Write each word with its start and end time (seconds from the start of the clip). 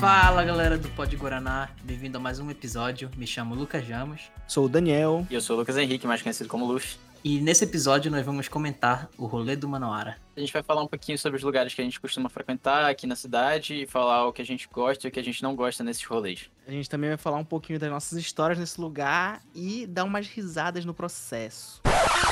Fala 0.00 0.42
galera 0.44 0.78
do 0.78 0.88
Pod 0.90 1.14
Guaraná, 1.16 1.68
bem-vindo 1.82 2.16
a 2.16 2.20
mais 2.20 2.38
um 2.40 2.50
episódio. 2.50 3.10
Me 3.16 3.26
chamo 3.26 3.54
Lucas 3.54 3.86
Jamos 3.86 4.22
Sou 4.48 4.64
o 4.64 4.68
Daniel. 4.68 5.26
E 5.30 5.34
eu 5.34 5.40
sou 5.40 5.56
o 5.56 5.58
Lucas 5.60 5.76
Henrique, 5.76 6.06
mais 6.06 6.22
conhecido 6.22 6.48
como 6.48 6.64
Luffy. 6.64 6.96
e 7.22 7.38
nesse 7.40 7.64
episódio 7.64 8.10
nós 8.10 8.24
vamos 8.24 8.48
comentar 8.48 9.10
o 9.18 9.26
rolê 9.26 9.54
do 9.56 9.68
Manauara. 9.68 10.16
A 10.34 10.40
gente 10.40 10.52
vai 10.52 10.62
falar 10.62 10.82
um 10.82 10.86
pouquinho 10.86 11.18
sobre 11.18 11.36
os 11.36 11.42
lugares 11.42 11.74
que 11.74 11.82
a 11.82 11.84
gente 11.84 12.00
costuma 12.00 12.30
frequentar 12.30 12.88
aqui 12.88 13.06
na 13.06 13.14
cidade 13.14 13.82
e 13.82 13.86
falar 13.86 14.26
o 14.26 14.32
que 14.32 14.40
a 14.40 14.46
gente 14.46 14.66
gosta 14.72 15.06
e 15.06 15.08
o 15.08 15.12
que 15.12 15.20
a 15.20 15.24
gente 15.24 15.42
não 15.42 15.54
gosta 15.54 15.84
nesses 15.84 16.04
rolês. 16.04 16.50
A 16.66 16.70
gente 16.70 16.88
também 16.88 17.10
vai 17.10 17.18
falar 17.18 17.36
um 17.36 17.44
pouquinho 17.44 17.78
das 17.78 17.90
nossas 17.90 18.18
histórias 18.18 18.58
nesse 18.58 18.80
lugar 18.80 19.42
e 19.54 19.86
dar 19.86 20.04
umas 20.04 20.26
risadas 20.26 20.84
no 20.86 20.94
processo. 20.94 21.82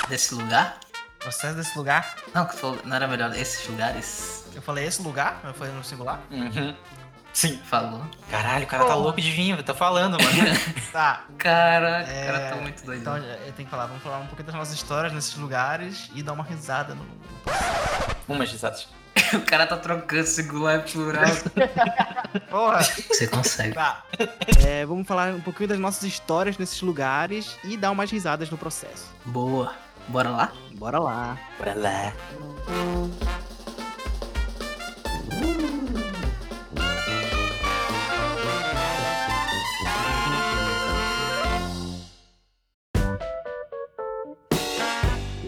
Desse 0.09 0.35
lugar? 0.35 0.81
Processo 1.29 1.57
desse 1.57 1.77
lugar? 1.77 2.17
Não, 2.35 2.47
que 2.47 2.57
falou- 2.57 2.79
não 2.85 2.97
era 2.97 3.07
melhor 3.07 3.35
esses 3.37 3.67
lugares? 3.69 4.47
Eu 4.55 4.63
falei 4.63 4.87
esse 4.87 5.03
lugar? 5.03 5.39
Eu 5.45 5.53
falei 5.53 5.73
no 5.75 5.85
singular? 5.85 6.21
Uhum. 6.31 6.75
Sim. 7.35 7.61
Falou. 7.67 8.03
Caralho, 8.31 8.65
o 8.65 8.67
cara 8.67 8.85
tá 8.85 8.91
Porra. 8.93 9.03
louco 9.05 9.21
de 9.21 9.31
vinho, 9.31 9.63
tá 9.63 9.75
falando, 9.75 10.13
mano. 10.13 10.39
Tá. 10.91 11.25
Cara, 11.37 12.01
É, 12.05 12.23
o 12.23 12.33
cara 12.33 12.49
tá 12.49 12.57
muito 12.57 12.83
doido. 12.83 13.01
Então 13.03 13.17
eu 13.19 13.53
tenho 13.53 13.67
que 13.67 13.71
falar, 13.71 13.87
vamos 13.87 14.03
falar 14.03 14.21
um 14.21 14.27
pouquinho 14.27 14.47
das 14.47 14.55
nossas 14.55 14.73
histórias 14.75 15.13
nesses 15.13 15.35
lugares 15.37 16.11
e 16.15 16.23
dar 16.23 16.33
uma 16.33 16.43
risada 16.45 16.95
no. 16.95 17.07
Umas 18.27 18.51
risadas. 18.51 18.89
o 19.35 19.41
cara 19.43 19.67
tá 19.67 19.77
trocando 19.77 20.27
singular 20.27 20.77
e 20.79 20.91
plural. 20.91 21.25
Porra! 22.49 22.83
Você 22.83 23.27
consegue. 23.29 23.75
Tá. 23.75 24.03
É, 24.67 24.87
vamos 24.87 25.07
falar 25.07 25.35
um 25.35 25.41
pouquinho 25.43 25.69
das 25.69 25.79
nossas 25.79 26.05
histórias 26.05 26.57
nesses 26.57 26.81
lugares 26.81 27.59
e 27.65 27.77
dar 27.77 27.91
umas 27.91 28.11
risadas 28.11 28.49
no 28.49 28.57
processo. 28.57 29.07
Boa. 29.27 29.75
Bora 30.09 30.31
lá? 30.31 30.53
Bora 30.75 30.99
lá. 30.99 31.39
Bora 31.59 31.75
lá. 31.75 32.15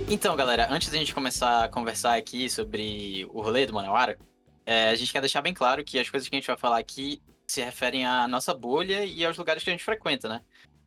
Então, 0.08 0.36
galera, 0.36 0.66
antes 0.70 0.90
da 0.90 0.98
gente 0.98 1.14
começar 1.14 1.64
a 1.64 1.68
conversar 1.68 2.16
aqui 2.16 2.50
sobre 2.50 3.26
o 3.32 3.40
rolê 3.40 3.64
do 3.64 3.72
Manauara, 3.72 4.18
é, 4.66 4.90
a 4.90 4.94
gente 4.94 5.10
quer 5.10 5.20
deixar 5.20 5.40
bem 5.40 5.54
claro 5.54 5.82
que 5.82 5.98
as 5.98 6.10
coisas 6.10 6.28
que 6.28 6.34
a 6.34 6.38
gente 6.38 6.48
vai 6.48 6.58
falar 6.58 6.78
aqui 6.78 7.22
se 7.46 7.62
referem 7.62 8.04
à 8.04 8.28
nossa 8.28 8.52
bolha 8.52 9.04
e 9.04 9.24
aos 9.24 9.38
lugares 9.38 9.64
que 9.64 9.70
a 9.70 9.72
gente 9.72 9.84
frequenta, 9.84 10.28
né? 10.28 10.42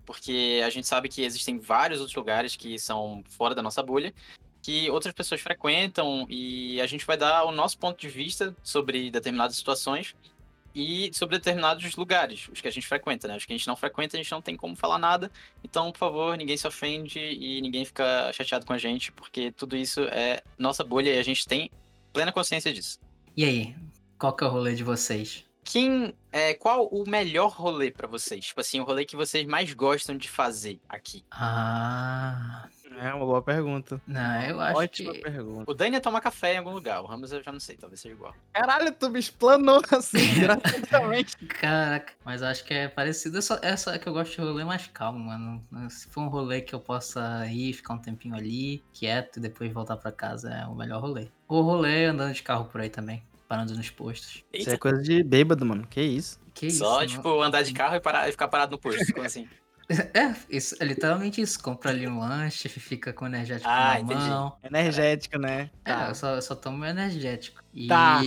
Porque 0.06 0.62
a 0.66 0.70
gente 0.70 0.88
sabe 0.88 1.10
que 1.10 1.24
existem 1.24 1.60
vários 1.60 2.00
outros 2.00 2.16
lugares 2.16 2.56
que 2.56 2.78
são 2.78 3.24
fora 3.30 3.56
da 3.56 3.62
nossa 3.62 3.82
bolha, 3.82 4.14
que 4.62 4.90
outras 4.90 5.14
pessoas 5.14 5.42
frequentam 5.42 6.26
e 6.30 6.80
a 6.82 6.88
gente 6.88 7.06
vai 7.06 7.18
dar 7.18 7.44
o 7.44 7.52
nosso 7.52 7.78
ponto 7.78 8.00
de 8.00 8.08
vista 8.08 8.56
sobre 8.64 9.12
determinadas 9.12 9.56
situações 9.56 10.16
e 10.76 11.12
sobre 11.14 11.38
determinados 11.38 11.96
lugares, 11.96 12.50
os 12.52 12.60
que 12.60 12.68
a 12.68 12.72
gente 12.72 12.88
frequenta, 12.88 13.28
né? 13.28 13.38
Os 13.38 13.46
que 13.46 13.54
a 13.54 13.58
gente 13.58 13.68
não 13.68 13.76
frequenta, 13.76 14.18
a 14.18 14.22
gente 14.22 14.32
não 14.32 14.42
tem 14.42 14.56
como 14.56 14.76
falar 14.76 14.98
nada. 14.98 15.32
Então, 15.64 15.92
por 15.92 16.00
favor, 16.00 16.36
ninguém 16.36 16.58
se 16.58 16.68
ofende 16.68 17.20
e 17.20 17.62
ninguém 17.62 17.86
fica 17.86 18.32
chateado 18.34 18.66
com 18.66 18.74
a 18.74 18.78
gente, 18.78 19.12
porque 19.12 19.52
tudo 19.52 19.78
isso 19.78 20.02
é 20.06 20.42
nossa 20.58 20.84
bolha 20.84 21.14
e 21.14 21.20
a 21.20 21.24
gente 21.24 21.48
tem 21.48 21.70
plena 22.12 22.32
consciência 22.32 22.74
disso. 22.74 23.00
E 23.38 23.44
aí? 23.46 23.76
Qual 24.18 24.34
que 24.34 24.44
é 24.44 24.48
o 24.48 24.50
rolê 24.50 24.74
de 24.74 24.84
vocês? 24.84 25.46
Quem, 25.64 26.14
é, 26.32 26.54
qual 26.54 26.88
o 26.88 27.08
melhor 27.10 27.50
rolê 27.50 27.92
pra 27.92 28.08
vocês? 28.08 28.46
Tipo 28.46 28.62
assim, 28.62 28.80
o 28.80 28.84
rolê 28.84 29.06
que 29.06 29.16
vocês 29.16 29.46
mais 29.46 29.74
gostam 29.74 30.18
de 30.18 30.30
fazer 30.30 30.80
aqui? 30.90 31.24
Ah. 31.32 32.68
É 33.00 33.14
uma 33.14 33.26
boa 33.26 33.42
pergunta. 33.42 34.00
Não, 34.06 34.42
eu 34.44 34.62
acho 34.62 34.78
Ótima 34.78 35.14
que. 35.14 35.20
pergunta. 35.22 35.72
O 35.72 35.74
Dani 35.74 35.96
é 35.96 36.00
tomar 36.00 36.22
café 36.22 36.54
em 36.54 36.58
algum 36.58 36.72
lugar, 36.72 37.02
o 37.02 37.06
Ramos 37.06 37.32
eu 37.32 37.42
já 37.42 37.52
não 37.52 37.60
sei, 37.60 37.76
talvez 37.76 38.00
seja 38.00 38.14
igual. 38.14 38.36
Caralho, 38.54 38.92
tu 38.94 39.10
me 39.10 39.20
explanou 39.20 39.82
assim, 39.92 40.20
gratuitamente. 40.40 41.36
Caraca, 41.38 42.14
mas 42.24 42.42
eu 42.42 42.48
acho 42.48 42.64
que 42.64 42.74
é 42.74 42.88
parecido. 42.88 43.38
É 43.38 43.42
só, 43.42 43.58
é 43.62 43.76
só 43.76 43.98
que 43.98 44.08
eu 44.08 44.14
gosto 44.14 44.34
de 44.34 44.42
rolê 44.42 44.64
mais 44.64 44.88
calmo, 44.88 45.20
mano. 45.20 45.90
Se 45.90 46.08
for 46.08 46.22
um 46.22 46.28
rolê 46.28 46.62
que 46.62 46.76
eu 46.76 46.80
possa 46.80 47.46
ir, 47.48 47.74
ficar 47.74 47.96
um 47.96 48.00
tempinho 48.00 48.36
ali, 48.36 48.84
quieto, 48.94 49.38
e 49.38 49.42
depois 49.42 49.72
voltar 49.74 49.98
pra 49.98 50.12
casa, 50.12 50.54
é 50.54 50.66
o 50.66 50.76
melhor 50.76 51.02
rolê. 51.02 51.30
O 51.48 51.62
rolê 51.62 52.06
andando 52.06 52.34
de 52.34 52.44
carro 52.44 52.66
por 52.66 52.82
aí 52.82 52.90
também, 52.90 53.24
parando 53.54 53.76
nos 53.76 53.92
postos. 53.92 54.44
Isso 54.52 54.72
é 54.72 54.78
coisa 54.78 55.00
de 55.00 55.22
bêbado, 55.22 55.64
mano. 55.64 55.86
Que 55.88 56.02
isso? 56.02 56.40
Que 56.56 56.68
isso? 56.68 56.80
Só, 56.80 56.96
mano? 56.96 57.08
tipo, 57.08 57.42
andar 57.42 57.62
de 57.62 57.72
carro 57.72 57.96
e, 57.96 58.00
parar, 58.00 58.28
e 58.28 58.32
ficar 58.32 58.48
parado 58.48 58.72
no 58.72 58.80
posto, 58.80 59.14
como 59.14 59.26
assim? 59.26 59.48
É, 59.90 60.34
isso, 60.50 60.78
é 60.80 60.86
literalmente 60.86 61.42
isso. 61.42 61.62
Compra 61.62 61.92
ali 61.92 62.08
um 62.08 62.18
lanche, 62.18 62.70
fica 62.70 63.12
com 63.12 63.28
energético 63.28 63.70
Ah, 63.70 63.96
na 63.96 64.00
entendi. 64.00 64.30
mão. 64.30 64.56
Energético, 64.64 65.38
né? 65.38 65.70
É, 65.84 66.10
eu 66.10 66.16
só, 66.16 66.36
eu 66.36 66.42
só 66.42 66.56
tomo 66.56 66.86
energético. 66.86 67.62
E. 67.74 67.88
Tá. 67.90 68.22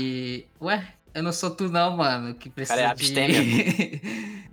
Ué, 0.60 0.86
eu 1.14 1.22
não 1.22 1.32
sou 1.32 1.50
tu, 1.50 1.70
não, 1.70 1.96
mano, 1.96 2.34
que 2.34 2.50
precisa 2.50 2.76
Cara, 2.76 2.92
é 2.92 2.94
de... 2.94 4.00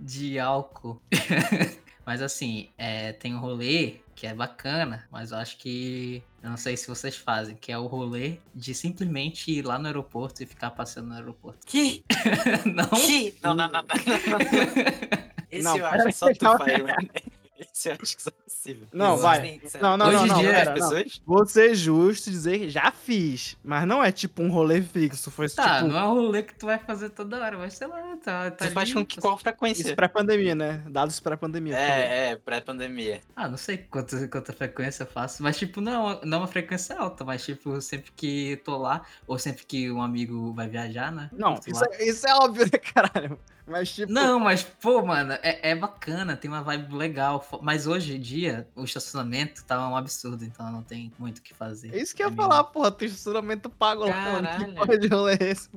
de 0.00 0.38
álcool. 0.38 1.00
mas 2.06 2.22
assim, 2.22 2.70
é, 2.78 3.12
tem 3.12 3.34
um 3.34 3.38
rolê 3.38 3.96
que 4.24 4.28
é 4.28 4.32
bacana, 4.32 5.06
mas 5.10 5.32
eu 5.32 5.36
acho 5.36 5.58
que. 5.58 6.22
Eu 6.42 6.48
não 6.48 6.56
sei 6.56 6.78
se 6.78 6.88
vocês 6.88 7.14
fazem, 7.14 7.54
que 7.54 7.70
é 7.70 7.76
o 7.76 7.84
rolê 7.84 8.38
de 8.54 8.74
simplesmente 8.74 9.50
ir 9.50 9.66
lá 9.66 9.78
no 9.78 9.86
aeroporto 9.86 10.42
e 10.42 10.46
ficar 10.46 10.70
passeando 10.70 11.10
no 11.10 11.14
aeroporto. 11.14 11.58
Que? 11.66 12.02
não? 12.64 12.88
Que? 12.88 13.34
Não, 13.42 13.54
não, 13.54 13.68
não, 13.68 13.82
não. 13.82 13.88
Esse 15.50 15.62
Não, 15.62 15.76
eu 15.76 15.86
acho 15.86 16.06
que 16.06 16.12
só 16.12 16.32
tu 16.32 16.58
faz, 16.58 16.82
mano. 16.82 17.10
Esse 17.58 17.90
eu 17.90 17.98
acho 18.00 18.16
que 18.16 18.22
só 18.22 18.30
possível. 18.64 18.88
Não, 18.92 19.16
vai. 19.16 19.60
Não, 19.80 19.96
não, 19.96 20.06
Hoje 20.06 20.16
não, 20.16 20.24
em 20.24 20.28
não. 20.28 20.40
dia, 20.40 20.50
pera, 20.50 20.60
as 20.60 20.66
não. 20.66 20.74
pessoas? 20.74 21.22
Vou 21.26 21.46
ser 21.46 21.74
justo 21.74 22.30
dizer 22.30 22.58
que 22.58 22.70
já 22.70 22.90
fiz, 22.90 23.56
mas 23.62 23.86
não 23.86 24.02
é 24.02 24.10
tipo 24.10 24.42
um 24.42 24.50
rolê 24.50 24.80
fixo. 24.80 25.30
Foi 25.30 25.48
Tá, 25.48 25.78
tipo 25.78 25.88
não 25.88 25.98
é 25.98 26.04
um 26.04 26.14
rolê 26.14 26.42
que 26.42 26.54
tu 26.54 26.66
vai 26.66 26.78
fazer 26.78 27.10
toda 27.10 27.38
hora, 27.38 27.58
mas 27.58 27.74
sei 27.74 27.86
lá, 27.86 28.16
tá. 28.22 28.50
tá 28.50 28.64
Você 28.64 28.70
faz 28.70 28.92
com 28.92 29.04
que, 29.04 29.20
qual 29.20 29.36
frequência? 29.36 29.82
isso 29.82 29.94
pré-pandemia, 29.96 30.54
né? 30.54 30.82
Dados 30.88 31.20
pré-pandemia. 31.20 31.76
É, 31.76 32.30
é, 32.30 32.36
pré-pandemia. 32.36 33.20
Ah, 33.36 33.48
não 33.48 33.58
sei 33.58 33.78
quanta, 33.78 34.26
quanta 34.28 34.52
frequência 34.52 35.02
eu 35.02 35.06
faço, 35.06 35.42
mas 35.42 35.58
tipo, 35.58 35.80
não, 35.80 36.20
não 36.22 36.38
é 36.38 36.40
uma 36.40 36.48
frequência 36.48 36.96
alta, 36.96 37.24
mas 37.24 37.44
tipo, 37.44 37.80
sempre 37.80 38.10
que 38.16 38.60
tô 38.64 38.78
lá, 38.78 39.02
ou 39.26 39.38
sempre 39.38 39.66
que 39.66 39.90
um 39.90 40.00
amigo 40.00 40.52
vai 40.54 40.68
viajar, 40.68 41.12
né? 41.12 41.28
Não, 41.32 41.60
isso 41.66 41.84
é, 41.84 42.04
isso 42.04 42.26
é 42.26 42.34
óbvio, 42.34 42.64
né, 42.64 42.78
caralho? 42.78 43.38
Mas 43.66 43.94
tipo. 43.94 44.12
Não, 44.12 44.38
mas, 44.38 44.62
pô, 44.62 45.02
mano, 45.02 45.32
é, 45.42 45.70
é 45.70 45.74
bacana, 45.74 46.36
tem 46.36 46.50
uma 46.50 46.62
vibe 46.62 46.94
legal. 46.94 47.46
Mas 47.62 47.86
hoje 47.86 48.16
em 48.16 48.20
dia, 48.20 48.68
o 48.76 48.84
estacionamento 48.84 49.64
tá 49.64 49.88
um 49.88 49.96
absurdo, 49.96 50.44
então 50.44 50.70
não 50.70 50.82
tem 50.82 51.10
muito 51.18 51.38
o 51.38 51.42
que 51.42 51.54
fazer. 51.54 51.94
É 51.94 51.98
isso 51.98 52.14
que 52.14 52.22
eu 52.22 52.28
ia 52.28 52.34
falar, 52.36 52.62
porra, 52.64 52.90
tem 52.90 53.08
estacionamento 53.08 53.70
pago 53.70 54.04
lá, 54.04 54.14
mano. 54.14 54.48
Que 54.66 54.72
porra 54.72 54.98
de 54.98 55.08
rolê 55.08 55.36
é 55.40 55.44
esse? 55.50 55.70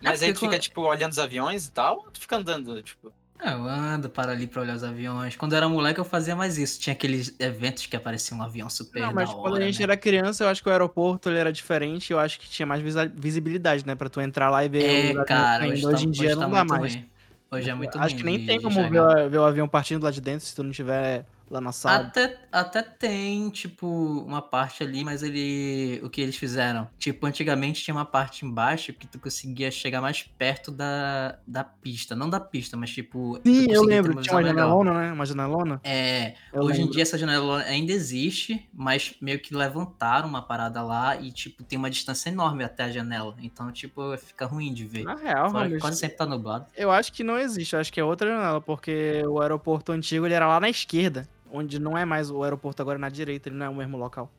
Mas 0.00 0.22
aí 0.22 0.32
tu 0.32 0.40
fica, 0.40 0.58
tipo, 0.58 0.82
olhando 0.82 1.12
os 1.12 1.18
aviões 1.18 1.66
e 1.66 1.72
tal, 1.72 1.96
ou 1.98 2.10
tu 2.10 2.20
fica 2.20 2.36
andando, 2.36 2.80
tipo... 2.82 3.12
Ah, 3.36 3.52
eu 3.52 3.64
ando 3.64 4.08
para 4.08 4.32
ali 4.32 4.46
pra 4.46 4.62
olhar 4.62 4.76
os 4.76 4.84
aviões. 4.84 5.34
Quando 5.36 5.52
eu 5.52 5.56
era 5.58 5.68
moleque, 5.68 5.98
eu 5.98 6.04
fazia 6.04 6.36
mais 6.36 6.56
isso. 6.56 6.80
Tinha 6.80 6.94
aqueles 6.94 7.34
eventos 7.38 7.84
que 7.84 7.96
aparecia 7.96 8.34
um 8.36 8.42
avião 8.42 8.70
super 8.70 9.02
Não, 9.02 9.12
mas 9.12 9.28
da 9.28 9.34
quando 9.34 9.54
hora, 9.54 9.64
a 9.64 9.66
gente 9.66 9.78
né? 9.80 9.82
era 9.84 9.96
criança, 9.96 10.44
eu 10.44 10.48
acho 10.48 10.62
que 10.62 10.68
o 10.68 10.72
aeroporto 10.72 11.28
ele 11.28 11.38
era 11.38 11.52
diferente, 11.52 12.12
eu 12.12 12.18
acho 12.18 12.38
que 12.38 12.48
tinha 12.48 12.64
mais 12.64 12.80
visibilidade, 13.12 13.84
né? 13.86 13.94
Pra 13.96 14.08
tu 14.08 14.20
entrar 14.20 14.48
lá 14.50 14.64
e 14.64 14.68
ver 14.68 15.16
É, 15.16 15.24
cara, 15.24 15.66
hoje, 15.66 15.84
Hoje, 15.84 15.96
tá, 15.96 16.08
em 16.08 16.10
dia 16.10 16.26
hoje 16.28 16.36
não 16.36 16.50
tá 16.50 16.56
dá 16.58 16.64
mais. 16.64 16.94
ruim. 16.94 17.10
Hoje 17.54 17.70
é 17.70 17.74
muito 17.74 17.98
acho 17.98 18.14
ruim 18.14 18.16
que 18.16 18.24
nem 18.24 18.46
tem 18.46 18.60
como 18.60 18.88
ver, 18.88 19.28
ver 19.30 19.38
o 19.38 19.44
avião 19.44 19.68
partindo 19.68 20.02
lá 20.02 20.10
de 20.10 20.20
dentro 20.20 20.46
se 20.46 20.54
tu 20.54 20.62
não 20.62 20.70
tiver 20.70 21.24
lá 21.54 21.60
na 21.60 21.72
sala. 21.72 22.06
Até, 22.06 22.38
até 22.52 22.82
tem, 22.82 23.48
tipo, 23.50 23.86
uma 23.86 24.42
parte 24.42 24.82
ali, 24.82 25.04
mas 25.04 25.22
ele. 25.22 26.00
O 26.02 26.10
que 26.10 26.20
eles 26.20 26.36
fizeram? 26.36 26.88
Tipo, 26.98 27.26
antigamente 27.26 27.82
tinha 27.82 27.94
uma 27.94 28.04
parte 28.04 28.44
embaixo 28.44 28.92
que 28.92 29.06
tu 29.06 29.18
conseguia 29.18 29.70
chegar 29.70 30.00
mais 30.00 30.22
perto 30.22 30.70
da, 30.70 31.38
da 31.46 31.64
pista. 31.64 32.14
Não 32.14 32.28
da 32.28 32.40
pista, 32.40 32.76
mas 32.76 32.90
tipo. 32.90 33.40
Sim, 33.46 33.66
eu 33.70 33.82
lembro, 33.82 34.20
tinha 34.20 34.34
uma 34.34 34.40
legal. 34.40 34.54
janelona, 34.68 35.00
né? 35.00 35.12
Uma 35.12 35.26
janelona. 35.26 35.80
É, 35.84 36.34
Eu 36.52 36.62
hoje 36.62 36.76
em 36.78 36.78
lembro. 36.82 36.92
dia 36.94 37.02
essa 37.02 37.16
janela 37.16 37.62
ainda 37.62 37.92
existe, 37.92 38.68
mas 38.72 39.14
meio 39.20 39.38
que 39.40 39.54
levantaram 39.54 40.28
uma 40.28 40.42
parada 40.42 40.82
lá 40.82 41.16
e, 41.16 41.30
tipo, 41.32 41.62
tem 41.62 41.78
uma 41.78 41.90
distância 41.90 42.28
enorme 42.28 42.64
até 42.64 42.84
a 42.84 42.90
janela. 42.90 43.34
Então, 43.40 43.70
tipo, 43.72 44.16
fica 44.18 44.46
ruim 44.46 44.72
de 44.72 44.84
ver. 44.84 45.04
Na 45.04 45.14
real, 45.14 45.50
Fora 45.50 45.64
Ramos, 45.66 45.80
quase 45.80 45.98
sempre 45.98 46.16
tá 46.16 46.26
nublado. 46.26 46.66
eu 46.76 46.90
acho 46.90 47.12
que 47.12 47.22
não 47.22 47.38
existe, 47.38 47.74
eu 47.74 47.80
acho 47.80 47.92
que 47.92 48.00
é 48.00 48.04
outra 48.04 48.28
janela, 48.28 48.60
porque 48.60 49.22
o 49.26 49.40
aeroporto 49.40 49.92
antigo 49.92 50.26
ele 50.26 50.34
era 50.34 50.46
lá 50.48 50.58
na 50.60 50.68
esquerda, 50.68 51.28
onde 51.54 51.78
não 51.78 51.96
é 51.96 52.04
mais 52.04 52.30
o 52.30 52.42
aeroporto 52.42 52.82
agora 52.82 52.98
é 52.98 53.00
na 53.00 53.08
direita, 53.08 53.48
ele 53.48 53.56
não 53.56 53.66
é 53.66 53.68
o 53.68 53.74
mesmo 53.74 53.96
local. 53.96 54.30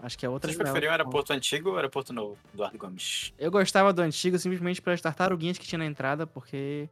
Acho 0.00 0.18
que 0.18 0.26
é 0.26 0.28
outra 0.28 0.48
Vocês 0.48 0.56
janela. 0.56 0.72
preferiam 0.72 0.90
o 0.90 0.94
aeroporto 0.94 1.32
antigo 1.32 1.68
ou 1.68 1.74
o 1.74 1.76
aeroporto 1.78 2.12
novo, 2.12 2.36
Eduardo 2.52 2.78
Gomes? 2.78 3.32
Eu 3.38 3.50
gostava 3.50 3.92
do 3.92 4.02
antigo 4.02 4.38
simplesmente 4.38 4.82
pelas 4.82 5.00
tartaruguinhas 5.00 5.58
que 5.58 5.66
tinha 5.66 5.78
na 5.78 5.86
entrada, 5.86 6.26
porque. 6.26 6.88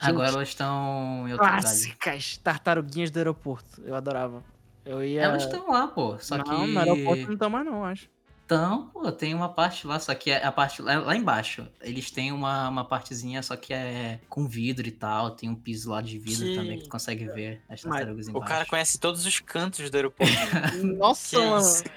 Gente, 0.00 0.10
Agora 0.10 0.28
elas 0.28 0.48
estão 0.48 1.26
em 1.28 1.32
outro. 1.32 1.46
Clássicas 1.46 2.36
tartaruguinhas 2.38 3.10
do 3.10 3.18
aeroporto. 3.18 3.82
Eu 3.84 3.94
adorava. 3.94 4.42
Eu 4.84 5.04
ia. 5.04 5.22
Elas 5.22 5.44
estão 5.44 5.70
lá, 5.70 5.86
pô. 5.88 6.18
Só 6.18 6.38
não, 6.38 6.44
que. 6.44 6.50
no 6.50 6.78
aeroporto 6.78 7.26
não 7.26 7.34
estão 7.34 7.50
mais, 7.50 7.66
não, 7.66 7.84
acho. 7.84 8.08
Então, 8.52 8.88
pô, 8.92 9.12
tem 9.12 9.32
uma 9.32 9.48
parte 9.48 9.86
lá, 9.86 10.00
só 10.00 10.12
que 10.12 10.28
é 10.32 10.44
a 10.44 10.50
parte 10.50 10.82
lá, 10.82 10.98
lá 10.98 11.14
embaixo. 11.14 11.68
Eles 11.80 12.10
têm 12.10 12.32
uma, 12.32 12.68
uma 12.68 12.84
partezinha, 12.84 13.44
só 13.44 13.54
que 13.54 13.72
é 13.72 14.18
com 14.28 14.48
vidro 14.48 14.88
e 14.88 14.90
tal. 14.90 15.30
Tem 15.30 15.48
um 15.48 15.54
piso 15.54 15.90
lá 15.90 16.00
de 16.00 16.18
vidro 16.18 16.44
Que- 16.46 16.56
também 16.56 16.78
que 16.78 16.82
tu 16.84 16.90
consegue 16.90 17.26
ver 17.26 17.62
as 17.68 17.80
tartarugas 17.80 18.26
O 18.26 18.30
embaixo. 18.30 18.48
cara 18.48 18.66
conhece 18.66 18.98
todos 18.98 19.24
os 19.24 19.38
cantos 19.38 19.88
do 19.88 19.94
aeroporto. 19.94 20.32
Nossa? 20.98 21.36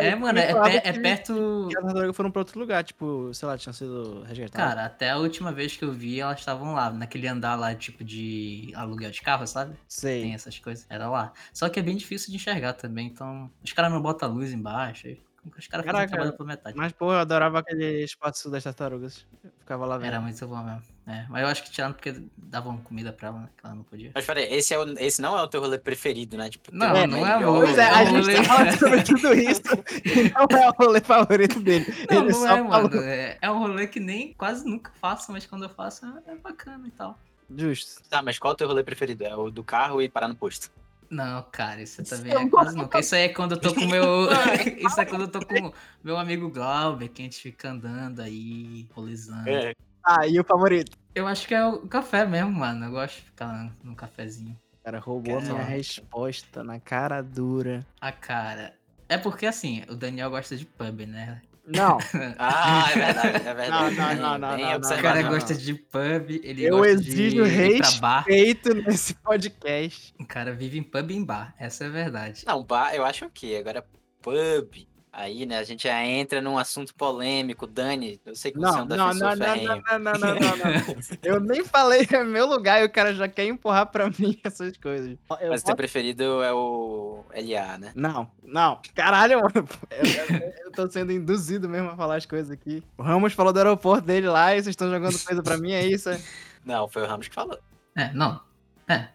É, 0.00 0.16
mano, 0.16 0.38
é, 0.40 0.48
Falava 0.50 0.70
pe- 0.70 0.76
é 0.88 0.92
perto. 0.92 1.66
que 1.70 1.76
as 1.76 1.84
tartarugas 1.84 2.16
foram 2.16 2.30
pra 2.32 2.40
outro 2.40 2.58
lugar, 2.58 2.82
tipo, 2.82 3.30
sei 3.32 3.46
lá, 3.46 3.56
tinham 3.56 3.72
sido 3.72 4.22
resgatadas. 4.24 4.68
Cara, 4.74 4.86
até 4.86 5.10
a 5.10 5.18
última 5.18 5.52
vez 5.52 5.76
que 5.76 5.84
eu 5.84 5.92
vi, 5.92 6.18
elas 6.20 6.40
estavam 6.40 6.72
lá, 6.74 6.90
naquele 6.90 7.28
andar 7.28 7.54
lá, 7.54 7.72
tipo 7.72 8.02
de 8.02 8.72
aluguel 8.74 9.10
de 9.10 9.20
carro, 9.20 9.46
sabe? 9.46 9.72
Tem 9.72 9.78
sei. 9.88 10.32
essas 10.32 10.58
coisas. 10.58 10.84
Era 10.88 11.08
lá. 11.08 11.32
Só 11.52 11.68
que 11.68 11.78
é 11.78 11.82
bem 11.82 11.96
difícil 11.96 12.30
de 12.30 12.36
enxergar 12.36 12.72
também, 12.72 13.06
então. 13.06 13.48
Os 13.64 13.72
caras 13.72 13.92
não 13.92 14.00
botam 14.02 14.32
luz 14.32 14.52
embaixo. 14.52 15.16
Os 15.56 15.66
caras 15.68 15.86
Caraca, 15.86 16.08
trabalho 16.12 16.32
por 16.32 16.46
metade. 16.46 16.76
Mas, 16.76 16.92
pô, 16.92 17.12
eu 17.12 17.18
adorava 17.18 17.58
aquele 17.60 18.02
espaço 18.04 18.50
das 18.50 18.64
tartarugas. 18.64 19.24
Eu 19.44 19.50
ficava 19.60 19.84
lá 19.86 19.96
vendo. 19.96 20.06
Era 20.08 20.20
muito 20.20 20.46
bom 20.46 20.62
mesmo. 20.62 20.82
É, 21.06 21.24
mas 21.28 21.42
eu 21.42 21.48
acho 21.48 21.62
que 21.62 21.70
tiraram 21.70 21.92
porque 21.94 22.20
davam 22.36 22.78
comida 22.78 23.12
pra 23.12 23.28
ela, 23.28 23.38
né? 23.40 23.48
Que 23.56 23.64
ela 23.66 23.74
não 23.76 23.84
podia. 23.84 24.10
Mas 24.12 24.26
peraí, 24.26 24.52
esse, 24.52 24.74
é 24.74 24.78
o, 24.78 24.98
esse 24.98 25.22
não 25.22 25.38
é 25.38 25.42
o 25.42 25.46
teu 25.46 25.60
rolê 25.60 25.78
preferido, 25.78 26.36
né? 26.36 26.50
Tipo, 26.50 26.74
Não, 26.74 27.06
não 27.06 27.24
é 27.26 27.36
o- 27.46 27.60
Pois 27.60 27.78
é, 27.78 27.88
a 27.88 28.02
o 28.02 28.06
gente 28.06 28.20
rolê- 28.22 28.42
tá 28.46 28.72
sobre 28.76 29.02
tudo 29.04 29.34
isso 29.34 29.62
e 30.04 30.32
não 30.34 30.58
é 30.58 30.68
o 30.68 30.72
rolê 30.72 31.00
favorito 31.00 31.60
dele. 31.60 31.86
Não, 32.10 32.16
Ele 32.22 32.32
não 32.32 32.34
só 32.40 32.46
é, 32.46 32.68
falou. 32.68 32.68
mano. 32.90 33.02
É, 33.02 33.38
é 33.40 33.50
um 33.50 33.58
rolê 33.58 33.86
que 33.86 34.00
nem 34.00 34.34
quase 34.34 34.64
nunca 34.68 34.90
faço, 35.00 35.30
mas 35.30 35.46
quando 35.46 35.62
eu 35.62 35.68
faço 35.70 36.04
é, 36.26 36.32
é 36.32 36.34
bacana 36.36 36.88
e 36.88 36.90
tal. 36.90 37.16
Justo. 37.56 38.02
Tá, 38.10 38.20
mas 38.20 38.38
qual 38.40 38.50
é 38.50 38.54
o 38.54 38.56
teu 38.56 38.66
rolê 38.66 38.82
preferido? 38.82 39.24
É 39.24 39.36
o 39.36 39.48
do 39.50 39.62
carro 39.62 40.02
e 40.02 40.08
parar 40.08 40.26
no 40.26 40.34
posto. 40.34 40.70
Não, 41.10 41.42
cara, 41.52 41.82
isso 41.82 42.02
também 42.04 42.32
Eu 42.32 42.40
é 42.40 42.42
não 42.42 42.50
quase 42.50 42.76
nunca. 42.76 42.98
Isso 42.98 43.14
aí 43.14 43.22
é 43.22 43.28
quando 43.28 43.52
eu 43.52 43.60
tô 43.60 43.74
com 43.74 43.86
meu. 43.86 44.28
isso 44.78 45.00
é 45.00 45.04
quando 45.04 45.22
eu 45.22 45.28
tô 45.28 45.44
com 45.44 45.72
meu 46.02 46.16
amigo 46.16 46.50
Glauber, 46.50 47.08
que 47.08 47.22
a 47.22 47.24
gente 47.24 47.40
fica 47.40 47.70
andando 47.70 48.20
aí, 48.20 48.88
rolizando. 48.92 49.48
É. 49.48 49.72
Ah, 50.04 50.26
e 50.26 50.38
o 50.38 50.44
favorito? 50.44 50.96
Eu 51.14 51.26
acho 51.26 51.48
que 51.48 51.54
é 51.54 51.64
o 51.66 51.86
café 51.88 52.26
mesmo, 52.26 52.52
mano. 52.52 52.84
Eu 52.86 52.90
gosto 52.90 53.16
de 53.16 53.22
ficar 53.22 53.72
num 53.82 53.94
cafezinho. 53.94 54.56
Cara, 54.84 55.00
roubou 55.00 55.38
a 55.38 55.40
minha 55.40 55.64
resposta 55.64 56.62
na 56.62 56.78
cara 56.78 57.20
dura. 57.20 57.84
Ah, 58.00 58.12
cara. 58.12 58.74
É 59.08 59.18
porque 59.18 59.46
assim, 59.46 59.82
o 59.88 59.96
Daniel 59.96 60.30
gosta 60.30 60.56
de 60.56 60.64
pub, 60.64 61.00
né? 61.00 61.42
Não, 61.66 61.98
Ah, 62.38 62.90
é 62.90 62.94
verdade, 62.94 63.48
é 63.48 63.54
verdade. 63.54 63.70
Não, 63.70 63.90
não, 63.90 64.14
não, 64.14 64.38
não, 64.38 64.58
não, 64.58 64.80
não. 64.80 64.88
O 64.88 65.02
cara 65.02 65.22
não, 65.22 65.30
gosta 65.30 65.52
não. 65.54 65.60
de 65.60 65.74
pub, 65.74 66.30
ele 66.42 66.64
eu 66.64 66.78
gosta 66.78 66.92
exijo 66.92 67.44
de 67.44 67.50
respeito 67.50 68.74
nesse 68.74 69.14
podcast. 69.14 70.14
O 70.20 70.26
cara 70.26 70.52
vive 70.52 70.78
em 70.78 70.82
pub 70.82 71.10
e 71.10 71.16
em 71.16 71.24
bar, 71.24 71.54
essa 71.58 71.84
é 71.84 71.86
a 71.88 71.90
verdade. 71.90 72.44
Não, 72.46 72.62
bar, 72.62 72.94
eu 72.94 73.04
acho 73.04 73.28
que 73.30 73.56
agora 73.56 73.84
pub. 74.22 74.86
Aí, 75.18 75.46
né, 75.46 75.56
a 75.56 75.64
gente 75.64 75.84
já 75.84 76.04
entra 76.04 76.42
num 76.42 76.58
assunto 76.58 76.94
polêmico. 76.94 77.66
Dani, 77.66 78.20
eu 78.26 78.34
sei 78.36 78.52
que 78.52 78.58
você 78.58 78.66
é 78.66 78.70
Não, 78.70 78.82
um 78.82 78.86
não, 78.86 78.96
não, 78.96 79.14
não, 79.14 79.34
não, 79.34 79.56
não, 79.56 79.98
não, 79.98 80.08
não, 80.08 80.34
não, 80.34 80.56
não. 80.56 80.96
Eu 81.22 81.40
nem 81.40 81.64
falei 81.64 82.06
é 82.12 82.20
meu 82.22 82.44
lugar 82.46 82.82
e 82.82 82.84
o 82.84 82.90
cara 82.90 83.14
já 83.14 83.26
quer 83.26 83.46
empurrar 83.46 83.86
pra 83.86 84.10
mim 84.10 84.38
essas 84.44 84.76
coisas. 84.76 85.16
Eu 85.40 85.48
Mas 85.48 85.62
o 85.62 85.64
teu 85.64 85.74
preferido 85.74 86.42
é 86.42 86.52
o 86.52 87.24
LA, 87.34 87.78
né? 87.78 87.92
Não, 87.94 88.30
não. 88.44 88.78
Caralho, 88.94 89.40
mano. 89.40 89.66
Eu, 89.90 90.36
eu- 90.36 90.52
eu 90.66 90.72
tô 90.72 90.86
sendo 90.90 91.10
induzido 91.10 91.66
mesmo 91.66 91.88
a 91.88 91.96
falar 91.96 92.16
as 92.16 92.26
coisas 92.26 92.50
aqui. 92.50 92.82
O 92.98 93.02
Ramos 93.02 93.32
falou 93.32 93.54
do 93.54 93.58
aeroporto 93.58 94.06
dele 94.06 94.28
lá 94.28 94.52
e 94.54 94.56
vocês 94.62 94.74
estão 94.74 94.90
jogando 94.90 95.18
coisa 95.24 95.42
pra 95.42 95.56
mim, 95.56 95.72
é 95.72 95.86
isso? 95.86 96.10
é? 96.10 96.20
Não, 96.62 96.86
foi 96.88 97.02
o 97.02 97.06
Ramos 97.06 97.26
que 97.28 97.34
falou. 97.34 97.58
É, 97.96 98.12
não. 98.12 98.38
É. 98.86 99.08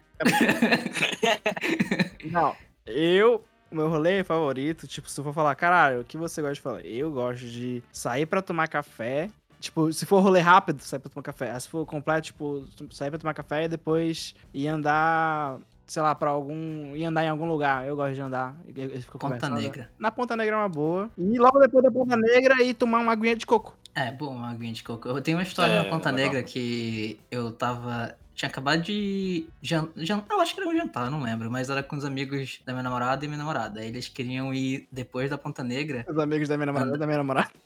Não. 2.24 2.56
Eu, 2.86 3.44
o 3.72 3.76
meu 3.76 3.88
rolê 3.88 4.22
favorito, 4.22 4.86
tipo, 4.86 5.08
se 5.10 5.18
eu 5.18 5.24
for 5.24 5.32
falar, 5.32 5.54
caralho, 5.54 6.00
o 6.00 6.04
que 6.04 6.16
você 6.16 6.40
gosta 6.40 6.54
de 6.54 6.60
falar? 6.60 6.80
Eu 6.82 7.10
gosto 7.10 7.44
de 7.46 7.82
sair 7.92 8.26
pra 8.26 8.42
tomar 8.42 8.68
café. 8.68 9.30
Tipo, 9.58 9.92
se 9.92 10.04
for 10.04 10.20
rolê 10.20 10.40
rápido, 10.40 10.80
sair 10.82 10.98
pra 10.98 11.08
tomar 11.10 11.22
café. 11.22 11.58
Se 11.58 11.68
for 11.68 11.86
completo, 11.86 12.22
tipo, 12.26 12.66
sair 12.90 13.10
pra 13.10 13.18
tomar 13.18 13.32
café 13.34 13.64
e 13.64 13.68
depois 13.68 14.34
ir 14.52 14.66
andar, 14.66 15.58
sei 15.86 16.02
lá, 16.02 16.14
pra 16.16 16.30
algum. 16.30 16.96
ir 16.96 17.04
andar 17.04 17.24
em 17.24 17.28
algum 17.28 17.46
lugar. 17.46 17.86
Eu 17.86 17.94
gosto 17.94 18.14
de 18.14 18.20
andar. 18.20 18.56
Eu, 18.74 18.84
eu 18.90 19.00
fico 19.00 19.18
Ponta 19.18 19.34
conversando. 19.36 19.60
Negra. 19.60 19.88
Na 19.98 20.10
Ponta 20.10 20.36
Negra 20.36 20.56
é 20.56 20.58
uma 20.58 20.68
boa. 20.68 21.08
E 21.16 21.38
logo 21.38 21.60
depois 21.60 21.84
da 21.84 21.92
Ponta 21.92 22.16
Negra 22.16 22.60
ir 22.62 22.74
tomar 22.74 22.98
uma 22.98 23.12
aguinha 23.12 23.36
de 23.36 23.46
coco. 23.46 23.76
É, 23.94 24.10
bom, 24.10 24.34
uma 24.34 24.50
aguinha 24.50 24.72
de 24.72 24.82
coco. 24.82 25.06
Eu 25.08 25.20
tenho 25.22 25.36
uma 25.36 25.44
história 25.44 25.72
É, 25.74 25.82
na 25.84 25.90
Ponta 25.90 26.10
legal. 26.10 26.32
Negra 26.32 26.42
que 26.42 27.20
eu 27.30 27.52
tava. 27.52 28.16
Tinha 28.34 28.48
acabado 28.48 28.80
de. 28.82 29.46
Jan... 29.60 29.88
jan- 29.96 30.24
Eu 30.30 30.40
acho 30.40 30.54
que 30.54 30.60
era 30.60 30.68
um 30.70 30.76
jantar, 30.76 31.10
não 31.10 31.22
lembro. 31.22 31.50
Mas 31.50 31.68
era 31.70 31.82
com 31.82 31.96
os 31.96 32.04
amigos 32.04 32.60
da 32.64 32.72
minha 32.72 32.82
namorada 32.82 33.24
e 33.24 33.28
minha 33.28 33.38
namorada. 33.38 33.84
Eles 33.84 34.08
queriam 34.08 34.52
ir 34.54 34.88
depois 34.90 35.28
da 35.30 35.36
Ponta 35.38 35.62
Negra. 35.62 36.04
Os 36.08 36.18
amigos 36.18 36.48
da 36.48 36.56
minha 36.56 36.66
namorada, 36.66 36.96
da 36.98 37.06
minha 37.06 37.18
namorada. 37.18 37.50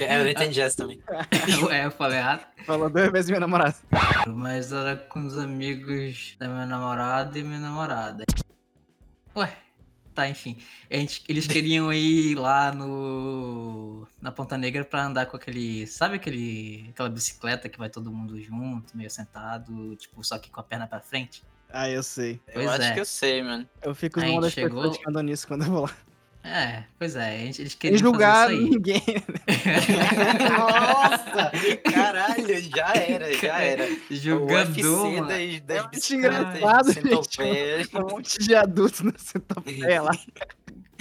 É, 0.00 0.20
eu 0.20 0.22
não 0.22 0.30
entendi 0.30 0.60
essa 0.60 0.76
também. 0.76 1.02
é, 1.72 1.84
eu 1.86 1.90
falei 1.90 2.18
errado. 2.18 2.46
Falou 2.64 2.88
duas 2.88 3.10
vezes 3.10 3.28
minha 3.28 3.40
namorada. 3.40 3.74
Mas 4.28 4.72
era 4.72 4.94
com 4.94 5.26
os 5.26 5.36
amigos 5.36 6.36
da 6.38 6.46
minha 6.46 6.64
namorada 6.64 7.36
e 7.36 7.42
minha 7.42 7.58
namorada. 7.58 8.22
Ué, 9.34 9.52
tá, 10.18 10.28
enfim. 10.28 10.56
Gente, 10.90 11.22
eles 11.28 11.46
queriam 11.46 11.92
ir 11.92 12.34
lá 12.34 12.72
no. 12.72 14.06
na 14.20 14.32
Ponta 14.32 14.58
Negra 14.58 14.84
pra 14.84 15.04
andar 15.04 15.26
com 15.26 15.36
aquele. 15.36 15.86
Sabe 15.86 16.16
aquele. 16.16 16.86
aquela 16.90 17.08
bicicleta 17.08 17.68
que 17.68 17.78
vai 17.78 17.88
todo 17.88 18.10
mundo 18.10 18.40
junto, 18.40 18.96
meio 18.96 19.10
sentado, 19.10 19.94
tipo, 19.96 20.22
só 20.24 20.36
que 20.38 20.50
com 20.50 20.58
a 20.60 20.62
perna 20.64 20.86
pra 20.88 21.00
frente? 21.00 21.44
Ah, 21.70 21.88
eu 21.88 22.02
sei. 22.02 22.40
Eu 22.48 22.54
Pois 22.54 22.68
acho 22.68 22.82
é. 22.82 22.94
que 22.94 23.00
eu 23.00 23.04
sei, 23.04 23.42
mano. 23.42 23.68
Eu 23.82 23.94
fico 23.94 24.18
Aí 24.18 24.28
numa 24.30 24.40
das 24.40 24.52
chegou- 24.52 24.80
pessoas 24.82 24.98
que 24.98 25.08
andam 25.08 25.22
nisso 25.22 25.46
quando 25.46 25.64
eu 25.64 25.70
vou 25.70 25.82
lá. 25.82 25.96
É, 26.50 26.82
pois 26.98 27.14
é, 27.14 27.34
a 27.34 27.38
gente- 27.40 27.60
eles 27.62 27.74
queriam 27.74 27.98
julgar 27.98 28.48
fazer 28.48 28.54
isso 28.54 28.64
aí. 28.64 28.70
ninguém. 28.70 29.02
Nossa! 30.48 31.52
Caralho, 31.92 32.62
já 32.62 32.92
era, 32.96 33.34
já 33.34 33.58
era. 33.60 33.84
O 34.10 34.14
Jogador, 34.14 35.04
UFC 35.06 35.60
das, 35.60 36.10
É 36.10 36.14
engraçado, 36.14 36.92
gente. 36.92 37.88
Um 37.96 38.00
monte 38.00 38.38
de 38.38 38.54
adultos 38.54 39.00
no 39.00 39.12
centopeia 39.18 40.02
lá. 40.02 40.12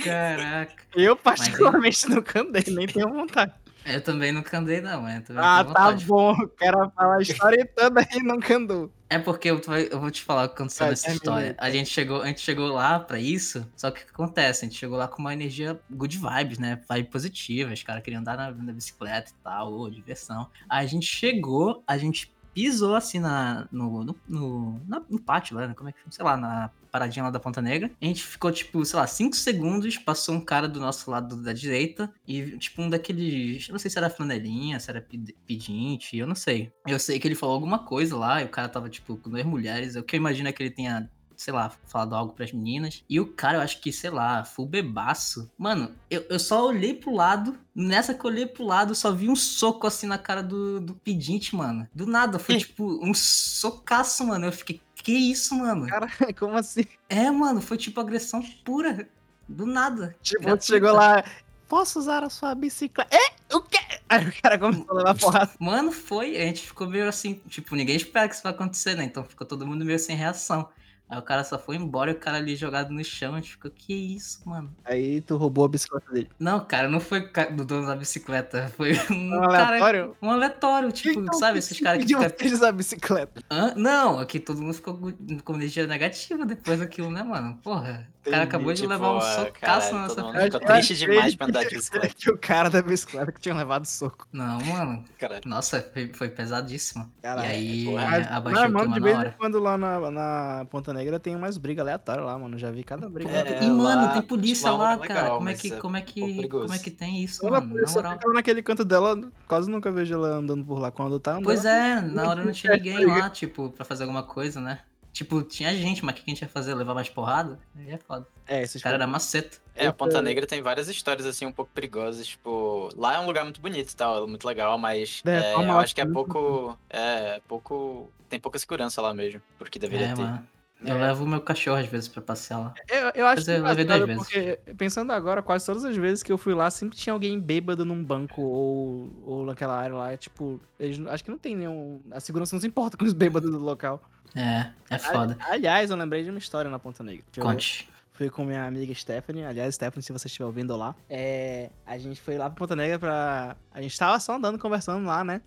Caraca. 0.04 0.74
Eu, 0.96 1.16
particularmente, 1.16 2.10
nunca 2.10 2.42
andei, 2.42 2.64
nem 2.68 2.88
tenho 2.88 3.10
vontade. 3.10 3.54
Eu 3.88 4.02
também 4.02 4.32
nunca 4.32 4.58
andei, 4.58 4.82
não, 4.82 5.08
é. 5.08 5.22
também 5.22 5.44
Ah, 5.44 5.64
tá 5.64 5.92
bom. 5.94 6.34
O 6.34 6.48
cara 6.50 6.90
fala 6.90 7.16
a 7.16 7.22
história 7.22 7.66
toda 7.76 8.06
e 8.14 8.22
nunca 8.22 8.56
andou. 8.56 8.92
É 9.10 9.18
porque 9.18 9.50
eu, 9.50 9.62
eu 9.90 10.00
vou 10.02 10.12
te 10.12 10.22
falar 10.22 10.46
o 10.46 10.50
que 10.50 10.56
aconteceu 10.56 10.86
Vai, 10.86 10.90
nessa 10.92 11.04
termina 11.04 11.24
história. 11.24 11.56
A 11.58 11.70
gente, 11.70 11.90
chegou, 11.90 12.22
a 12.22 12.28
gente 12.28 12.42
chegou 12.42 12.68
lá 12.68 13.00
pra 13.00 13.18
isso, 13.18 13.66
só 13.76 13.90
que 13.90 14.02
o 14.02 14.06
que 14.06 14.12
acontece? 14.12 14.66
A 14.66 14.68
gente 14.68 14.78
chegou 14.78 14.98
lá 14.98 15.08
com 15.08 15.22
uma 15.22 15.32
energia 15.32 15.80
good 15.90 16.18
vibes, 16.18 16.60
né? 16.60 16.82
Vibe 16.90 17.10
positiva, 17.10 17.74
os 17.74 17.84
caras 17.84 18.04
queriam 18.04 18.20
andar 18.20 18.36
na, 18.36 18.52
na 18.52 18.74
bicicleta 18.74 19.32
e 19.32 19.44
tal, 19.44 19.72
ô, 19.72 19.90
diversão. 19.90 20.50
A 20.70 20.86
gente 20.86 21.06
chegou, 21.06 21.82
a 21.88 21.98
gente 21.98 22.34
pisou 22.58 22.96
assim 22.96 23.20
na, 23.20 23.68
no, 23.72 24.04
no, 24.04 24.16
no, 24.28 24.82
na- 24.88 25.04
no 25.08 25.20
pátio 25.22 25.56
lá, 25.56 25.68
né? 25.68 25.74
Como 25.76 25.90
é 25.90 25.92
que 25.92 26.00
sei 26.10 26.26
lá, 26.26 26.36
na 26.36 26.72
paradinha 26.92 27.24
lá 27.26 27.30
da 27.30 27.40
Ponta 27.40 27.62
Negra. 27.62 27.92
A 28.02 28.06
gente 28.06 28.24
ficou, 28.24 28.52
tipo, 28.52 28.84
sei 28.84 28.98
lá, 28.98 29.06
5 29.06 29.36
segundos, 29.36 29.96
passou 29.98 30.34
um 30.34 30.42
cara 30.44 30.68
do 30.68 30.80
nosso 30.80 31.12
lado 31.12 31.36
da 31.44 31.54
direita 31.54 32.12
e, 32.28 32.58
tipo, 32.58 32.82
um 32.82 32.90
daqueles. 32.90 33.68
Eu 33.68 33.74
não 33.74 33.80
sei 33.80 33.92
se 33.92 33.98
era 34.00 34.10
flanelinha, 34.10 34.80
se 34.80 34.90
era 34.90 35.00
ped- 35.02 35.36
pedinte, 35.46 36.18
eu 36.18 36.26
não 36.26 36.34
sei. 36.34 36.72
Eu 36.88 36.98
sei 36.98 37.20
que 37.20 37.28
ele 37.28 37.36
falou 37.36 37.54
alguma 37.54 37.78
coisa 37.78 38.18
lá 38.18 38.42
e 38.42 38.46
o 38.46 38.50
cara 38.50 38.68
tava, 38.70 38.90
tipo, 38.90 39.18
com 39.18 39.30
duas 39.30 39.46
mulheres. 39.46 39.96
O 39.96 40.02
que 40.02 40.16
eu 40.16 40.18
imagino 40.18 40.50
é 40.50 40.52
que 40.52 40.64
ele 40.64 40.72
tenha. 40.72 41.08
Sei 41.38 41.54
lá, 41.54 41.72
falado 41.86 42.16
algo 42.16 42.34
pras 42.34 42.52
meninas. 42.52 43.04
E 43.08 43.20
o 43.20 43.28
cara, 43.28 43.60
eu 43.60 43.62
acho 43.62 43.80
que, 43.80 43.94
sei 43.94 44.10
lá, 44.10 44.44
full 44.44 44.66
bebaço. 44.66 45.50
Mano, 45.58 45.96
eu, 46.10 46.26
eu 46.30 46.40
só 46.40 46.66
olhei 46.66 46.96
pro 46.96 47.14
lado. 47.14 47.58
Nessa 47.76 48.14
que 48.14 48.26
eu 48.26 48.32
olhei 48.32 48.48
pro 48.48 48.66
lado, 48.66 48.92
eu 48.92 48.96
só 48.96 49.12
vi 49.12 49.30
um 49.30 49.36
soco 49.36 49.86
assim 49.86 50.08
na 50.08 50.18
cara 50.18 50.42
do, 50.42 50.82
do 50.82 50.96
pedinte, 50.96 51.56
mano. 51.56 51.88
Do 51.94 52.08
nada, 52.08 52.40
foi 52.40 52.58
tipo 52.60 52.84
um 53.06 53.14
socaço, 53.14 54.26
mano. 54.26 54.48
Eu 54.48 54.52
fiquei, 54.52 54.82
que 54.96 55.14
isso, 55.14 55.56
mano? 55.56 55.88
Cara, 55.88 56.08
como 56.38 56.58
assim? 56.58 56.86
É, 57.08 57.30
mano, 57.32 57.62
foi 57.62 57.78
tipo 57.78 58.02
agressão 58.02 58.42
pura. 58.66 59.08
Do 59.48 59.66
nada. 59.66 60.16
Tipo, 60.22 60.42
Gratuita. 60.42 60.66
chegou 60.66 60.92
lá. 60.92 61.24
Posso 61.68 62.00
usar 62.00 62.24
a 62.24 62.30
sua 62.30 62.56
bicicleta? 62.56 63.16
É? 63.16 63.56
O 63.56 63.62
quê? 63.62 63.80
Aí 64.10 64.26
o 64.26 64.42
cara 64.42 64.58
começou 64.58 64.86
a 64.90 64.94
levar 64.94 65.16
porrada. 65.16 65.52
Mano, 65.60 65.92
foi. 65.92 66.38
A 66.38 66.46
gente 66.46 66.62
ficou 66.66 66.88
meio 66.88 67.08
assim, 67.08 67.36
tipo, 67.48 67.76
ninguém 67.76 67.96
espera 67.96 68.28
que 68.28 68.36
isso 68.36 68.44
vai 68.44 68.54
acontecer, 68.54 68.96
né? 68.96 69.04
Então 69.04 69.24
ficou 69.24 69.46
todo 69.46 69.68
mundo 69.68 69.84
meio 69.84 70.00
sem 70.00 70.16
reação. 70.16 70.70
Aí 71.10 71.18
o 71.18 71.22
cara 71.22 71.44
só 71.44 71.58
foi 71.58 71.78
embora 71.78 72.12
e 72.12 72.14
o 72.14 72.20
cara 72.20 72.38
ali 72.38 72.56
jogado 72.56 72.92
no 72.92 73.04
chão. 73.04 73.34
A 73.34 73.38
gente 73.38 73.52
ficou, 73.52 73.72
que 73.72 73.94
isso, 73.94 74.42
mano? 74.46 74.76
Aí 74.84 75.22
tu 75.22 75.38
roubou 75.38 75.64
a 75.66 75.70
bicicleta 75.70 76.12
dele. 76.12 76.30
Não, 76.38 76.60
cara, 76.66 76.90
não 76.90 77.00
foi 77.00 77.30
do 77.56 77.64
dono 77.64 77.88
da 77.88 77.96
bicicleta. 77.96 78.72
Foi 78.76 78.92
um, 79.10 79.38
Um 79.38 79.42
cara. 79.42 79.68
aleatório? 79.68 80.18
Um 80.22 80.30
aleatório, 80.30 80.92
tipo, 80.92 81.20
Então, 81.22 81.34
sabe? 81.40 81.60
Esses 81.60 81.80
caras 81.80 82.00
que 82.00 82.04
pediu 82.06 82.22
ficam. 82.22 82.38
vocês 82.50 82.62
a 82.64 82.72
bicicleta. 82.72 83.42
Hã? 83.50 83.74
Não, 83.76 84.20
aqui 84.20 84.40
todo 84.40 84.62
mundo 84.62 84.74
ficou 84.74 85.00
com 85.44 85.54
energia 85.56 85.88
negativa 85.88 86.46
depois 86.46 86.80
daquilo, 86.80 87.10
né, 87.10 87.24
mano? 87.24 87.58
Porra, 87.64 88.08
o 88.28 88.32
cara 88.32 88.44
acabou 88.44 88.74
de 88.74 88.82
Tipo, 88.82 88.94
levar 88.94 89.14
um 89.14 89.18
ah, 89.18 89.22
socaço 89.22 89.94
nossa 89.96 90.24
mundo 90.24 90.34
frente. 90.34 90.52
ficou 90.52 90.60
triste 90.60 90.96
demais 90.98 91.36
pra 91.36 91.48
andar 91.48 91.64
de 91.66 91.76
bicicleta. 91.76 92.14
Que 92.16 92.30
o 92.32 92.38
cara 92.38 92.70
da 92.70 92.82
bicicleta 92.82 93.32
que 93.32 93.40
tinha 93.40 93.56
levado 93.56 93.86
soco. 93.86 94.28
Não, 94.32 94.60
mano. 94.62 95.04
Caralho. 95.18 95.42
Nossa, 95.46 95.82
foi, 95.94 96.14
foi 96.14 96.30
pesadíssimo. 96.30 97.12
Caralho. 97.22 97.48
e 97.48 97.52
aí, 97.52 97.86
porra. 97.86 98.04
é, 98.04 98.08
Mas, 98.08 98.28
abaixou 98.32 98.70
mas, 98.70 98.70
o 98.70 98.74
mano, 98.74 98.90
clima 98.90 98.94
de 98.94 99.00
na 99.00 99.06
vez 99.06 99.20
em 99.20 99.20
hora. 99.20 99.36
quando 99.38 99.60
lá 99.60 99.78
na, 99.78 100.12
na 100.12 100.66
Ponta 100.70 100.94
Negra 100.94 101.20
tem 101.20 101.36
umas 101.36 101.58
brigas 101.58 101.84
aleatórias 101.84 102.26
lá, 102.26 102.38
mano. 102.38 102.58
Já 102.58 102.72
vi 102.72 102.84
cada 102.84 103.10
briga. 103.10 103.32
É, 103.32 103.64
e, 103.64 103.70
mano, 103.72 104.08
lá, 104.08 104.14
tem 104.14 104.22
polícia 104.22 104.70
tipo, 104.70 104.82
é 104.82 104.86
lá, 104.86 104.96
legal, 104.96 105.08
cara. 105.08 105.32
Como 105.32 105.50
é 105.50 105.54
que, 105.56 105.74
é 105.74 105.78
como 105.78 105.98
é 105.98 106.02
que, 106.02 106.22
perigoso. 106.36 106.64
como 106.66 106.74
é 106.76 106.80
que 106.80 106.92
tem 106.92 107.24
isso, 107.24 107.42
Quando 107.42 107.56
a 107.56 107.62
mano? 107.62 107.82
Na 107.82 107.92
moral. 107.92 108.20
naquele 108.34 108.62
canto 108.64 108.84
dela, 108.86 109.20
quase 109.48 109.70
nunca 109.70 109.92
vejo 109.92 110.14
ela 110.14 110.30
andando 110.38 110.66
por 110.66 110.80
lá. 110.80 110.92
Quando 110.92 111.20
tá 111.20 111.32
andando. 111.34 111.44
Pois 111.46 111.66
é, 111.66 112.02
na 112.02 112.30
hora 112.30 112.44
não 112.44 112.52
tinha 112.52 112.74
É, 112.74 112.78
ninguém 112.78 113.06
tá 113.06 113.16
lá, 113.16 113.30
tipo, 113.30 113.70
pra 113.72 113.86
fazer 113.86 114.04
alguma 114.04 114.24
coisa, 114.24 114.60
né? 114.62 114.80
Tipo, 115.18 115.42
tinha 115.42 115.76
gente, 115.76 116.06
mas 116.06 116.14
o 116.14 116.18
que 116.20 116.24
a 116.28 116.30
gente 116.30 116.44
ia 116.44 116.48
fazer? 116.48 116.76
Levar 116.76 116.94
mais 116.94 117.10
porrada? 117.10 117.58
Aí 117.76 117.90
é 117.90 117.98
foda. 117.98 118.28
É, 118.46 118.62
esses 118.62 118.76
Os 118.76 118.84
caras 118.84 119.02
eram 119.02 119.12
maceta. 119.12 119.58
É, 119.74 119.88
a 119.88 119.92
Ponta 119.92 120.22
Negra 120.22 120.46
tem 120.46 120.62
várias 120.62 120.88
histórias, 120.88 121.26
assim, 121.26 121.48
um 121.48 121.52
pouco 121.52 121.72
perigosas. 121.74 122.28
Tipo, 122.28 122.90
lá 122.96 123.16
é 123.16 123.20
um 123.20 123.26
lugar 123.26 123.44
muito 123.44 123.60
bonito 123.60 123.92
e 123.92 123.96
tal, 123.96 124.28
muito 124.28 124.46
legal, 124.48 124.78
mas 124.78 125.24
É, 125.26 125.38
é, 125.38 125.54
toma 125.54 125.74
eu 125.74 125.80
acho 125.80 125.96
que 125.96 126.02
é 126.02 126.06
pouco. 126.06 126.78
É, 126.88 127.42
pouco. 127.48 128.12
Tem 128.30 128.40
pouca 128.40 128.60
segurança 128.60 129.02
lá 129.02 129.12
mesmo, 129.12 129.42
porque 129.58 129.80
deveria 129.80 130.10
É, 130.10 130.14
ter. 130.14 130.22
mano. 130.22 130.48
Eu 130.86 130.96
É. 130.96 131.08
levo 131.08 131.24
o 131.24 131.28
meu 131.28 131.42
cachorro 131.42 131.78
às 131.78 131.88
vezes 131.88 132.08
pra 132.08 132.22
passear 132.22 132.60
lá. 132.60 132.74
Eu, 132.88 133.12
eu 133.16 133.26
acho 133.28 133.38
Mas 133.38 133.48
eu 133.48 133.64
levei 133.64 133.86
duas 133.86 134.18
porque, 134.18 134.60
pensando 134.78 135.12
agora, 135.12 135.42
quase 135.42 135.66
todas 135.66 135.84
as 135.84 135.96
vezes 135.98 136.22
que 136.24 136.32
eu 136.32 136.38
fui 136.38 136.54
lá, 136.54 136.70
sempre 136.70 136.96
tinha 136.96 137.14
alguém 137.14 137.40
bêbado 137.40 137.84
num 137.84 138.04
banco 138.04 138.42
ou, 138.42 139.12
ou 139.26 139.46
naquela 139.46 139.76
área 139.76 139.96
lá. 139.96 140.12
É, 140.12 140.18
tipo, 140.18 140.62
eles, 140.80 141.06
acho 141.08 141.24
que 141.24 141.32
não 141.32 141.38
tem 141.40 141.56
nenhum. 141.56 142.00
A 142.12 142.20
segurança 142.20 142.56
não 142.56 142.62
se 142.62 142.68
importa 142.68 142.96
com 142.96 143.06
os 143.06 143.14
bêbados 143.14 143.50
do 143.50 143.58
local. 143.58 144.02
É, 144.36 144.70
é 144.90 145.00
foda. 145.00 145.36
Ali- 145.42 145.52
Aliás, 145.54 145.90
eu 145.90 145.98
lembrei 145.98 146.24
de 146.24 146.30
uma 146.30 146.38
história 146.40 146.70
na 146.70 146.78
Ponta 146.78 147.04
Negra. 147.04 147.24
que 147.32 147.40
Conte. 147.42 147.90
Fui 148.14 148.30
com 148.30 148.44
minha 148.46 148.66
amiga 148.66 148.94
Stephanie. 148.96 149.46
Aliás, 149.46 149.76
Stephanie, 149.76 150.04
se 150.04 150.12
você 150.12 150.28
estiver 150.28 150.46
ouvindo 150.46 150.76
lá. 150.76 150.96
É, 151.10 151.70
a 151.86 151.98
gente 152.00 152.20
foi 152.22 152.38
lá 152.38 152.50
pra 152.50 152.56
Ponta 152.58 152.76
Negra 152.76 153.00
pra. 153.00 153.56
A 153.72 153.82
gente 153.82 153.98
tava 153.98 154.20
só 154.20 154.36
andando, 154.36 154.58
conversando 154.60 155.06
lá, 155.06 155.24
né? 155.24 155.42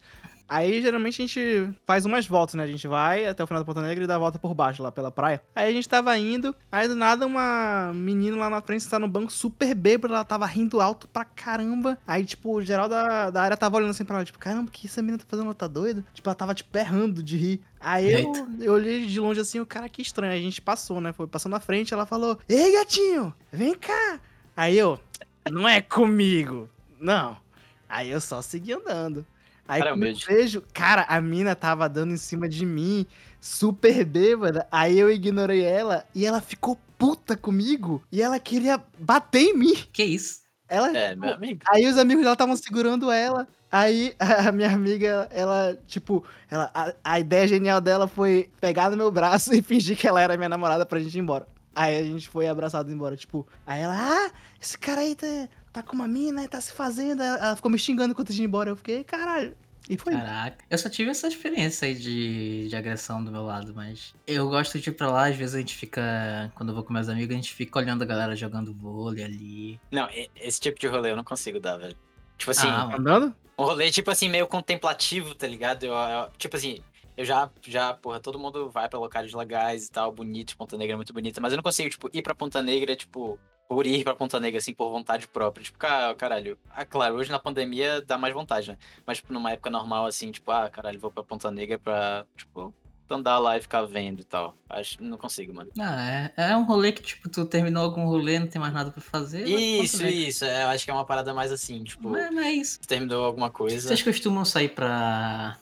Aí, 0.50 0.83
geralmente, 0.83 1.23
a 1.23 1.26
gente 1.26 1.71
faz 1.87 2.04
umas 2.04 2.26
voltas, 2.26 2.57
né? 2.57 2.64
A 2.64 2.66
gente 2.66 2.88
vai 2.88 3.25
até 3.25 3.45
o 3.45 3.47
final 3.47 3.62
da 3.62 3.64
Ponta 3.64 3.80
Negra 3.80 4.02
e 4.02 4.07
dá 4.09 4.16
a 4.16 4.19
volta 4.19 4.37
por 4.37 4.52
baixo, 4.52 4.83
lá 4.83 4.90
pela 4.90 5.09
praia. 5.09 5.40
Aí 5.54 5.71
a 5.71 5.73
gente 5.73 5.88
tava 5.88 6.19
indo, 6.19 6.52
aí 6.73 6.88
do 6.88 6.97
nada 6.97 7.25
uma 7.25 7.92
menina 7.95 8.37
lá 8.37 8.50
na 8.50 8.61
frente 8.61 8.88
tá 8.88 8.99
no 8.99 9.07
banco 9.07 9.30
super 9.30 9.73
bêbada, 9.76 10.12
ela 10.12 10.25
tava 10.25 10.45
rindo 10.47 10.80
alto 10.80 11.07
pra 11.07 11.25
caramba. 11.25 11.97
Aí, 12.04 12.25
tipo, 12.25 12.57
o 12.57 12.64
geral 12.64 12.88
da, 12.88 13.30
da 13.30 13.42
área 13.42 13.57
tava 13.57 13.76
olhando 13.76 13.90
assim 13.90 14.04
pra 14.04 14.16
ela, 14.16 14.25
tipo, 14.25 14.40
caramba, 14.40 14.69
o 14.69 14.73
que 14.73 14.88
essa 14.88 15.00
menina 15.00 15.19
tá 15.19 15.25
fazendo? 15.28 15.47
Ela 15.47 15.54
tá 15.54 15.69
doida? 15.69 16.04
Tipo, 16.12 16.28
ela 16.28 16.35
tava, 16.35 16.52
tipo, 16.52 16.76
errando 16.76 17.23
de 17.23 17.37
rir. 17.37 17.61
Aí 17.78 18.12
eu, 18.12 18.33
eu 18.59 18.73
olhei 18.73 19.07
de 19.07 19.21
longe 19.21 19.38
assim, 19.38 19.61
o 19.61 19.66
cara, 19.66 19.88
que 19.88 20.02
estranho. 20.02 20.33
Aí 20.33 20.40
a 20.40 20.42
gente 20.42 20.61
passou, 20.61 21.00
né? 21.00 21.12
Foi 21.12 21.28
passando 21.28 21.52
na 21.52 21.61
frente, 21.61 21.95
ela 21.95 22.07
falou, 22.07 22.40
ei, 22.49 22.73
gatinho, 22.73 23.33
vem 23.52 23.76
cá. 23.76 24.19
Aí 24.57 24.76
eu, 24.76 24.99
não 25.49 25.69
é 25.69 25.80
comigo, 25.80 26.69
não. 26.99 27.37
Aí 27.88 28.11
eu 28.11 28.21
só 28.21 28.42
segui 28.42 28.73
andando. 28.73 29.25
Aí 29.71 29.81
Cara, 29.81 29.93
quando 29.93 30.05
eu 30.05 30.17
vejo, 30.17 30.65
cara, 30.75 31.07
a 31.09 31.21
mina 31.21 31.55
tava 31.55 31.89
dando 31.89 32.12
em 32.12 32.17
cima 32.17 32.49
de 32.49 32.67
mim, 32.67 33.07
super 33.41 34.05
bêbada. 34.05 34.67
Aí 34.69 34.99
eu 34.99 35.09
ignorei 35.09 35.62
ela 35.62 36.05
e 36.12 36.27
ela 36.27 36.41
ficou 36.41 36.77
puta 36.99 37.37
comigo 37.37 38.03
e 38.11 38.21
ela 38.21 38.41
queria 38.41 38.83
bater 38.99 39.43
em 39.43 39.57
mim. 39.57 39.75
Que 39.93 40.03
isso? 40.03 40.41
Ela, 40.69 40.91
É, 40.97 41.15
meu 41.15 41.35
amigo. 41.35 41.61
Aí 41.69 41.87
os 41.87 41.97
amigos 41.97 42.25
dela 42.25 42.33
estavam 42.33 42.57
segurando 42.57 43.12
ela. 43.12 43.47
Aí 43.71 44.12
a 44.19 44.50
minha 44.50 44.73
amiga, 44.73 45.29
ela, 45.31 45.79
tipo, 45.87 46.25
ela, 46.50 46.69
a, 46.75 46.93
a 47.05 47.21
ideia 47.21 47.47
genial 47.47 47.81
dela 47.81 48.09
foi 48.09 48.50
pegar 48.61 48.91
no 48.91 48.97
meu 48.97 49.12
braço 49.12 49.55
e 49.55 49.62
fingir 49.62 49.97
que 49.97 50.09
ela 50.09 50.21
era 50.21 50.37
minha 50.37 50.49
namorada 50.49 50.85
pra 50.85 50.99
gente 50.99 51.15
ir 51.15 51.21
embora. 51.21 51.47
Aí 51.77 51.97
a 51.97 52.03
gente 52.03 52.29
foi 52.29 52.49
abraçado 52.49 52.91
embora, 52.93 53.17
tipo, 53.17 53.47
aí 53.65 53.83
ela, 53.83 53.95
ah, 53.97 54.31
esse 54.61 54.77
cara 54.77 55.03
aí 55.03 55.15
tá, 55.15 55.49
tá 55.73 55.83
com 55.83 55.95
uma 55.95 56.09
mina, 56.09 56.47
tá 56.49 56.61
se 56.61 56.73
fazendo. 56.73 57.23
Ela 57.23 57.57
ficou 57.57 57.71
me 57.71 57.79
xingando 57.79 58.12
enquanto 58.12 58.31
a 58.31 58.33
gente 58.33 58.43
ia 58.43 58.47
embora. 58.47 58.71
Eu 58.71 58.77
fiquei, 58.77 59.05
caralho. 59.05 59.57
E 59.89 59.97
foi. 59.97 60.12
Caraca. 60.12 60.65
Eu 60.71 60.79
só 60.79 60.89
tive 60.89 61.11
essa 61.11 61.27
experiência 61.27 61.89
aí 61.89 61.95
de, 61.95 62.69
de 62.69 62.77
agressão 62.77 63.25
do 63.25 63.33
meu 63.33 63.43
lado, 63.43 63.75
mas 63.75 64.15
eu 64.27 64.49
gosto 64.49 64.79
de 64.79 64.89
ir 64.89 64.93
pra 64.93 65.11
lá, 65.11 65.27
às 65.29 65.35
vezes 65.37 65.55
a 65.55 65.59
gente 65.59 65.75
fica. 65.75 66.53
Quando 66.55 66.69
eu 66.69 66.75
vou 66.75 66.85
com 66.85 66.93
meus 66.93 67.09
amigos, 67.09 67.33
a 67.35 67.37
gente 67.37 67.53
fica 67.55 67.79
olhando 67.79 68.03
a 68.03 68.07
galera 68.07 68.37
jogando 68.37 68.73
vôlei 68.73 69.25
ali. 69.25 69.81
Não, 69.91 70.09
esse 70.37 70.61
tipo 70.61 70.79
de 70.79 70.87
rolê 70.87 71.11
eu 71.11 71.17
não 71.17 71.25
consigo 71.25 71.59
dar, 71.59 71.77
velho. 71.77 71.97
Tipo 72.39 72.50
assim, 72.53 72.69
Ah. 72.69 72.95
Andando? 72.97 73.35
um 73.59 73.65
rolê, 73.65 73.91
tipo 73.91 74.11
assim, 74.11 74.29
meio 74.29 74.47
contemplativo, 74.47 75.35
tá 75.35 75.47
ligado? 75.47 75.85
Eu, 75.85 75.93
eu- 75.93 76.31
tipo 76.39 76.57
assim, 76.57 76.79
eu 77.17 77.25
já, 77.27 77.50
já, 77.67 77.93
porra, 77.93 78.19
todo 78.21 78.39
mundo 78.39 78.71
vai 78.71 78.89
pra 78.89 78.99
locais 78.99 79.31
legais 79.35 79.87
e 79.87 79.91
tal, 79.91 80.11
bonito, 80.12 80.57
Ponta 80.57 80.79
Negra 80.79 80.95
é 80.95 80.97
muito 80.97 81.12
bonita, 81.12 81.41
mas 81.43 81.53
eu 81.53 81.57
não 81.59 81.62
consigo, 81.62 81.91
tipo, 81.91 82.09
ir 82.12 82.23
pra 82.23 82.35
Ponta 82.35 82.62
Negra, 82.62 82.97
tipo, 82.97 83.39
por 83.71 83.87
ir 83.87 84.03
pra 84.03 84.17
Ponta 84.17 84.41
Negra, 84.41 84.59
assim, 84.59 84.75
por 84.75 84.91
vontade 84.91 85.29
própria. 85.29 85.62
Tipo, 85.62 85.79
ca- 85.79 86.12
caralho. 86.17 86.59
Ah, 86.75 86.85
claro, 86.85 87.15
hoje 87.15 87.31
na 87.31 87.39
pandemia 87.39 88.03
dá 88.03 88.19
mais 88.19 88.35
vontade, 88.35 88.69
né? 88.69 88.77
Mas, 89.07 89.19
tipo, 89.19 89.33
numa 89.33 89.53
época 89.53 89.71
normal, 89.71 90.07
assim, 90.07 90.33
tipo, 90.33 90.50
ah, 90.50 90.69
caralho, 90.69 90.99
vou 90.99 91.09
pra 91.09 91.23
Ponta 91.23 91.53
Negra 91.53 91.79
pra, 91.79 92.27
tipo, 92.37 92.75
andar 93.09 93.39
lá 93.39 93.57
e 93.57 93.61
ficar 93.61 93.83
vendo 93.83 94.23
e 94.23 94.25
tal. 94.25 94.57
Acho, 94.69 95.00
não 95.00 95.17
consigo, 95.17 95.55
mano. 95.55 95.71
Ah, 95.79 96.31
é, 96.37 96.50
é 96.50 96.57
um 96.57 96.65
rolê 96.65 96.91
que, 96.91 97.00
tipo, 97.00 97.29
tu 97.29 97.45
terminou 97.47 97.85
algum 97.85 98.07
rolê, 98.07 98.41
não 98.41 98.49
tem 98.49 98.61
mais 98.61 98.75
nada 98.75 98.91
pra 98.91 99.00
fazer. 99.00 99.47
Isso, 99.47 100.05
isso. 100.05 100.45
é, 100.45 100.65
acho 100.65 100.85
que 100.85 100.91
é 100.91 100.95
uma 100.95 101.05
parada 101.05 101.33
mais 101.33 101.53
assim, 101.53 101.85
tipo, 101.85 102.09
Mas, 102.11 102.29
mas 102.35 102.47
é 102.47 102.50
isso. 102.50 102.81
terminou 102.81 103.25
alguma 103.25 103.50
coisa. 103.50 103.87
Vocês 103.87 104.03
costumam 104.03 104.45
sair 104.45 104.71
pra 104.71 105.57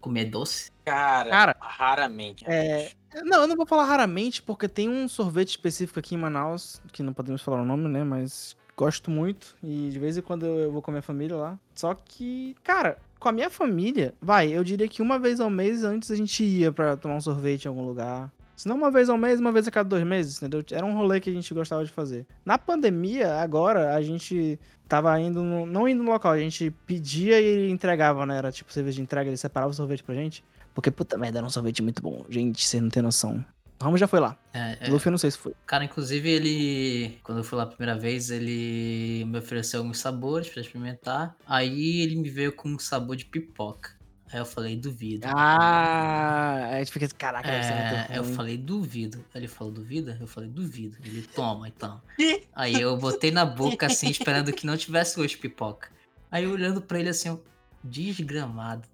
comer 0.00 0.24
doce? 0.24 0.72
Cara, 0.84 1.30
Cara, 1.30 1.56
raramente. 1.60 2.44
é. 2.46 2.92
Não, 3.22 3.42
eu 3.42 3.46
não 3.46 3.56
vou 3.56 3.64
falar 3.64 3.84
raramente, 3.84 4.42
porque 4.42 4.68
tem 4.68 4.88
um 4.88 5.08
sorvete 5.08 5.50
específico 5.50 5.98
aqui 6.00 6.14
em 6.14 6.18
Manaus, 6.18 6.82
que 6.92 7.02
não 7.02 7.12
podemos 7.12 7.40
falar 7.42 7.62
o 7.62 7.64
nome, 7.64 7.88
né? 7.88 8.02
Mas 8.02 8.56
gosto 8.76 9.10
muito. 9.10 9.54
E 9.62 9.88
de 9.90 9.98
vez 9.98 10.16
em 10.18 10.20
quando 10.22 10.44
eu 10.46 10.72
vou 10.72 10.82
com 10.82 10.90
a 10.90 10.94
minha 10.94 11.02
família 11.02 11.36
lá. 11.36 11.58
Só 11.74 11.94
que, 11.94 12.56
cara, 12.64 12.98
com 13.20 13.28
a 13.28 13.32
minha 13.32 13.48
família, 13.48 14.14
vai, 14.20 14.48
eu 14.48 14.64
diria 14.64 14.88
que 14.88 15.00
uma 15.00 15.18
vez 15.18 15.38
ao 15.40 15.48
mês 15.48 15.84
antes 15.84 16.10
a 16.10 16.16
gente 16.16 16.42
ia 16.44 16.72
pra 16.72 16.96
tomar 16.96 17.14
um 17.14 17.20
sorvete 17.20 17.64
em 17.64 17.68
algum 17.68 17.86
lugar. 17.86 18.30
Se 18.56 18.68
não 18.68 18.76
uma 18.76 18.90
vez 18.90 19.08
ao 19.08 19.18
mês, 19.18 19.40
uma 19.40 19.52
vez 19.52 19.66
a 19.66 19.70
cada 19.70 19.88
dois 19.88 20.04
meses, 20.04 20.36
entendeu? 20.36 20.64
Era 20.70 20.86
um 20.86 20.94
rolê 20.96 21.20
que 21.20 21.30
a 21.30 21.32
gente 21.32 21.52
gostava 21.52 21.84
de 21.84 21.90
fazer. 21.90 22.26
Na 22.44 22.56
pandemia, 22.56 23.34
agora, 23.36 23.94
a 23.94 24.02
gente 24.02 24.58
tava 24.88 25.18
indo, 25.20 25.42
no, 25.42 25.66
não 25.66 25.88
indo 25.88 26.02
no 26.02 26.10
local, 26.10 26.32
a 26.32 26.38
gente 26.38 26.70
pedia 26.86 27.40
e 27.40 27.44
ele 27.44 27.70
entregava, 27.70 28.24
né? 28.24 28.38
Era 28.38 28.52
tipo 28.52 28.72
cerveja 28.72 28.96
de 28.96 29.02
entrega, 29.02 29.28
ele 29.28 29.36
separava 29.36 29.72
o 29.72 29.74
sorvete 29.74 30.02
pra 30.02 30.14
gente. 30.14 30.44
Porque, 30.74 30.90
puta 30.90 31.16
merda, 31.16 31.38
era 31.38 31.46
um 31.46 31.50
sorvete 31.50 31.82
muito 31.82 32.02
bom. 32.02 32.24
Gente, 32.28 32.64
você 32.66 32.80
não 32.80 32.88
tem 32.88 33.02
noção. 33.02 33.44
O 33.80 33.84
Ramos 33.84 34.00
já 34.00 34.06
foi 34.06 34.20
lá. 34.20 34.36
É, 34.52 34.78
é. 34.80 34.88
Luffy 34.88 35.08
eu 35.08 35.10
não 35.10 35.18
sei 35.18 35.30
se 35.30 35.38
foi. 35.38 35.52
Cara, 35.66 35.84
inclusive 35.84 36.28
ele, 36.28 37.18
quando 37.22 37.38
eu 37.38 37.44
fui 37.44 37.58
lá 37.58 37.64
a 37.64 37.66
primeira 37.66 37.98
vez, 37.98 38.30
ele 38.30 39.24
me 39.26 39.38
ofereceu 39.38 39.80
alguns 39.80 39.98
sabores 39.98 40.48
pra 40.48 40.60
experimentar. 40.60 41.36
Aí 41.46 42.00
ele 42.00 42.16
me 42.16 42.30
veio 42.30 42.52
com 42.52 42.68
um 42.68 42.78
sabor 42.78 43.16
de 43.16 43.24
pipoca. 43.24 43.93
Aí 44.32 44.38
eu 44.40 44.46
falei, 44.46 44.76
duvido. 44.76 45.26
Ah, 45.28 46.70
a 46.72 46.78
gente 46.78 46.92
fica 46.92 47.06
assim, 47.06 47.14
caraca, 47.16 47.48
É, 47.48 48.18
eu 48.18 48.24
falei, 48.24 48.56
duvido. 48.56 49.24
Aí 49.32 49.40
ele 49.40 49.48
falou, 49.48 49.72
duvida? 49.72 50.16
Eu 50.20 50.26
falei, 50.26 50.48
duvido. 50.48 50.96
Ele, 51.04 51.22
toma, 51.22 51.68
então. 51.68 52.00
Aí 52.54 52.80
eu 52.80 52.96
botei 52.96 53.30
na 53.30 53.44
boca, 53.44 53.86
assim, 53.86 54.08
esperando 54.08 54.52
que 54.52 54.66
não 54.66 54.76
tivesse 54.76 55.16
gosto 55.16 55.30
de 55.30 55.38
pipoca. 55.38 55.88
Aí 56.30 56.46
olhando 56.46 56.80
pra 56.82 56.98
ele, 56.98 57.10
assim, 57.10 57.28
eu, 57.28 57.44
desgramado. 57.82 58.88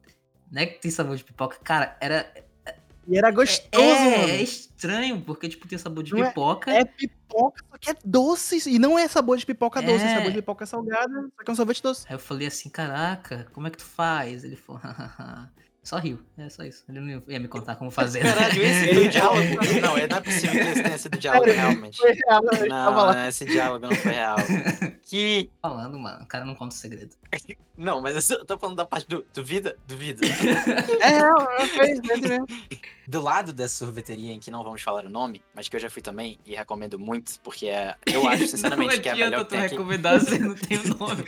Não 0.50 0.62
é 0.62 0.66
que 0.66 0.80
tem 0.80 0.90
sabor 0.90 1.16
de 1.16 1.24
pipoca? 1.24 1.56
Cara, 1.62 1.96
era... 2.00 2.30
E 3.08 3.16
era 3.18 3.30
gostoso, 3.30 3.82
é, 3.84 4.18
mano. 4.18 4.28
é 4.32 4.42
estranho, 4.42 5.20
porque, 5.22 5.48
tipo, 5.48 5.66
tem 5.66 5.78
sabor 5.78 6.02
de 6.04 6.12
Não 6.12 6.22
é- 6.24 6.28
pipoca. 6.28 6.70
É 6.70 6.84
pipoca, 6.84 7.64
só 7.70 7.78
que 7.78 7.90
é 7.90 7.94
doce. 8.04 8.70
E 8.70 8.78
não 8.78 8.98
é 8.98 9.08
sabor 9.08 9.36
de 9.36 9.44
pipoca 9.46 9.80
doce, 9.82 10.04
é 10.04 10.08
É. 10.12 10.14
sabor 10.16 10.30
de 10.30 10.36
pipoca 10.38 10.66
salgada, 10.66 11.28
só 11.36 11.42
que 11.44 11.50
é 11.50 11.52
um 11.52 11.56
sorvete 11.56 11.82
doce. 11.82 12.06
Aí 12.08 12.14
eu 12.14 12.18
falei 12.18 12.46
assim, 12.46 12.68
caraca, 12.68 13.46
como 13.52 13.66
é 13.66 13.70
que 13.70 13.78
tu 13.78 13.84
faz? 13.84 14.44
Ele 14.44 14.56
falou, 14.56 14.80
só 15.82 15.96
riu, 15.98 16.20
é 16.38 16.48
só 16.48 16.62
isso. 16.62 16.84
Ele 16.88 17.00
não 17.00 17.22
ia 17.28 17.40
me 17.40 17.48
contar 17.48 17.74
como 17.76 17.90
fazer. 17.90 18.22
né? 18.22 18.32
Caralho, 18.34 18.62
esse 18.62 18.94
foi 18.94 19.06
o 19.06 19.08
diálogo. 19.08 19.80
Não, 19.80 19.96
é- 19.98 20.06
não 20.06 20.16
é 20.16 20.20
possível 20.20 20.50
que 20.62 20.68
esse 20.70 20.82
tenha 20.82 20.98
sido 20.98 21.18
diálogo, 21.18 21.50
realmente. 21.50 21.96
Foi 21.98 22.12
real, 22.12 22.42
Não, 22.68 22.94
lá. 22.96 23.12
não, 23.14 23.28
esse 23.28 23.44
diálogo 23.44 23.86
não 23.86 23.94
foi 23.96 24.12
real. 24.12 24.36
Que. 25.10 25.50
Falando, 25.60 25.98
mano, 25.98 26.22
o 26.22 26.26
cara 26.26 26.44
não 26.44 26.54
conta 26.54 26.72
o 26.74 26.78
segredo. 26.78 27.10
Não, 27.76 28.02
mas 28.02 28.28
eu 28.30 28.44
tô 28.44 28.58
falando 28.58 28.76
da 28.76 28.84
parte 28.84 29.08
do. 29.08 29.24
Duvida? 29.32 29.74
Duvida. 29.88 30.20
É 31.00 31.08
real, 31.08 31.48
foi 31.74 31.92
isso 31.92 32.02
mesmo. 32.02 32.46
Do 33.08 33.22
lado 33.22 33.54
dessa 33.54 33.74
sorveteria 33.86 34.34
em 34.34 34.38
que 34.38 34.50
não 34.50 34.62
vamos 34.62 34.82
falar 34.82 35.06
o 35.06 35.08
nome, 35.08 35.42
mas 35.54 35.66
que 35.66 35.74
eu 35.76 35.80
já 35.80 35.88
fui 35.88 36.02
também 36.02 36.38
e 36.44 36.54
recomendo 36.54 36.98
muito, 36.98 37.40
porque 37.42 37.66
é, 37.68 37.96
eu 38.06 38.28
acho 38.28 38.46
sinceramente 38.48 39.00
que 39.00 39.08
é 39.08 39.12
a 39.12 39.14
melhor 39.16 39.44
que 39.44 39.50
tem 39.50 39.60
aqui. 39.60 39.70
recomendar 39.70 40.20
se 40.20 40.38
não 40.38 40.54
tem 40.54 40.76
o 40.78 40.88
nome. 40.98 41.24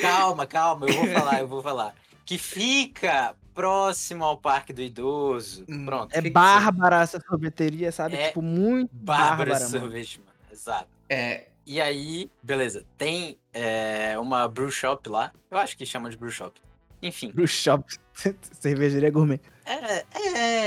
Calma, 0.00 0.46
calma, 0.46 0.86
eu 0.88 0.94
vou 0.94 1.06
falar, 1.06 1.40
eu 1.40 1.46
vou 1.48 1.62
falar. 1.62 1.94
Que 2.24 2.38
fica 2.38 3.34
próximo 3.54 4.24
ao 4.24 4.36
Parque 4.38 4.72
do 4.72 4.82
Idoso. 4.82 5.64
Hum, 5.68 5.84
Pronto. 5.84 6.12
É 6.14 6.20
bárbara 6.30 7.02
essa 7.02 7.20
sorveteria, 7.20 7.92
sabe? 7.92 8.16
É 8.16 8.28
Tipo, 8.28 8.42
muito 8.42 8.90
Bárbara 8.92 9.52
bárbara, 9.52 9.60
sorvete, 9.80 10.18
mano. 10.18 10.30
Exato. 10.50 10.88
É, 11.08 11.46
E 11.66 11.80
aí, 11.80 12.30
beleza. 12.42 12.84
Tem 12.98 13.38
é, 13.52 14.18
uma 14.18 14.46
brew 14.48 14.70
shop 14.70 15.08
lá. 15.08 15.32
Eu 15.50 15.58
acho 15.58 15.76
que 15.76 15.86
chama 15.86 16.10
de 16.10 16.16
brew 16.16 16.30
shop. 16.30 16.60
Enfim. 17.02 17.30
Pro 17.30 17.46
shop. 17.46 17.84
Cervejaria 18.60 19.10
gourmet. 19.10 19.40
É, 19.66 20.04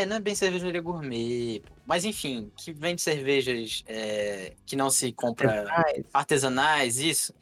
é, 0.02 0.06
não 0.06 0.16
é 0.16 0.20
bem 0.20 0.34
cervejaria 0.36 0.82
gourmet. 0.82 1.62
pô. 1.66 1.72
Mas 1.86 2.04
enfim, 2.04 2.52
que 2.56 2.72
vende 2.74 3.02
cervejas 3.02 3.84
é, 3.88 4.54
que 4.66 4.76
não 4.76 4.90
se 4.90 5.12
compra 5.12 5.66
Mas, 5.68 6.04
artesanais, 6.14 7.00
isso. 7.00 7.34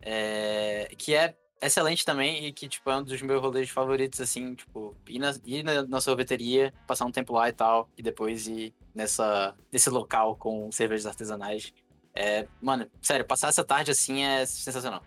é, 0.00 0.90
que 0.96 1.14
é 1.14 1.34
excelente 1.62 2.04
também 2.04 2.46
e 2.46 2.52
que, 2.52 2.68
tipo, 2.68 2.90
é 2.90 2.96
um 2.96 3.02
dos 3.02 3.20
meus 3.22 3.40
rolês 3.40 3.70
favoritos, 3.70 4.20
assim, 4.20 4.54
tipo, 4.54 4.94
ir 5.08 5.18
na, 5.18 5.34
ir 5.44 5.62
na, 5.62 5.82
na 5.82 6.00
sorveteria, 6.00 6.72
passar 6.86 7.04
um 7.04 7.12
tempo 7.12 7.32
lá 7.32 7.48
e 7.48 7.52
tal, 7.52 7.88
e 7.96 8.02
depois 8.02 8.46
ir 8.46 8.74
nessa, 8.94 9.54
nesse 9.70 9.88
local 9.90 10.36
com 10.36 10.70
cervejas 10.72 11.06
artesanais. 11.06 11.72
É, 12.14 12.46
mano, 12.60 12.86
sério, 13.00 13.24
passar 13.24 13.48
essa 13.48 13.64
tarde 13.64 13.90
assim 13.90 14.22
é 14.22 14.44
sensacional. 14.44 15.02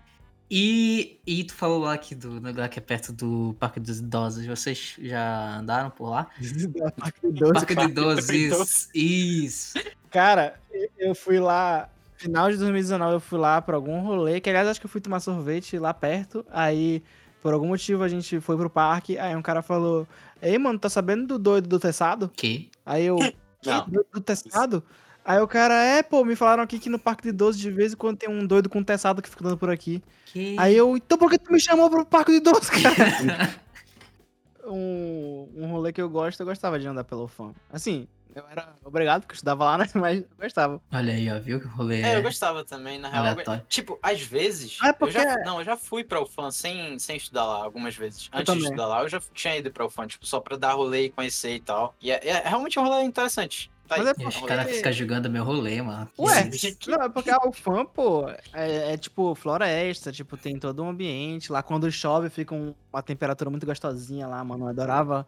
E, 0.50 1.19
e 1.25 1.43
tu 1.43 1.55
falou 1.55 1.79
lá 1.79 1.93
aqui 1.93 2.13
do 2.13 2.29
lugar 2.29 2.69
que 2.69 2.77
é 2.77 2.81
perto 2.81 3.12
do 3.12 3.55
Parque 3.59 3.79
dos 3.79 4.00
Idosos. 4.00 4.45
Vocês 4.45 4.95
já 5.00 5.57
andaram 5.57 5.89
por 5.89 6.09
lá? 6.09 6.29
Parque 6.97 7.21
do 7.21 7.29
Idoso, 7.29 7.53
Parque 7.53 7.74
do 7.74 7.77
Parque 7.77 7.91
Idoso, 7.91 8.27
do 8.27 8.33
isso. 8.33 8.89
Isso. 8.93 9.79
Cara, 10.12 10.59
eu 10.97 11.15
fui 11.15 11.39
lá. 11.39 11.89
Final 12.25 12.50
de 12.50 12.58
2019 12.58 13.13
eu 13.13 13.20
fui 13.20 13.38
lá 13.38 13.62
pra 13.62 13.75
algum 13.75 14.00
rolê, 14.01 14.41
que 14.41 14.50
aliás 14.50 14.67
acho 14.67 14.79
que 14.79 14.88
eu 14.88 14.89
fui 14.89 15.00
tomar 15.00 15.20
sorvete 15.20 15.77
lá 15.77 15.94
perto. 15.94 16.44
Aí, 16.50 17.03
por 17.39 17.53
algum 17.53 17.67
motivo, 17.67 18.01
a 18.01 18.08
gente 18.08 18.39
foi 18.39 18.58
pro 18.58 18.67
parque. 18.67 19.15
Aí 19.20 19.36
um 19.36 19.44
cara 19.44 19.62
falou: 19.62 20.08
Ei, 20.41 20.58
mano, 20.58 20.79
tá 20.79 20.89
sabendo 20.89 21.27
do 21.27 21.38
doido 21.38 21.70
do 21.70 21.79
teçado? 21.79 22.32
Que? 22.36 22.70
Aí 22.84 23.05
eu. 23.05 23.17
Não. 23.63 23.86
"Que 23.86 23.91
doido 23.91 24.08
do 24.12 24.22
teçado? 24.22 24.84
Aí 25.24 25.39
o 25.39 25.48
cara, 25.48 25.74
é, 25.84 26.01
pô, 26.01 26.25
me 26.25 26.36
falaram 26.36 26.63
aqui 26.63 26.79
que 26.79 26.89
no 26.89 26.98
Parque 27.00 27.24
de 27.24 27.29
Idoso 27.29 27.60
de 27.60 27.70
vez 27.72 27.94
em 27.94 27.96
quando 27.96 28.17
tem 28.17 28.29
um 28.29 28.46
doido 28.46 28.70
com 28.70 28.84
teçado 28.84 29.22
que 29.22 29.29
fica 29.29 29.44
andando 29.44 29.58
por 29.58 29.70
aqui. 29.70 30.03
Que? 30.25 30.55
Aí 30.58 30.75
eu, 30.75 30.98
então 30.98 31.17
por 31.17 31.29
que 31.29 31.38
tu 31.38 31.51
me 31.51 31.60
chamou 31.60 31.89
pro 31.89 32.05
Parque 32.05 32.32
de 32.32 32.38
Idoso, 32.38 32.72
cara? 32.72 33.55
um, 34.65 35.48
um 35.55 35.67
rolê 35.67 35.91
que 35.94 36.01
eu 36.01 36.10
gosto, 36.10 36.39
eu 36.39 36.46
gostava 36.46 36.79
de 36.79 36.88
andar 36.88 37.03
pelo 37.03 37.27
fã. 37.27 37.53
Assim, 37.72 38.08
eu 38.36 38.44
era 38.50 38.75
obrigado, 38.84 39.22
porque 39.22 39.34
eu 39.34 39.36
estudava 39.36 39.63
lá, 39.65 39.77
né? 39.80 39.89
Mas 39.96 40.20
eu 40.20 40.27
gostava. 40.39 40.82
Olha 40.92 41.13
aí, 41.13 41.32
ó, 41.32 41.39
viu 41.39 41.60
que 41.60 41.68
rolê 41.68 42.01
É, 42.01 42.15
eu 42.15 42.20
é 42.20 42.22
gostava 42.22 42.63
também, 42.63 43.00
na 43.00 43.10
real. 43.10 43.25
aleatório. 43.25 43.63
Tipo, 43.68 43.98
às 44.04 44.22
vezes. 44.22 44.77
Ah, 44.82 44.88
é 44.88 44.89
eu 44.89 44.94
porque- 44.94 45.13
já, 45.13 45.36
não, 45.46 45.60
eu 45.60 45.65
já 45.65 45.77
fui 45.77 46.04
pra 46.04 46.22
UFAM 46.22 46.51
sem, 46.51 47.00
sem 47.00 47.18
estudar 47.18 47.46
lá 47.46 47.63
algumas 47.63 47.96
vezes. 47.96 48.30
Eu 48.34 48.39
Antes 48.39 48.54
de 48.54 48.63
estudar 48.63 48.88
lá, 48.88 49.01
eu 49.04 49.10
já 49.10 49.20
tinha 49.34 49.58
ido 49.58 49.72
pra 49.72 49.86
UFAM, 49.86 50.08
tipo, 50.08 50.25
só 50.25 50.39
pra 50.39 50.58
dar 50.58 50.74
rolê 50.74 51.06
e 51.06 51.10
conhecer 51.10 51.56
e 51.56 51.60
tal. 51.60 51.96
E 52.01 52.12
é, 52.12 52.20
é 52.27 52.48
realmente 52.48 52.77
um 52.80 52.84
rolê 52.84 53.04
interessante. 53.04 53.72
Tá 53.88 53.98
Mas 54.00 54.08
é 54.08 54.13
E 54.18 54.25
os 54.25 54.36
um 54.36 54.39
rolê. 54.39 54.48
caras 54.56 54.75
ficam 54.75 54.92
julgando 54.92 55.30
meu 55.30 55.44
rolê, 55.44 55.80
mano. 55.80 56.10
Ué, 56.18 56.50
não, 56.88 57.04
é 57.04 57.08
porque 57.10 57.30
a 57.30 57.38
UFAM, 57.48 57.86
pô, 57.86 58.27
é, 58.51 58.94
é 58.94 58.98
tipo 58.98 59.36
floresta, 59.36 60.12
tipo, 60.12 60.36
tem 60.36 60.58
todo 60.58 60.82
um 60.84 60.89
ambiente. 60.89 61.51
Lá 61.51 61.62
quando 61.62 61.92
chove 61.92 62.32
fica 62.32 62.56
um- 62.56 62.74
uma 62.92 63.04
temperatura 63.04 63.48
muito 63.51 63.63
gostosinha 63.63 64.25
lá, 64.27 64.44
mano. 64.44 64.65
Eu 64.65 64.70
adorava 64.70 65.27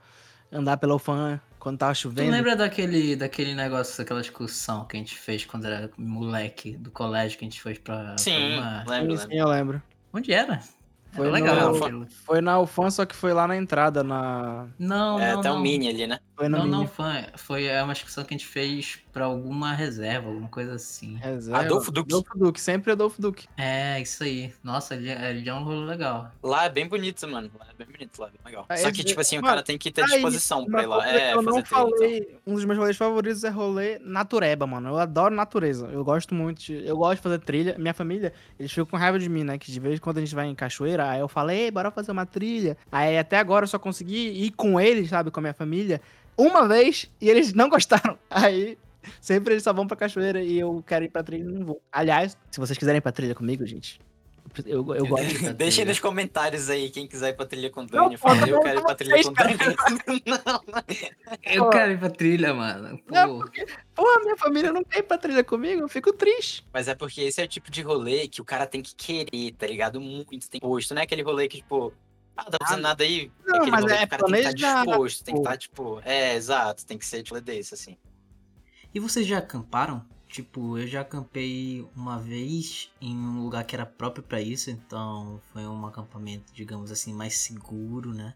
andar 0.51 0.77
pela 0.77 0.95
UFAM 0.95 1.39
quando 1.59 1.77
tava 1.79 1.93
Tu 1.93 1.97
chovendo. 1.99 2.31
lembra 2.31 2.55
daquele, 2.55 3.15
daquele 3.15 3.53
negócio, 3.53 3.97
daquela 3.97 4.21
excursão 4.21 4.85
que 4.85 4.95
a 4.95 4.99
gente 4.99 5.17
fez 5.17 5.45
quando 5.45 5.65
era 5.65 5.89
moleque 5.97 6.77
do 6.77 6.89
colégio 6.91 7.37
que 7.37 7.45
a 7.45 7.49
gente 7.49 7.61
foi 7.61 7.75
pra. 7.75 8.03
pra 8.03 8.17
Sim, 8.17 8.57
uma- 8.57 8.83
lembro, 8.87 9.11
Sim, 9.17 9.23
sim, 9.23 9.27
lembro. 9.29 9.37
eu 9.37 9.47
lembro. 9.47 9.83
Onde 10.13 10.31
era? 10.33 10.61
Foi 11.11 11.25
Era 11.27 11.33
legal. 11.35 11.73
no-. 11.91 12.07
Foi 12.25 12.41
na 12.41 12.59
UFAM, 12.59 12.89
só 12.91 13.05
que 13.05 13.15
foi 13.15 13.33
lá 13.33 13.47
na 13.47 13.55
entrada, 13.57 14.03
na... 14.03 14.67
Não, 14.77 15.19
É, 15.19 15.31
não, 15.33 15.39
até 15.39 15.49
não. 15.49 15.57
um 15.57 15.61
mini 15.61 15.87
ali, 15.87 16.05
né? 16.07 16.19
Foi 16.37 16.47
no 16.47 16.59
Não, 16.59 16.67
não, 16.67 16.77
mini 16.81 16.89
foi, 16.91 17.25
foi 17.35 17.65
é 17.65 17.81
uma 17.81 17.93
excursão 17.93 18.23
que 18.23 18.31
a 18.35 18.37
gente 18.37 18.45
fez 18.47 18.99
pra 19.11 19.25
alguma 19.25 19.73
reserva, 19.73 20.27
alguma 20.27 20.47
coisa 20.47 20.75
assim. 20.75 21.15
reserva. 21.15 21.61
Adolfo 21.61 21.91
Duque. 21.91 22.13
Adolfo 22.13 22.37
Duque, 22.37 22.61
sempre 22.61 22.91
Adolfo 22.91 23.19
Duque. 23.19 23.47
É, 23.57 23.99
isso 23.99 24.23
aí. 24.23 24.53
Nossa, 24.63 24.93
ele, 24.93 25.09
ele 25.09 25.49
é 25.49 25.53
um 25.55 25.63
rolo 25.63 25.83
legal. 25.85 26.31
Lá 26.43 26.65
é 26.65 26.69
bem 26.69 26.87
bonito, 26.87 27.27
mano. 27.27 27.49
Lá 27.59 27.65
é 27.71 27.73
bem 27.83 27.87
bonito, 27.91 28.19
lá 28.21 28.27
é 28.27 28.29
bem 28.29 28.39
legal. 28.45 28.65
Ah, 28.69 28.77
Só 28.77 28.89
esse- 28.89 28.97
que, 28.99 29.03
tipo 29.03 29.19
assim, 29.19 29.39
o 29.39 29.41
mano, 29.41 29.47
cara 29.51 29.63
tem 29.63 29.79
que 29.79 29.89
ter 29.91 30.03
Aí, 30.03 30.09
disposição 30.11 30.63
pra 30.67 30.83
ir 30.83 30.85
lá. 30.85 31.09
É, 31.09 31.33
eu 31.33 31.41
não 31.41 31.65
falei, 31.65 32.37
um 32.45 32.53
dos 32.53 32.65
meus 32.65 32.77
rolês 32.77 32.95
favoritos 32.95 33.43
é 33.43 33.49
rolê 33.49 33.97
natureba, 34.03 34.67
mano. 34.67 34.89
Eu 34.89 34.97
adoro 34.99 35.33
natureza. 35.33 35.87
Eu 35.87 36.03
gosto 36.03 36.35
muito. 36.35 36.59
de- 36.61 36.85
eu 36.85 36.95
gosto 36.97 37.15
de 37.17 37.23
fazer 37.23 37.39
trilha. 37.39 37.75
Minha 37.79 37.95
família, 37.95 38.31
eles 38.59 38.71
ficam 38.71 38.85
com 38.85 38.95
raiva 38.97 39.17
de 39.17 39.27
mim, 39.27 39.43
né? 39.43 39.57
Que 39.57 39.71
de 39.71 39.79
vez 39.79 39.95
em 39.95 40.01
quando 40.01 40.17
a 40.17 40.21
gente 40.21 40.35
vai 40.35 40.45
em 40.45 40.53
cachoeira, 40.53 41.09
aí 41.09 41.19
eu 41.19 41.27
falei, 41.27 41.61
ei, 41.61 41.71
bora 41.71 41.89
fazer 41.89 42.11
uma 42.11 42.27
trilha. 42.27 42.77
Aí 42.91 43.17
até 43.17 43.39
agora 43.39 43.63
eu 43.63 43.67
só 43.67 43.79
consegui 43.79 44.29
ir 44.45 44.51
com 44.51 44.79
eles, 44.79 45.09
sabe, 45.09 45.31
com 45.31 45.39
a 45.39 45.41
minha 45.41 45.53
família, 45.55 45.99
uma 46.37 46.67
vez 46.67 47.09
e 47.19 47.29
eles 47.29 47.53
não 47.53 47.69
gostaram. 47.69 48.17
Aí 48.29 48.77
sempre 49.21 49.53
eles 49.53 49.63
só 49.63 49.73
vão 49.73 49.87
pra 49.87 49.97
cachoeira 49.97 50.41
e 50.41 50.59
eu 50.59 50.83
quero 50.85 51.05
ir 51.05 51.09
pra 51.09 51.23
trilha 51.23 51.43
e 51.43 51.47
não 51.53 51.65
vou. 51.65 51.81
Aliás, 51.91 52.37
se 52.51 52.59
vocês 52.59 52.77
quiserem 52.77 52.99
ir 52.99 53.01
pra 53.01 53.11
trilha 53.11 53.33
comigo, 53.33 53.65
gente, 53.65 53.99
eu, 54.65 54.95
eu 54.95 55.05
gosto. 55.05 55.25
aí 55.25 55.53
trilha. 55.55 55.85
nos 55.85 55.99
comentários 55.99 56.69
aí 56.69 56.89
quem 56.89 57.07
quiser 57.07 57.29
ir 57.29 57.33
pra 57.33 57.45
trilha 57.45 57.69
com 57.69 57.81
o 57.81 57.87
Não, 57.91 58.05
Dani. 58.05 58.17
Fala, 58.17 58.47
eu 58.47 58.59
quero 58.61 58.79
ir 58.79 58.83
pra 58.83 58.95
trilha 58.95 59.23
com 59.23 59.29
o 59.29 59.33
Dani. 59.33 59.57
Eu 61.45 61.69
quero 61.69 61.91
ir 61.91 61.99
pra 61.99 62.09
trilha, 62.09 62.53
mano. 62.53 62.97
Pô. 62.99 63.13
Não, 63.13 63.39
Pô, 63.93 64.19
minha 64.21 64.37
família 64.37 64.71
não 64.71 64.83
quer 64.83 64.99
ir 64.99 65.03
pra 65.03 65.17
trilha 65.17 65.43
comigo, 65.43 65.81
eu 65.81 65.89
fico 65.89 66.13
triste. 66.13 66.65
Mas 66.73 66.87
é 66.87 66.95
porque 66.95 67.21
esse 67.21 67.41
é 67.41 67.45
o 67.45 67.47
tipo 67.47 67.69
de 67.71 67.81
rolê 67.81 68.27
que 68.27 68.41
o 68.41 68.45
cara 68.45 68.65
tem 68.65 68.81
que 68.81 68.95
querer, 68.95 69.53
tá 69.57 69.67
ligado? 69.67 69.99
Muito 69.99 70.49
tem 70.49 70.59
posto. 70.61 70.93
Não 70.93 71.01
é 71.01 71.03
aquele 71.03 71.23
rolê 71.23 71.47
que, 71.47 71.57
tipo, 71.57 71.93
ah, 72.37 72.45
tá 72.45 72.57
fazendo 72.61 72.83
nada 72.83 73.03
aí. 73.03 73.31
Não, 73.45 73.55
aquele 73.55 73.71
mas 73.71 73.81
rolê 73.81 73.95
é 73.95 74.07
cara 74.07 74.23
tem 74.23 74.31
que 74.31 74.37
estar 74.39 74.51
planejado, 74.51 74.85
disposto, 74.85 75.23
tem 75.23 75.33
que 75.33 75.41
estar, 75.41 75.57
tipo, 75.57 76.01
é, 76.05 76.35
exato, 76.35 76.85
tem 76.85 76.97
que 76.97 77.05
ser 77.05 77.23
tipo 77.23 77.41
desse, 77.41 77.73
assim. 77.73 77.97
E 78.93 78.99
vocês 78.99 79.25
já 79.25 79.39
acamparam? 79.39 80.05
Tipo, 80.27 80.77
eu 80.77 80.87
já 80.87 81.01
acampei 81.01 81.87
uma 81.95 82.19
vez 82.19 82.91
em 83.01 83.15
um 83.15 83.43
lugar 83.43 83.63
que 83.63 83.75
era 83.75 83.85
próprio 83.85 84.23
pra 84.23 84.41
isso, 84.41 84.69
então 84.69 85.41
foi 85.51 85.65
um 85.65 85.85
acampamento, 85.85 86.53
digamos 86.53 86.91
assim, 86.91 87.13
mais 87.13 87.37
seguro, 87.37 88.13
né? 88.13 88.33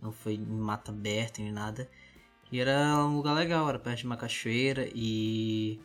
Não 0.00 0.10
foi 0.10 0.34
em 0.34 0.38
mata 0.38 0.90
aberta 0.90 1.42
nem 1.42 1.52
nada. 1.52 1.88
E 2.50 2.60
era 2.60 2.96
um 3.04 3.16
lugar 3.16 3.34
legal, 3.34 3.68
era 3.68 3.78
perto 3.78 3.98
de 3.98 4.06
uma 4.06 4.16
cachoeira 4.16 4.88
e 4.94 5.80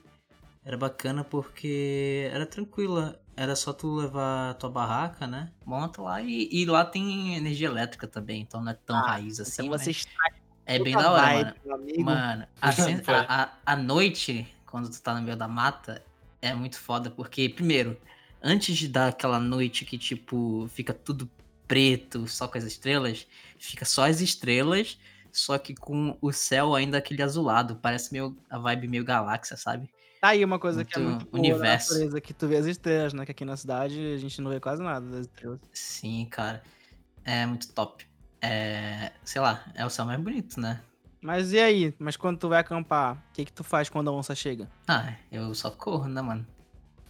era 0.63 0.77
bacana 0.77 1.23
porque 1.23 2.29
era 2.31 2.45
tranquila. 2.45 3.19
Era 3.39 3.55
só 3.55 3.71
tu 3.71 3.95
levar 3.95 4.49
a 4.49 4.53
tua 4.53 4.69
barraca, 4.69 5.25
né? 5.25 5.49
Monta 5.65 6.01
lá 6.01 6.21
e, 6.21 6.49
e 6.51 6.65
lá 6.65 6.83
tem 6.83 7.37
energia 7.37 7.69
elétrica 7.69 8.05
também, 8.05 8.41
então 8.41 8.61
não 8.61 8.73
é 8.73 8.75
tão 8.85 8.97
Ah, 8.97 9.11
raiz 9.11 9.39
assim. 9.39 9.63
Então 9.63 9.77
você 9.79 9.91
está 9.91 10.11
é 10.65 10.77
bem 10.77 10.91
da 10.97 11.09
hora, 11.09 11.21
vibe, 11.21 11.59
mano. 11.95 12.03
Mano, 12.03 12.47
a, 12.61 12.69
a- 13.45 13.53
a 13.65 13.75
noite, 13.77 14.45
quando 14.65 14.89
tu 14.91 15.01
tá 15.01 15.15
no 15.15 15.21
meio 15.21 15.37
da 15.37 15.47
mata, 15.47 16.03
é 16.41 16.53
muito 16.53 16.77
foda, 16.81 17.09
porque, 17.09 17.47
primeiro, 17.47 17.97
antes 18.43 18.77
de 18.77 18.89
dar 18.89 19.07
aquela 19.07 19.39
noite 19.39 19.85
que, 19.85 19.97
tipo, 19.97 20.67
fica 20.73 20.93
tudo 20.93 21.31
preto, 21.65 22.27
só 22.27 22.45
com 22.45 22.57
as 22.57 22.65
estrelas, 22.65 23.25
fica 23.57 23.85
só 23.85 24.05
as 24.05 24.19
estrelas, 24.19 24.99
só 25.31 25.57
que 25.57 25.73
com 25.73 26.17
o 26.21 26.33
céu 26.33 26.75
ainda 26.75 26.97
aquele 26.97 27.23
azulado, 27.23 27.77
parece 27.77 28.11
meio 28.11 28.35
a 28.49 28.59
vibe 28.59 28.89
meio 28.89 29.05
galáxia, 29.05 29.55
sabe? 29.55 29.89
Tá 30.21 30.29
aí 30.29 30.43
uma 30.43 30.59
coisa 30.59 30.83
que 30.83 30.95
é 30.95 30.99
Muito 30.99 31.11
muito 31.11 31.29
boa 31.31 31.39
universo. 31.39 31.93
na 31.93 31.99
natureza, 31.99 32.21
que 32.21 32.33
tu 32.33 32.47
vê 32.47 32.57
as 32.57 32.65
estrelas, 32.65 33.13
né? 33.13 33.25
Que 33.25 33.31
aqui 33.31 33.45
na 33.45 33.55
cidade 33.55 34.13
a 34.13 34.17
gente 34.17 34.41
não 34.41 34.51
vê 34.51 34.59
quase 34.59 34.81
nada 34.83 35.05
das 35.09 35.21
estrelas. 35.21 35.59
Sim, 35.71 36.27
cara, 36.29 36.61
é 37.23 37.45
muito 37.45 37.71
top. 37.73 38.05
É, 38.41 39.11
sei 39.23 39.41
lá, 39.41 39.63
é 39.75 39.85
o 39.85 39.89
céu 39.89 40.05
mais 40.05 40.19
bonito, 40.19 40.59
né? 40.59 40.81
Mas 41.21 41.51
e 41.53 41.59
aí? 41.59 41.93
Mas 41.99 42.15
quando 42.17 42.37
tu 42.37 42.47
vai 42.49 42.59
acampar, 42.59 43.15
o 43.15 43.33
que 43.33 43.45
que 43.45 43.51
tu 43.53 43.63
faz 43.63 43.89
quando 43.89 44.09
a 44.09 44.13
onça 44.13 44.33
chega? 44.35 44.69
Ah, 44.87 45.13
eu 45.31 45.53
só 45.53 45.69
corro, 45.71 46.07
né, 46.07 46.21
mano? 46.21 46.45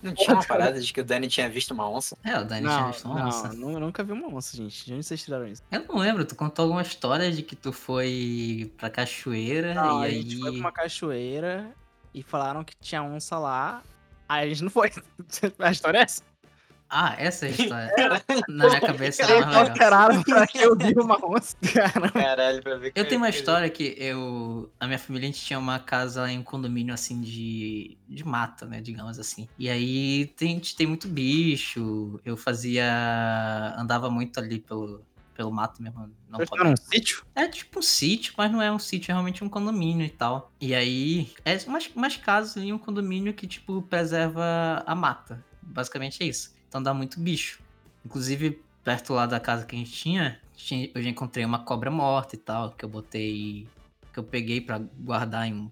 Não 0.01 0.13
tinha 0.13 0.33
uma 0.33 0.45
parada 0.45 0.79
de 0.79 0.93
que 0.93 1.01
o 1.01 1.03
Dani 1.03 1.27
tinha 1.27 1.49
visto 1.49 1.71
uma 1.71 1.87
onça? 1.89 2.17
É, 2.23 2.39
o 2.39 2.45
Dani 2.45 2.61
tinha 2.67 2.79
não, 2.79 2.87
visto 2.91 3.05
uma 3.05 3.27
onça. 3.27 3.49
não, 3.53 3.71
nu- 3.73 3.79
nunca 3.81 4.03
vi 4.03 4.13
uma 4.13 4.27
onça, 4.33 4.55
gente. 4.55 4.85
De 4.85 4.93
onde 4.93 5.03
vocês 5.03 5.21
tiraram 5.23 5.45
isso? 5.45 5.61
Eu 5.69 5.83
não 5.85 5.97
lembro, 5.97 6.23
tu 6.25 6.35
contou 6.35 6.63
alguma 6.63 6.81
história 6.81 7.29
de 7.31 7.43
que 7.43 7.55
tu 7.55 7.73
foi 7.73 8.71
pra 8.77 8.89
cachoeira 8.89 9.73
Não, 9.73 9.99
e 10.01 10.03
a 10.03 10.07
aí. 10.07 10.21
gente 10.21 10.39
foi 10.39 10.51
pra 10.51 10.59
uma 10.61 10.71
cachoeira 10.71 11.75
e 12.13 12.23
falaram 12.23 12.63
que 12.63 12.75
tinha 12.79 13.03
onça 13.03 13.37
lá. 13.37 13.81
Aí 14.27 14.45
a 14.45 14.49
gente 14.49 14.63
não 14.63 14.69
foi. 14.69 14.91
A 15.59 15.71
história 15.71 15.99
é 15.99 16.01
essa. 16.01 16.23
Ah, 16.91 17.15
essa 17.19 17.45
é 17.45 17.49
a 17.49 17.51
história. 17.51 17.93
Na 18.49 18.67
minha 18.67 18.81
cabeça 18.81 19.21
era 19.21 19.33
mais 19.33 19.47
legal. 19.47 19.67
alteraram 19.67 20.23
pra 20.23 20.47
que 20.47 20.57
eu 20.57 20.75
vi 20.75 20.93
uma 20.97 21.23
onça. 21.23 21.55
Cara, 21.71 22.09
Caralho, 22.11 22.63
pra 22.63 22.77
ver 22.77 22.91
Eu 22.95 23.07
tenho 23.07 23.21
uma 23.21 23.29
história 23.29 23.69
que 23.69 23.95
eu. 23.99 24.71
A 24.79 24.87
minha 24.87 24.97
família 24.97 25.29
a 25.29 25.31
gente 25.31 25.45
tinha 25.45 25.59
uma 25.59 25.77
casa 25.77 26.31
em 26.31 26.39
um 26.39 26.43
condomínio 26.43 26.91
assim 26.91 27.21
de. 27.21 27.95
de 28.07 28.25
mata, 28.25 28.65
né? 28.65 28.81
Digamos 28.81 29.19
assim. 29.19 29.47
E 29.57 29.69
aí 29.69 30.25
tem, 30.35 30.53
a 30.53 30.53
gente 30.55 30.75
tem 30.75 30.87
muito 30.87 31.07
bicho. 31.07 32.19
Eu 32.25 32.35
fazia. 32.35 33.75
andava 33.77 34.09
muito 34.09 34.39
ali 34.39 34.57
pelo, 34.59 35.05
pelo 35.39 35.53
mato 35.53 35.81
mesmo. 35.81 36.11
Não 36.27 36.37
pode 36.45 36.63
num 36.65 36.75
sítio? 36.75 37.23
É 37.33 37.47
tipo 37.47 37.79
um 37.79 37.81
sítio, 37.81 38.33
mas 38.37 38.51
não 38.51 38.61
é 38.61 38.69
um 38.69 38.77
sítio, 38.77 39.09
é 39.09 39.13
realmente 39.13 39.41
um 39.41 39.47
condomínio 39.47 40.05
e 40.05 40.09
tal. 40.09 40.51
E 40.59 40.75
aí, 40.75 41.31
é 41.45 41.57
umas, 41.65 41.87
umas 41.95 42.17
casas 42.17 42.57
ali, 42.57 42.73
um 42.73 42.77
condomínio 42.77 43.33
que, 43.33 43.47
tipo, 43.47 43.81
preserva 43.83 44.83
a 44.85 44.93
mata. 44.93 45.41
Basicamente 45.61 46.21
é 46.21 46.25
isso. 46.25 46.53
Então 46.67 46.83
dá 46.83 46.93
muito 46.93 47.21
bicho. 47.21 47.61
Inclusive, 48.05 48.61
perto 48.83 49.13
lá 49.13 49.25
da 49.25 49.39
casa 49.39 49.65
que 49.65 49.73
a 49.77 49.79
gente 49.79 49.91
tinha, 49.93 50.41
eu 50.93 51.01
já 51.01 51.09
encontrei 51.09 51.45
uma 51.45 51.59
cobra 51.59 51.89
morta 51.89 52.35
e 52.35 52.39
tal, 52.39 52.71
que 52.71 52.83
eu 52.83 52.89
botei. 52.89 53.65
que 54.11 54.19
eu 54.19 54.23
peguei 54.23 54.59
pra 54.59 54.77
guardar 54.79 55.47
em 55.47 55.53
um- 55.53 55.71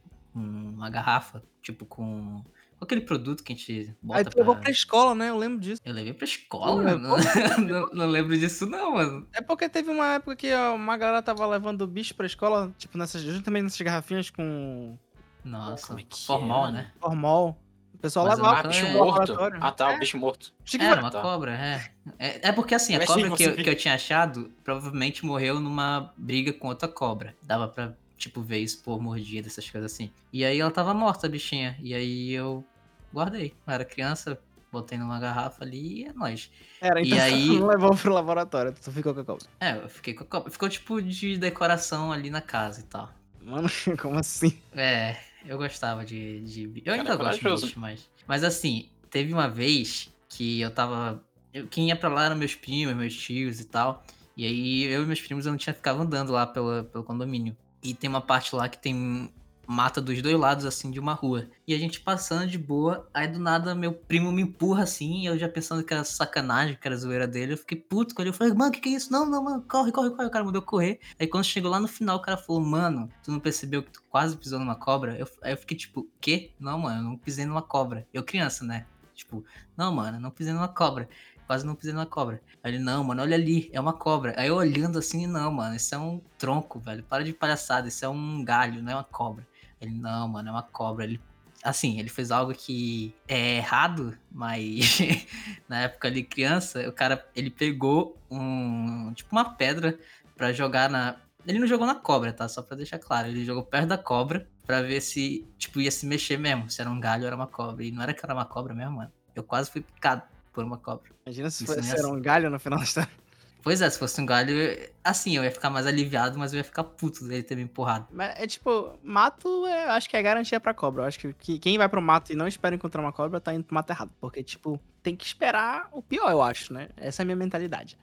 uma 0.76 0.90
garrafa, 0.90 1.44
tipo, 1.62 1.86
com. 1.86 2.42
Aquele 2.82 3.02
produto 3.02 3.44
que 3.44 3.54
a 3.54 3.56
gente 3.56 3.96
bota 4.02 4.20
Aí 4.20 4.26
tu 4.26 4.38
levou 4.38 4.54
pra. 4.56 4.64
pra 4.64 4.72
escola, 4.72 5.16
né? 5.16 5.30
Eu 5.30 5.38
lembro 5.38 5.60
disso. 5.60 5.82
Eu 5.84 5.94
levei 5.94 6.14
pra 6.14 6.26
escola, 6.26 6.82
Tu 6.94 7.00
mano. 7.00 7.16
não, 7.68 7.90
não 7.92 8.08
lembro 8.08 8.38
disso, 8.38 8.66
não, 8.66 8.94
mano. 8.94 9.28
É 9.34 9.42
porque 9.42 9.68
teve 9.70 9.90
uma 9.90 10.14
época 10.16 10.36
que 10.36 10.54
uma 10.54 10.96
galera 10.98 11.22
tava 11.22 11.46
levando 11.48 11.86
bicho 11.88 12.14
pra 12.16 12.26
escola, 12.26 12.72
tipo, 12.78 12.98
nessas, 12.98 13.22
justamente 13.22 13.64
nessas 13.64 13.82
garrafinhas 13.82 14.30
com 14.30 14.98
Nossa, 15.44 15.88
Como 15.88 16.00
é 16.00 16.04
que 16.04 16.26
formal, 16.26 16.68
é, 16.68 16.72
né? 16.72 16.92
formol. 17.00 17.58
O 17.94 17.98
pessoal 18.00 18.28
Mas 18.28 18.38
levava 18.38 18.60
Ah, 18.60 18.64
bicho 18.68 18.86
é- 18.86 18.94
morto. 18.94 19.38
Ah, 19.60 19.72
tá, 19.72 19.92
É, 19.92 19.96
o 19.96 20.00
bicho 20.00 20.18
morto. 20.20 20.54
que 20.64 20.78
Era 20.78 20.86
era- 20.92 21.02
uma 21.02 21.10
tá. 21.10 21.20
cobra, 21.20 21.52
é. 21.58 21.90
é. 22.20 22.50
é 22.50 22.52
porque 22.52 22.76
assim, 22.76 22.96
a 22.96 23.04
cobra 23.04 23.32
que 23.32 23.42
eu, 23.44 23.56
que 23.56 23.68
eu 23.68 23.76
tinha 23.76 23.96
achado 23.96 24.52
provavelmente 24.64 25.26
morreu 25.26 25.60
numa 25.60 26.14
briga 26.16 26.54
com 26.54 26.68
outra 26.68 26.88
cobra. 26.88 27.36
Dava 27.42 27.68
pra, 27.68 27.98
tipo, 28.18 28.42
ver 28.42 28.60
expor 28.60 29.00
mordida, 29.02 29.48
essas 29.48 29.70
coisas 29.70 29.92
assim. 29.94 30.10
E 30.34 30.44
aí 30.44 30.60
ela 30.60 30.72
tava 30.72 30.94
morta, 30.94 31.28
a 31.28 31.30
bichinha. 31.30 31.78
E 31.80 31.94
aí 31.94 32.32
eu 32.32 32.66
guardei. 33.14 33.54
Eu 33.66 33.74
era 33.74 33.86
criança, 33.86 34.40
botei 34.72 34.98
numa 34.98 35.20
garrafa 35.20 35.64
ali 35.64 36.02
e 36.02 36.06
é 36.06 36.14
nóis. 36.14 36.50
Era, 36.82 37.02
E 37.02 37.08
então 37.14 37.24
aí- 37.24 37.48
você 37.48 37.54
não 37.60 37.68
levou 37.68 37.96
pro 37.96 38.14
laboratório, 38.14 38.74
tu 38.74 38.92
ficou 38.92 39.14
com 39.14 39.22
a 39.22 39.26
cobra. 39.26 39.46
É, 39.60 39.78
eu 39.78 39.90
fiquei 39.90 40.14
com 40.14 40.24
a 40.24 40.28
cobra. 40.28 40.52
Ficou 40.52 40.68
tipo 40.70 41.02
de 41.02 41.38
decoração 41.38 42.12
ali 42.12 42.30
na 42.30 42.42
casa 42.42 42.82
e 42.82 42.84
tal. 42.84 43.10
Mano, 43.42 43.70
como 44.02 44.18
assim? 44.20 44.58
É, 44.74 45.16
eu 45.46 45.58
gostava 45.58 46.04
de, 46.06 46.42
de 46.42 46.64
Eu 46.78 46.84
Cara, 46.84 46.98
ainda 46.98 47.16
gosto 47.16 47.42
de 47.42 47.66
bicho, 47.66 47.80
mas. 47.80 48.10
Mas 48.28 48.44
assim, 48.44 48.90
teve 49.10 49.32
uma 49.34 49.48
vez 49.50 50.12
que 50.28 50.60
eu 50.60 50.70
tava. 50.72 51.24
Eu, 51.54 51.66
quem 51.68 51.88
ia 51.88 51.96
pra 51.96 52.10
lá 52.10 52.26
eram 52.26 52.36
meus 52.36 52.54
primos, 52.56 52.94
meus 52.96 53.16
tios 53.16 53.60
e 53.62 53.66
tal. 53.66 54.04
E 54.36 54.46
aí 54.46 54.84
eu 54.84 55.02
e 55.02 55.06
meus 55.06 55.22
primos 55.22 55.46
eu 55.46 55.52
não 55.52 55.58
tinha 55.58 55.74
ficava 55.74 56.04
andando 56.04 56.32
lá 56.32 56.46
pela, 56.46 56.84
pelo 56.84 57.04
condomínio. 57.04 57.56
E 57.82 57.94
tem 57.94 58.10
uma 58.10 58.22
parte 58.22 58.56
lá 58.56 58.68
que 58.68 58.78
tem 58.78 59.32
mata 59.68 60.02
dos 60.02 60.22
dois 60.22 60.40
lados, 60.40 60.66
assim, 60.66 60.90
de 60.90 61.00
uma 61.00 61.14
rua. 61.14 61.46
E 61.68 61.74
a 61.74 61.78
gente 61.78 62.00
passando 62.00 62.48
de 62.48 62.58
boa, 62.58 63.08
aí 63.14 63.28
do 63.28 63.38
nada 63.38 63.76
meu 63.76 63.92
primo 63.92 64.32
me 64.32 64.42
empurra 64.42 64.84
assim, 64.84 65.24
e 65.24 65.26
eu 65.26 65.38
já 65.38 65.50
pensando 65.50 65.84
que 65.84 65.94
era 65.94 66.06
sacanagem, 66.06 66.78
que 66.80 66.88
era 66.88 66.96
zoeira 66.96 67.28
dele, 67.28 67.54
eu 67.54 67.58
fiquei 67.58 67.78
puto 67.78 68.16
com 68.16 68.22
ele. 68.22 68.30
Eu 68.30 68.34
falei, 68.34 68.54
mano, 68.54 68.72
que 68.72 68.80
que 68.80 68.90
é 68.90 68.94
isso? 68.94 69.12
Não, 69.12 69.26
não, 69.26 69.44
mano, 69.44 69.66
corre, 69.68 69.92
corre, 69.92 70.10
corre. 70.12 70.28
O 70.28 70.32
cara 70.32 70.46
mandou 70.46 70.62
correr. 70.62 71.00
Aí 71.20 71.28
quando 71.28 71.44
chegou 71.44 71.70
lá 71.70 71.80
no 71.80 71.88
final, 71.88 72.18
o 72.18 72.22
cara 72.22 72.38
falou, 72.38 72.62
mano, 72.62 73.12
tu 73.22 73.32
não 73.32 73.40
percebeu 73.40 73.84
que 73.84 73.92
tu 73.92 74.02
quase 74.10 74.38
pisou 74.38 74.58
numa 74.58 74.76
cobra? 74.76 75.18
Eu, 75.18 75.28
aí 75.42 75.52
eu 75.52 75.58
fiquei 75.58 75.76
tipo, 75.76 76.08
quê? 76.22 76.52
Não, 76.58 76.80
mano, 76.80 77.02
eu 77.02 77.04
não 77.04 77.18
pisei 77.18 77.46
numa 77.46 77.62
cobra. 77.62 78.08
Eu 78.14 78.24
criança, 78.24 78.64
né? 78.64 78.86
Tipo, 79.14 79.44
não, 79.76 79.92
mano, 79.94 80.20
não 80.20 80.32
pisei 80.32 80.54
numa 80.54 80.68
cobra. 80.68 81.10
Quase 81.48 81.66
não 81.66 81.76
pisei 81.76 81.94
numa 81.94 82.06
cobra. 82.06 82.42
Aí 82.62 82.74
ele, 82.74 82.84
não, 82.84 83.06
mano, 83.06 83.22
olha 83.22 83.36
ali, 83.36 83.70
é 83.72 83.80
uma 83.80 83.94
cobra. 83.94 84.36
Aí 84.38 84.50
eu 84.50 84.56
olhando 84.56 85.00
assim, 85.00 85.26
não, 85.26 85.50
mano, 85.50 85.78
isso 85.78 85.96
é 85.96 85.98
um 85.98 86.22
tronco, 86.38 86.78
velho. 86.78 87.02
Para 87.04 87.24
de 87.24 87.32
palhaçada, 87.32 87.88
isso 87.88 88.04
é 88.04 88.10
um 88.10 88.44
galho, 88.44 88.84
não 88.84 88.92
é 88.92 88.96
uma 88.96 89.04
cobra. 89.06 89.48
Ele, 89.80 89.94
não, 89.94 90.28
mano, 90.28 90.50
é 90.50 90.52
uma 90.52 90.64
cobra. 90.64 91.06
Ele, 91.06 91.22
assim, 91.64 92.00
ele 92.00 92.10
fez 92.10 92.32
algo 92.32 92.54
que 92.54 93.16
é 93.30 93.56
errado, 93.56 94.18
mas 94.30 95.00
na 95.70 95.84
época 95.84 96.10
ali, 96.10 96.22
criança, 96.22 96.88
o 96.90 96.92
cara, 96.92 97.26
ele 97.34 97.50
pegou 97.50 98.18
um, 98.30 99.14
tipo 99.14 99.34
uma 99.34 99.46
pedra 99.46 99.98
pra 100.36 100.52
jogar 100.52 100.90
na... 100.90 101.16
Ele 101.46 101.60
não 101.60 101.68
jogou 101.68 101.88
na 101.88 101.96
cobra, 101.96 102.34
tá? 102.34 102.50
Só 102.50 102.62
pra 102.62 102.76
deixar 102.76 103.00
claro. 103.00 103.30
Ele 103.30 103.46
jogou 103.46 103.64
perto 103.64 103.88
da 103.88 103.98
cobra 103.98 104.46
pra 104.66 104.82
ver 104.82 105.00
se, 105.00 105.48
tipo, 105.58 105.80
ia 105.80 105.90
se 105.90 106.06
mexer 106.06 106.38
mesmo. 106.38 106.70
Se 106.70 106.82
era 106.82 106.90
um 106.90 107.00
galho 107.00 107.22
ou 107.22 107.28
era 107.28 107.36
uma 107.38 107.48
cobra. 107.48 107.86
E 107.86 107.92
não 107.92 108.04
era 108.04 108.14
que 108.14 108.20
era 108.22 108.34
uma 108.34 108.44
cobra 108.44 108.74
mesmo, 108.74 108.98
mano. 108.98 109.12
Eu 109.34 109.44
quase 109.44 109.72
fui 109.72 109.80
picado 109.80 110.24
por 110.58 110.66
uma 110.66 110.80
cobra. 110.80 111.12
Imagina 111.24 111.52
se 111.52 111.68
fosse 111.68 111.96
é 111.96 112.00
era 112.00 112.08
um 112.08 112.20
galho 112.20 112.50
no 112.50 112.60
final 112.60 112.80
da 112.80 112.86
história. 112.86 113.10
Pois 113.64 113.82
é, 113.82 113.90
se 113.90 114.00
fosse 114.00 114.22
um 114.22 114.26
galho, 114.26 114.56
assim, 115.04 115.36
eu 115.36 115.44
ia 115.44 115.52
ficar 115.52 115.70
mais 115.70 115.86
aliviado, 115.86 116.40
mas 116.40 116.54
eu 116.54 116.60
ia 116.60 116.64
ficar 116.64 116.86
puto 116.86 117.28
dele 117.28 117.44
ter 117.44 117.58
me 117.58 117.64
empurrado. 117.64 118.08
Mas 118.14 118.40
é 118.40 118.48
tipo, 118.48 118.98
mato, 119.04 119.66
é, 119.66 119.88
eu 119.88 119.92
acho 119.92 120.10
que 120.10 120.16
é 120.16 120.22
garantia 120.22 120.58
pra 120.58 120.74
cobra. 120.74 121.04
Eu 121.04 121.08
acho 121.08 121.20
que, 121.20 121.34
que 121.34 121.60
quem 121.60 121.78
vai 121.78 121.90
pro 121.90 122.02
mato 122.02 122.32
e 122.32 122.36
não 122.36 122.48
espera 122.48 122.76
encontrar 122.76 123.02
uma 123.02 123.12
cobra 123.12 123.42
tá 123.42 123.54
indo 123.54 123.66
pro 123.66 123.76
mato 123.76 123.90
errado. 123.90 124.10
Porque, 124.22 124.42
tipo, 124.42 124.80
tem 125.04 125.18
que 125.18 125.26
esperar 125.26 125.90
o 125.92 126.02
pior, 126.02 126.32
eu 126.32 126.42
acho, 126.42 126.72
né? 126.72 126.88
Essa 126.96 127.22
é 127.22 127.24
a 127.24 127.26
minha 127.26 127.36
mentalidade. 127.36 127.98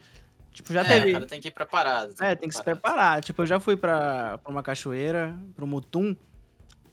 Tipo, 0.53 0.71
já 0.71 0.83
é, 0.83 0.85
teve. 0.85 1.13
cara 1.13 1.27
tem 1.27 1.41
que 1.41 1.49
ir 1.49 1.53
preparado. 1.53 2.15
É, 2.21 2.35
tem 2.35 2.49
que 2.49 2.55
se 2.55 2.63
preparar. 2.63 3.23
Tipo, 3.23 3.41
eu 3.41 3.47
já 3.47 3.59
fui 3.59 3.77
pra, 3.77 4.37
pra 4.39 4.53
uma 4.53 4.63
cachoeira, 4.63 5.35
pro 5.57 5.67
Mutum. 5.67 6.15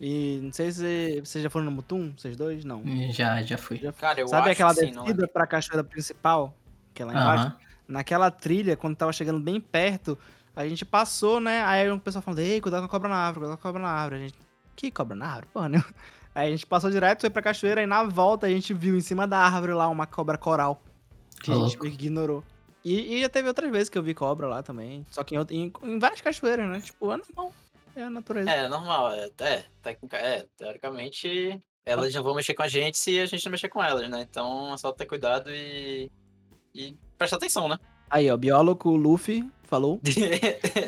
E 0.04 0.40
não 0.42 0.52
sei 0.52 0.72
se 0.72 1.22
vocês 1.24 1.44
já 1.44 1.50
foram 1.52 1.66
no 1.66 1.72
Mutum, 1.72 2.12
vocês 2.18 2.36
dois? 2.36 2.66
Não. 2.66 2.82
Já, 3.12 3.40
já 3.44 3.56
fui. 3.56 3.78
Já 3.78 3.94
Cara, 3.94 4.20
eu 4.20 4.28
Sabe 4.28 4.50
acho 4.50 4.54
aquela 4.54 4.74
que 4.74 4.80
sim, 4.80 4.92
não 4.92 5.04
descida 5.04 5.28
pra 5.28 5.46
cachoeira 5.46 5.84
principal? 5.84 6.56
Que 6.92 7.04
é 7.04 7.06
lá 7.06 7.14
embaixo? 7.14 7.56
Naquela 7.88 8.32
trilha, 8.32 8.76
quando 8.76 8.96
tava 8.96 9.14
chegando 9.14 9.40
bem 9.40 9.62
perto, 9.62 10.18
a 10.56 10.68
gente 10.68 10.84
passou, 10.84 11.40
né? 11.40 11.64
Aí 11.64 11.88
o 11.92 12.00
pessoal 12.00 12.24
falando, 12.24 12.40
ei, 12.40 12.60
cuidado 12.60 12.80
com 12.82 12.86
a 12.88 12.90
cobra 12.90 13.10
na 13.10 13.16
árvore, 13.16 13.42
cuidado 13.42 13.58
com 13.60 13.68
a 13.68 13.72
cobra 13.72 13.82
na 13.84 13.90
árvore. 13.90 14.16
A 14.16 14.24
gente, 14.24 14.36
que 14.76 14.90
cobra 14.90 15.16
na 15.16 15.28
árvore? 15.28 15.48
Porra, 15.54 15.70
né? 15.70 15.84
Aí 16.34 16.48
a 16.48 16.52
gente 16.52 16.66
passou 16.66 16.90
direto, 16.90 17.22
foi 17.22 17.30
pra 17.30 17.44
cachoeira, 17.44 17.84
e 17.84 17.86
na 17.86 18.04
volta 18.04 18.48
a 18.48 18.50
gente 18.50 18.74
viu 18.74 18.98
em 18.98 19.02
cima 19.02 19.28
da 19.28 19.38
árvore 19.38 19.74
lá 19.74 19.88
uma 19.88 20.08
cobra 20.08 20.36
coral. 20.36 20.82
Que 21.44 21.52
a 21.52 21.56
gente 21.56 21.78
ignorou. 21.86 22.44
E, 22.84 23.18
e 23.18 23.22
já 23.22 23.30
teve 23.30 23.48
outras 23.48 23.70
vezes 23.70 23.90
que 23.90 24.00
eu 24.00 24.04
vi 24.04 24.16
cobra 24.16 24.48
lá 24.48 24.64
também. 24.64 25.06
Só 25.12 25.24
que 25.24 25.36
em, 25.36 25.46
em, 25.52 25.74
em 25.84 26.00
várias 26.00 26.22
cachoeiras, 26.22 26.68
né? 26.68 26.82
Tipo, 26.82 27.12
é 27.12 27.18
normal. 27.18 27.54
É 27.96 28.04
a 28.04 28.10
natureza. 28.10 28.50
É, 28.50 28.68
normal. 28.68 29.12
É, 29.12 29.30
é, 29.40 29.66
técnica, 29.82 30.18
é, 30.18 30.46
teoricamente, 30.58 31.62
elas 31.86 32.14
não 32.14 32.24
vão 32.24 32.36
mexer 32.36 32.54
com 32.54 32.64
a 32.64 32.68
gente 32.68 32.98
se 32.98 33.20
a 33.20 33.26
gente 33.26 33.44
não 33.46 33.52
mexer 33.52 33.70
com 33.70 33.84
elas, 33.84 34.10
né? 34.10 34.22
Então 34.30 34.74
é 34.74 34.78
só 34.78 34.92
ter 34.92 35.06
cuidado 35.06 35.50
e. 35.50 36.12
e 36.74 36.96
prestar 37.18 37.38
atenção, 37.38 37.68
né? 37.68 37.78
Aí, 38.10 38.30
ó, 38.30 38.38
biólogo 38.38 38.96
Luffy 38.96 39.50
falou. 39.72 40.00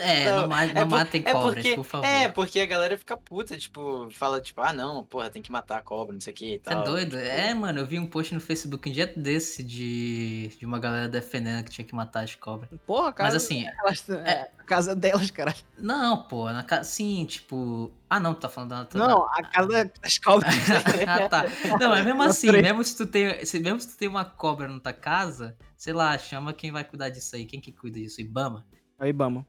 É, 0.03 0.25
não, 0.29 0.41
Não, 0.41 0.47
ma- 0.49 0.65
não 0.65 0.71
é 0.73 0.85
por- 0.85 0.87
matem 0.89 1.23
é 1.25 1.31
cobras, 1.31 1.53
porque- 1.55 1.75
por 1.75 1.83
favor. 1.85 2.05
É, 2.05 2.27
porque 2.29 2.59
a 2.59 2.65
galera 2.65 2.97
fica 2.97 3.15
puta, 3.17 3.57
tipo, 3.57 4.09
fala, 4.11 4.39
tipo, 4.41 4.61
ah, 4.61 4.73
não, 4.73 5.03
porra, 5.03 5.29
tem 5.29 5.41
que 5.41 5.51
matar 5.51 5.77
a 5.77 5.81
cobra, 5.81 6.13
não 6.13 6.21
sei 6.21 6.33
o 6.33 6.35
que 6.35 6.45
e 6.45 6.55
é 6.55 6.59
tal. 6.59 6.83
doido? 6.83 7.11
Tipo, 7.17 7.29
É, 7.29 7.53
mano, 7.53 7.79
eu 7.79 7.85
vi 7.85 7.97
um 7.99 8.05
post 8.05 8.33
no 8.33 8.39
Facebook 8.41 8.89
um 8.89 8.91
dia 8.93 9.07
desse 9.15 9.63
de, 9.63 10.49
de 10.59 10.65
uma 10.65 10.79
galera 10.79 11.07
defendendo 11.07 11.63
que 11.63 11.71
tinha 11.71 11.85
que 11.85 11.95
matar 11.95 12.23
as 12.23 12.35
cobras. 12.35 12.69
Porra, 12.85 13.11
cara. 13.13 13.29
Mas 13.31 13.35
assim, 13.43 13.65
Elas, 13.79 14.07
é, 14.09 14.49
a 14.59 14.63
casa 14.63 14.95
delas, 14.95 15.31
cara. 15.31 15.55
não, 15.77 16.23
pô, 16.23 16.51
na 16.51 16.63
casa. 16.63 16.83
Sim, 16.83 17.25
tipo. 17.25 17.91
Ah, 18.15 18.19
não, 18.19 18.35
tu 18.35 18.41
tá 18.41 18.49
falando 18.49 18.69
da. 18.69 18.83
da- 18.83 19.07
Não, 19.07 19.23
a 19.27 19.41
casa 19.43 19.91
das 20.01 20.17
cobras. 20.19 20.53
ah, 21.07 21.27
tá. 21.27 21.45
Não, 21.79 21.89
mas 21.89 22.05
mesmo 22.05 22.19
Não, 22.21 22.29
assim, 22.29 22.51
mesmo 22.51 22.83
se, 22.83 22.95
tu 22.95 23.07
tem, 23.07 23.43
se, 23.43 23.59
mesmo 23.59 23.79
se 23.79 23.87
tu 23.89 23.97
tem 23.97 24.07
uma 24.07 24.23
cobra 24.23 24.67
na 24.67 24.79
tua 24.79 24.93
casa, 24.93 25.57
sei 25.75 25.93
lá, 25.93 26.15
chama 26.17 26.53
quem 26.53 26.71
vai 26.71 26.83
cuidar 26.83 27.09
disso 27.09 27.35
aí. 27.35 27.45
Quem 27.45 27.59
que 27.59 27.71
cuida 27.71 27.99
disso? 27.99 28.21
Ibama? 28.21 28.65
Aí, 28.99 29.11
Bama. 29.11 29.45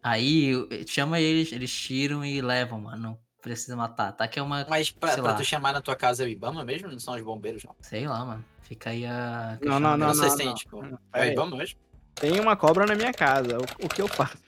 Aí 0.00 0.52
eh, 0.70 0.84
chama 0.86 1.18
eles, 1.18 1.50
eles 1.50 1.72
tiram 1.72 2.24
e 2.24 2.40
levam, 2.40 2.80
mano. 2.82 3.02
Não 3.02 3.18
precisa 3.42 3.74
matar. 3.74 4.12
Tá 4.12 4.28
que 4.28 4.38
é 4.38 4.42
uma. 4.42 4.64
Mas 4.68 4.92
pra, 4.92 5.16
pra 5.20 5.34
tu 5.34 5.44
chamar 5.44 5.72
na 5.72 5.80
tua 5.80 5.96
casa 5.96 6.22
é 6.22 6.26
o 6.26 6.28
Ibama 6.28 6.64
mesmo? 6.64 6.88
Não 6.88 7.00
são 7.00 7.14
os 7.14 7.22
bombeiros, 7.22 7.64
não? 7.64 7.74
Sei 7.80 8.06
lá, 8.06 8.24
mano. 8.24 8.44
Fica 8.62 8.90
aí 8.90 9.04
a. 9.06 9.58
Não, 9.60 9.80
não, 9.80 9.92
Eu 9.92 9.98
não, 9.98 10.06
não, 10.06 10.14
sei 10.14 10.22
não, 10.24 10.30
se 10.30 10.36
tem, 10.36 10.46
não. 10.46 10.54
tipo. 10.54 10.82
Não, 10.82 10.98
É 11.12 11.18
o 11.18 11.22
aí. 11.22 11.32
Ibama 11.32 11.56
mesmo? 11.56 11.80
Tem 12.14 12.38
uma 12.38 12.54
cobra 12.54 12.86
na 12.86 12.94
minha 12.94 13.12
casa. 13.12 13.58
O, 13.58 13.86
o 13.86 13.88
que 13.88 14.00
eu 14.00 14.06
faço? 14.06 14.38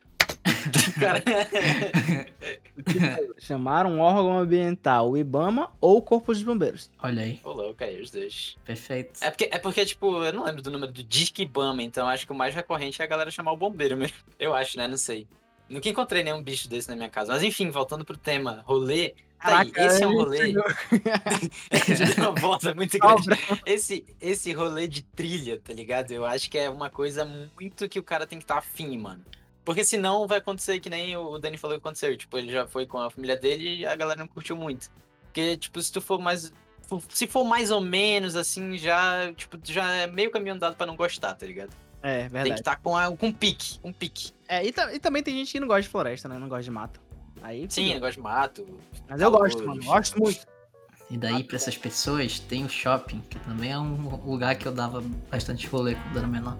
Cara, 0.98 1.22
Chamar 3.38 3.87
um 3.87 4.00
órgão 4.00 4.38
ambiental, 4.38 5.11
o 5.11 5.16
IBAMA 5.16 5.70
ou 5.80 5.98
o 5.98 6.02
Corpo 6.02 6.35
de 6.35 6.44
Bombeiros. 6.44 6.90
Olha 7.02 7.22
aí, 7.22 7.40
Ô, 7.44 7.52
louco, 7.52 7.82
aí, 7.82 8.00
os 8.00 8.11
dois. 8.11 8.56
perfeito. 8.64 9.22
É 9.22 9.30
porque, 9.30 9.48
é 9.52 9.59
porque, 9.59 9.85
tipo, 9.85 10.24
eu 10.24 10.32
não 10.32 10.44
lembro 10.44 10.62
do 10.62 10.70
número 10.70 10.92
do 10.92 11.02
Disque 11.02 11.42
Ibama, 11.42 11.82
então 11.82 12.09
acho 12.09 12.26
que 12.26 12.32
o 12.32 12.37
mais 12.37 12.54
recorrente 12.54 13.00
é 13.00 13.04
a 13.04 13.09
galera 13.09 13.30
chamar 13.30 13.52
o 13.52 13.56
bombeiro 13.56 13.96
mesmo. 13.96 14.16
Eu 14.38 14.54
acho, 14.54 14.76
né? 14.76 14.88
Não 14.88 14.96
sei. 14.96 15.26
Nunca 15.68 15.88
encontrei 15.88 16.22
nenhum 16.22 16.42
bicho 16.42 16.68
desse 16.68 16.88
na 16.88 16.96
minha 16.96 17.09
casa. 17.09 17.32
Mas 17.32 17.42
enfim, 17.42 17.70
voltando 17.70 18.04
pro 18.04 18.16
tema, 18.16 18.62
rolê. 18.64 19.14
Tá 19.40 19.61
aí, 19.61 19.72
esse 19.76 20.02
é 20.02 20.06
um 20.06 20.14
rolê. 20.14 20.52
de 20.52 20.59
uma 22.20 22.30
volta 22.32 22.74
muito 22.74 22.98
grande. 22.98 23.28
Esse, 23.66 24.04
esse 24.20 24.52
rolê 24.52 24.88
de 24.88 25.02
trilha, 25.02 25.61
tá 25.61 25.72
ligado? 25.72 26.12
Eu 26.12 26.24
acho 26.24 26.50
que 26.50 26.56
é 26.56 26.70
uma 26.70 26.88
coisa 26.88 27.24
muito 27.24 27.88
que 27.88 27.98
o 27.98 28.02
cara 28.02 28.26
tem 28.26 28.38
que 28.38 28.44
estar 28.44 28.59
afim, 28.59 28.96
mano. 28.96 29.22
Porque 29.66 29.85
senão 29.85 30.29
vai 30.29 30.38
acontecer 30.38 30.79
que 30.79 30.88
nem 30.88 31.16
o 31.16 31.38
Dani 31.40 31.59
falou 31.59 31.76
que 31.76 31.85
aconteceu. 31.85 32.16
Tipo, 32.16 32.38
ele 32.38 32.52
já 32.52 32.68
foi 32.68 32.87
com 32.87 32.98
a 32.98 33.11
família 33.11 33.37
dele 33.37 33.79
e 33.79 33.85
a 33.85 33.96
galera 33.96 34.20
não 34.20 34.29
curtiu 34.29 34.57
muito. 34.57 34.88
Porque, 35.24 35.57
tipo, 35.57 35.83
se 35.83 35.90
tu 35.92 36.00
for 36.00 36.20
mais. 36.20 36.52
Se 37.09 37.26
for 37.26 37.44
mais 37.44 37.72
ou 37.72 37.81
menos 37.81 38.37
assim, 38.37 38.79
já, 38.79 39.33
tipo, 39.35 39.59
já 39.64 39.92
é 39.92 40.07
meio 40.07 40.31
caminho 40.31 40.55
andado 40.55 40.76
pra 40.76 40.87
não 40.87 40.94
gostar, 40.94 41.35
tá 41.35 41.44
ligado? 41.44 41.70
É, 42.00 42.20
Tem 42.20 42.26
que 42.29 42.33
verdade. 42.33 42.61
estar 42.61 42.76
com, 42.76 42.96
a, 42.96 43.14
com 43.16 43.33
pique, 43.33 43.81
com 43.81 43.92
pique. 43.92 44.31
É, 44.46 44.64
e, 44.64 44.72
e 44.92 45.00
também 45.00 45.20
tem 45.20 45.35
gente 45.35 45.50
que 45.50 45.59
não 45.59 45.66
gosta 45.66 45.83
de 45.83 45.88
floresta, 45.88 46.29
né? 46.29 46.38
Não 46.38 46.48
gosta 46.48 46.62
de 46.62 46.70
mato. 46.70 47.00
Aí, 47.42 47.66
Sim, 47.68 47.83
fudeu. 47.83 47.94
negócio 47.94 48.14
de 48.14 48.20
mato. 48.20 48.81
Mas 49.09 49.20
eu 49.20 49.31
gosto, 49.33 49.66
mano. 49.66 49.83
Gosto 49.83 50.16
muito. 50.20 50.46
E 51.11 51.16
daí, 51.16 51.42
pra 51.42 51.57
essas 51.57 51.76
pessoas, 51.76 52.38
tem 52.38 52.64
o 52.64 52.68
shopping, 52.68 53.20
que 53.29 53.38
também 53.40 53.72
é 53.72 53.79
um 53.79 54.24
lugar 54.24 54.55
que 54.55 54.66
eu 54.66 54.72
dava 54.72 55.02
bastante 55.29 55.66
rolê 55.66 55.96
quando 55.96 56.18
era 56.18 56.26
menor. 56.29 56.57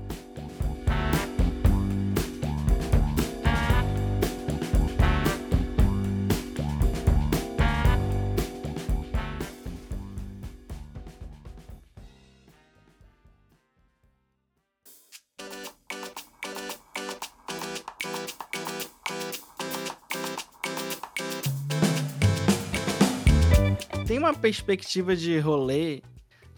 Perspectiva 24.47 25.17
de 25.17 25.39
rolê. 25.39 26.03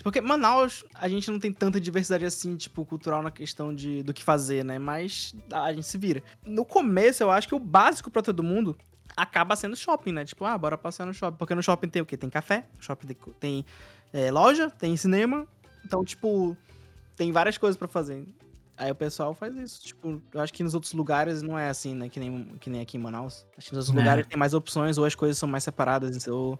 Porque 0.03 0.21
Manaus, 0.21 0.85
a 0.95 1.09
gente 1.09 1.31
não 1.31 1.39
tem 1.39 1.53
tanta 1.53 1.81
diversidade 1.81 2.25
assim, 2.25 2.57
tipo, 2.57 2.85
cultural 2.85 3.23
na 3.23 3.31
questão 3.31 3.75
de, 3.75 4.03
do 4.03 4.13
que 4.15 4.23
fazer, 4.23 4.65
né? 4.65 4.79
Mas 4.79 5.35
a 5.53 5.73
gente 5.73 5.87
se 5.87 5.99
vira. 5.99 6.23
No 6.47 6.65
começo, 6.65 7.23
eu 7.23 7.31
acho 7.31 7.49
que 7.49 7.55
o 7.55 7.59
básico 7.59 8.11
pra 8.11 8.23
todo 8.23 8.43
mundo 8.43 8.77
acaba 9.17 9.57
sendo 9.57 9.75
shopping, 9.75 10.13
né? 10.13 10.25
Tipo, 10.25 10.45
ah, 10.45 10.57
bora 10.57 10.79
passear 10.79 11.07
no 11.07 11.13
shopping. 11.15 11.37
Porque 11.37 11.55
no 11.55 11.63
shopping 11.63 11.89
tem 11.89 12.03
o 12.03 12.07
quê? 12.07 12.17
Tem 12.17 12.31
café, 12.31 12.67
shopping 12.79 13.09
tem, 13.41 13.65
é, 14.13 14.31
loja, 14.31 14.71
tem 14.71 14.97
cinema. 14.97 15.47
Então, 15.85 16.05
tipo, 16.05 16.57
tem 17.17 17.33
várias 17.33 17.59
coisas 17.59 17.77
pra 17.77 17.89
fazer. 17.89 18.25
Aí 18.77 18.93
o 18.93 18.95
pessoal 18.95 19.35
faz 19.35 19.57
isso. 19.57 19.83
Tipo, 19.83 20.23
eu 20.33 20.41
acho 20.41 20.53
que 20.53 20.63
nos 20.63 20.75
outros 20.75 20.93
lugares 20.93 21.43
não 21.43 21.59
é 21.59 21.69
assim, 21.69 21.95
né? 21.95 22.09
Que 22.09 22.21
nem, 22.21 22.45
que 22.61 22.71
nem 22.71 22.81
aqui 22.83 22.97
em 22.97 23.01
Manaus. 23.01 23.45
Acho 23.57 23.71
que 23.71 23.75
nos 23.75 23.89
outros 23.89 23.97
É. 23.97 23.99
lugares 24.07 24.27
tem 24.29 24.39
mais 24.39 24.55
opções, 24.55 24.97
ou 24.97 25.05
as 25.05 25.17
coisas 25.17 25.37
são 25.37 25.49
mais 25.49 25.65
separadas, 25.65 26.29
ou, 26.29 26.59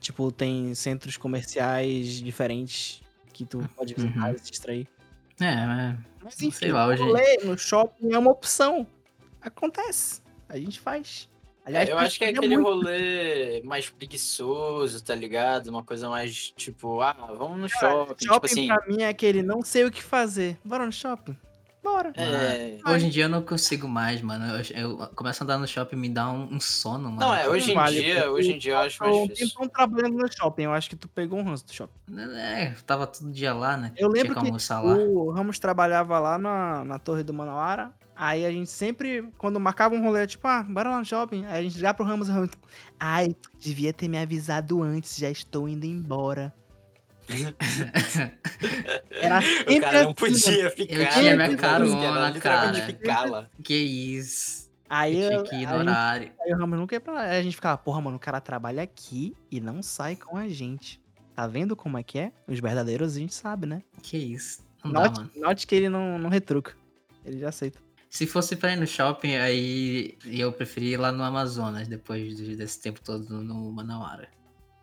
tipo, 0.00 0.30
tem 0.32 0.74
centros 0.74 1.16
comerciais 1.16 2.20
diferentes 2.20 3.00
que 3.32 3.44
tu 3.44 3.68
pode 3.76 3.94
visitar 3.94 4.28
Uhum. 4.30 4.34
e 4.34 4.38
se 4.38 4.50
distrair. 4.50 4.88
É, 5.40 5.54
mas 5.66 5.98
Mas 6.24 6.34
Sei 6.34 6.48
enfim, 6.48 6.72
lá, 6.72 6.86
hoje- 6.88 7.02
rolê 7.02 7.36
no 7.44 7.56
shopping 7.56 8.12
é 8.12 8.18
uma 8.18 8.30
opção. 8.32 8.86
Acontece. 9.40 10.20
A 10.48 10.58
gente 10.58 10.80
faz. 10.80 11.28
Aliás, 11.64 11.88
É, 11.88 11.92
eu 11.92 11.98
acho 11.98 12.18
que 12.18 12.24
é 12.24 12.30
aquele 12.30 12.56
muito- 12.56 12.68
rolê 12.68 13.62
mais 13.62 13.88
preguiçoso, 13.90 15.02
tá 15.04 15.14
ligado? 15.14 15.68
Uma 15.68 15.84
coisa 15.84 16.08
mais 16.08 16.50
tipo, 16.56 17.00
ah, 17.02 17.12
vamos 17.36 17.58
no 17.60 17.68
shopping. 17.68 18.24
Shopping 18.24 18.24
tipo 18.24 18.46
assim. 18.46 18.66
pra 18.66 18.86
mim 18.86 19.02
é 19.02 19.08
aquele 19.08 19.42
não 19.42 19.62
sei 19.62 19.84
o 19.84 19.90
que 19.90 20.02
fazer. 20.02 20.58
Bora 20.64 20.84
no 20.86 20.92
shopping? 20.92 21.36
Bora. 21.82 22.12
É... 22.16 22.78
hoje 22.86 23.06
em 23.06 23.10
dia 23.10 23.24
eu 23.24 23.28
não 23.28 23.42
consigo 23.42 23.88
mais, 23.88 24.20
mano. 24.20 24.44
Eu, 24.46 24.62
eu 24.74 24.96
começo 25.14 25.42
a 25.42 25.44
andar 25.44 25.58
no 25.58 25.66
shopping 25.66 25.96
e 25.96 25.98
me 25.98 26.08
dá 26.08 26.30
um, 26.30 26.54
um 26.54 26.60
sono, 26.60 27.04
mano. 27.10 27.20
Não, 27.20 27.34
é, 27.34 27.48
hoje 27.48 27.70
em 27.70 27.74
Vale, 27.74 28.00
dia, 28.02 28.24
pô. 28.24 28.30
hoje 28.32 28.52
em 28.52 28.58
dia 28.58 28.72
eu 28.72 28.78
acho 28.78 29.02
Eu 29.04 29.10
um 29.10 29.16
mais 29.18 29.28
difícil. 29.28 29.48
tempão 29.48 29.68
trabalhando 29.68 30.16
no 30.18 30.32
shopping. 30.32 30.62
Eu 30.62 30.72
acho 30.72 30.90
que 30.90 30.96
tu 30.96 31.08
pegou 31.08 31.38
um 31.38 31.44
ranço 31.44 31.64
do 31.66 31.72
shopping. 31.72 31.94
É, 32.36 32.74
tava 32.86 33.06
todo 33.06 33.30
dia 33.30 33.54
lá, 33.54 33.76
né? 33.76 33.92
Eu 33.96 34.10
Tinha 34.10 34.22
lembro 34.22 34.34
que 34.34 34.40
que 34.40 34.46
almoçar 34.46 34.80
lá. 34.82 34.94
o 34.96 35.30
Ramos 35.30 35.58
trabalhava 35.58 36.18
lá 36.18 36.36
na, 36.38 36.84
na 36.84 36.98
Torre 36.98 37.22
do 37.22 37.32
Manauara. 37.32 37.92
Aí 38.20 38.44
a 38.44 38.50
gente 38.50 38.68
sempre, 38.68 39.30
quando 39.38 39.60
marcava 39.60 39.94
um 39.94 40.02
rolê, 40.02 40.26
tipo, 40.26 40.46
ah, 40.48 40.64
bora 40.64 40.90
lá 40.90 40.98
no 40.98 41.04
shopping. 41.04 41.44
Aí 41.46 41.60
a 41.60 41.62
gente 41.62 41.76
ligava 41.76 41.94
pro 41.94 42.04
Ramos 42.04 42.28
e 42.28 42.32
Ramos, 42.32 42.50
ai, 42.98 43.28
devia 43.60 43.92
ter 43.92 44.08
me 44.08 44.18
avisado 44.18 44.82
antes, 44.82 45.16
já 45.16 45.30
estou 45.30 45.68
indo 45.68 45.86
embora. 45.86 46.52
Era 49.10 49.38
O 49.40 49.80
cara 49.80 50.02
não 50.02 50.10
assim, 50.10 50.14
podia 50.14 50.70
ficar. 50.70 50.94
Eu 50.94 51.08
tinha 51.10 51.36
né? 51.36 51.46
minha 51.46 51.56
carona, 51.58 52.04
Era 52.04 52.30
literalmente 52.30 52.92
cara. 52.94 53.50
Que 53.62 53.74
isso. 53.74 54.68
Aí, 54.88 55.20
Eu 55.20 55.30
eu, 55.32 55.42
tinha 55.44 55.44
que 55.44 55.56
ir 55.56 55.66
a 55.66 55.72
no 55.72 55.78
gente- 55.80 55.88
horário. 55.88 56.32
aí 56.40 56.52
o 56.52 56.56
Ramos 56.56 56.78
nunca 56.78 56.94
ia 56.94 57.00
pra 57.00 57.12
lá. 57.12 57.20
Aí 57.22 57.38
a 57.38 57.42
gente 57.42 57.54
ficava, 57.56 57.76
porra, 57.76 58.00
mano, 58.00 58.16
o 58.16 58.20
cara 58.20 58.40
trabalha 58.40 58.82
aqui 58.82 59.34
e 59.50 59.60
não 59.60 59.82
sai 59.82 60.16
com 60.16 60.36
a 60.36 60.48
gente. 60.48 61.00
Tá 61.34 61.46
vendo 61.46 61.76
como 61.76 61.98
é 61.98 62.02
que 62.02 62.18
é? 62.18 62.32
Os 62.48 62.58
verdadeiros 62.58 63.14
a 63.14 63.18
gente 63.18 63.34
sabe, 63.34 63.66
né? 63.66 63.82
Que 64.02 64.16
isso. 64.16 64.66
Não 64.82 64.92
dá, 64.92 65.00
Note, 65.04 65.18
mano. 65.20 65.30
note 65.36 65.66
que 65.66 65.74
ele 65.74 65.88
não, 65.90 66.18
não 66.18 66.30
retruca. 66.30 66.74
Ele 67.24 67.38
já 67.40 67.50
aceita. 67.50 67.78
Se 68.08 68.26
fosse 68.26 68.56
pra 68.56 68.72
ir 68.72 68.76
no 68.76 68.86
shopping, 68.86 69.36
aí 69.36 70.16
eu 70.24 70.50
preferia 70.50 70.94
ir 70.94 70.96
lá 70.96 71.12
no 71.12 71.22
Amazonas, 71.22 71.86
depois 71.86 72.34
de- 72.36 72.56
desse 72.56 72.80
tempo 72.80 73.00
todo 73.04 73.42
no 73.42 73.70
Manauara. 73.70 74.28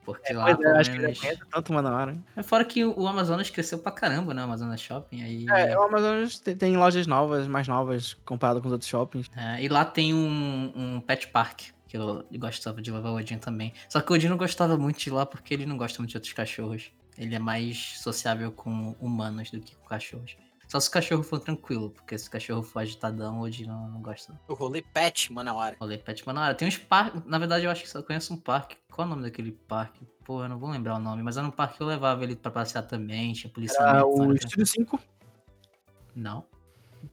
Porque 0.06 0.32
lá, 0.32 0.46
Pois 0.46 0.60
é, 0.60 0.62
pelo 0.62 0.78
acho 0.78 0.92
que 0.92 0.98
ele 0.98 1.06
menos... 1.08 1.24
aguenta 1.24 1.48
tanto 1.52 1.72
uma 1.72 1.82
na 1.82 1.96
hora. 1.96 2.18
É 2.36 2.44
fora 2.44 2.64
que 2.64 2.86
o 2.86 3.08
Amazonas 3.08 3.50
cresceu 3.50 3.80
pra 3.80 3.92
caramba, 3.92 4.34
né? 4.34 4.42
O 4.42 4.46
Amazonas 4.46 4.80
Shopping. 4.80 5.24
Aí... 5.24 5.46
É, 5.50 5.78
o 5.78 5.84
Amazonas 5.84 6.40
tem, 6.40 6.56
tem 6.56 6.78
lojas 6.78 7.08
novas, 7.08 7.48
mais 7.48 7.68
novas, 7.68 8.14
comparado 8.24 8.62
com 8.62 8.68
os 8.68 8.72
outros 8.72 8.88
shoppings. 8.88 9.30
É, 9.36 9.64
e 9.64 9.68
lá 9.68 9.84
tem 9.84 10.14
um, 10.14 10.72
um 10.76 11.02
pet 11.02 11.28
park, 11.30 11.62
que 11.88 11.98
eu 11.98 12.24
gostava 12.34 12.82
de 12.82 12.92
levar 12.92 13.10
o 13.10 13.16
Odin 13.16 13.40
também. 13.40 13.74
Só 13.90 14.00
que 14.00 14.12
o 14.12 14.16
Odin 14.16 14.28
não 14.28 14.38
gostava 14.38 14.78
muito 14.78 15.00
de 15.00 15.10
ir 15.10 15.14
lá 15.14 15.26
porque 15.26 15.54
ele 15.54 15.66
não 15.66 15.78
gosta 15.78 16.00
muito 16.00 16.12
de 16.12 16.18
outros 16.18 16.34
cachorros. 16.34 16.92
Ele 17.18 17.34
é 17.34 17.40
mais 17.40 18.00
sociável 18.00 18.52
com 18.52 18.96
humanos 19.00 19.50
do 19.50 19.60
que 19.60 19.76
com 19.76 19.88
cachorros. 19.88 20.38
Só 20.68 20.80
se 20.80 20.90
o 20.90 20.92
cachorro 20.92 21.24
for 21.24 21.40
tranquilo, 21.40 21.92
porque 21.92 22.18
se 22.18 22.28
o 22.28 22.32
cachorro 22.32 22.64
for 22.64 22.80
agitadão, 22.80 23.40
o 23.40 23.44
Odin 23.44 23.66
não, 23.66 23.88
não 23.90 24.02
gosta. 24.02 24.40
O 24.48 24.54
rolê 24.54 24.82
pet, 24.82 25.32
Manauara. 25.32 25.76
Rolê 25.80 25.98
pet 25.98 26.26
Manoara. 26.26 26.56
Tem 26.56 26.68
uns 26.68 26.78
parques. 26.78 27.24
Na 27.26 27.38
verdade, 27.38 27.66
eu 27.66 27.72
acho 27.72 27.84
que 27.84 27.90
só 27.90 28.02
conheço 28.02 28.34
um 28.34 28.38
parque. 28.38 28.76
Qual 28.92 29.06
é 29.06 29.08
o 29.08 29.10
nome 29.12 29.24
daquele 29.24 29.52
parque? 29.52 30.06
Pô, 30.24 30.44
eu 30.44 30.50
não 30.50 30.58
vou 30.58 30.70
lembrar 30.70 30.96
o 30.96 31.00
nome, 31.00 31.22
mas 31.22 31.38
era 31.38 31.46
um 31.46 31.52
parque 31.52 31.78
que 31.78 31.84
eu 31.84 31.88
levava 31.88 32.24
ele 32.24 32.36
pra 32.36 32.52
passear 32.52 32.82
também. 32.84 33.34
Tinha 33.34 33.52
policiamento. 33.52 33.96
Era 33.96 34.06
o 34.06 34.28
né? 34.28 34.36
Estúdio 34.36 34.66
5, 34.66 35.00
Não. 36.16 36.46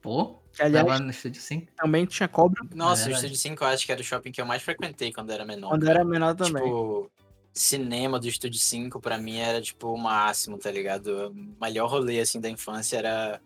Pô, 0.01 0.39
que 0.51 0.63
aliás 0.63 0.87
tava 0.87 0.99
no 0.99 1.11
estúdio 1.11 1.39
sim. 1.41 1.67
também 1.75 2.05
tinha 2.05 2.27
cobra 2.27 2.61
Nossa, 2.73 3.03
o 3.03 3.05
verdade. 3.05 3.25
Estúdio 3.27 3.37
5 3.37 3.63
eu 3.63 3.67
acho 3.67 3.85
que 3.85 3.91
era 3.91 4.01
o 4.01 4.03
shopping 4.03 4.31
que 4.31 4.41
eu 4.41 4.45
mais 4.45 4.63
frequentei 4.63 5.13
quando 5.13 5.29
era 5.31 5.45
menor. 5.45 5.69
quando 5.69 5.87
era 5.87 6.03
menor 6.03 6.35
também. 6.35 6.63
Tipo, 6.63 7.11
cinema 7.53 8.19
do 8.19 8.27
Estúdio 8.27 8.59
5 8.59 8.99
pra 8.99 9.17
mim 9.17 9.37
era 9.37 9.61
tipo 9.61 9.89
o 9.93 9.97
máximo, 9.97 10.57
tá 10.57 10.71
ligado? 10.71 11.31
O 11.59 11.63
melhor 11.63 11.87
rolê 11.89 12.19
assim 12.19 12.39
da 12.41 12.49
infância 12.49 12.97
era 12.97 13.39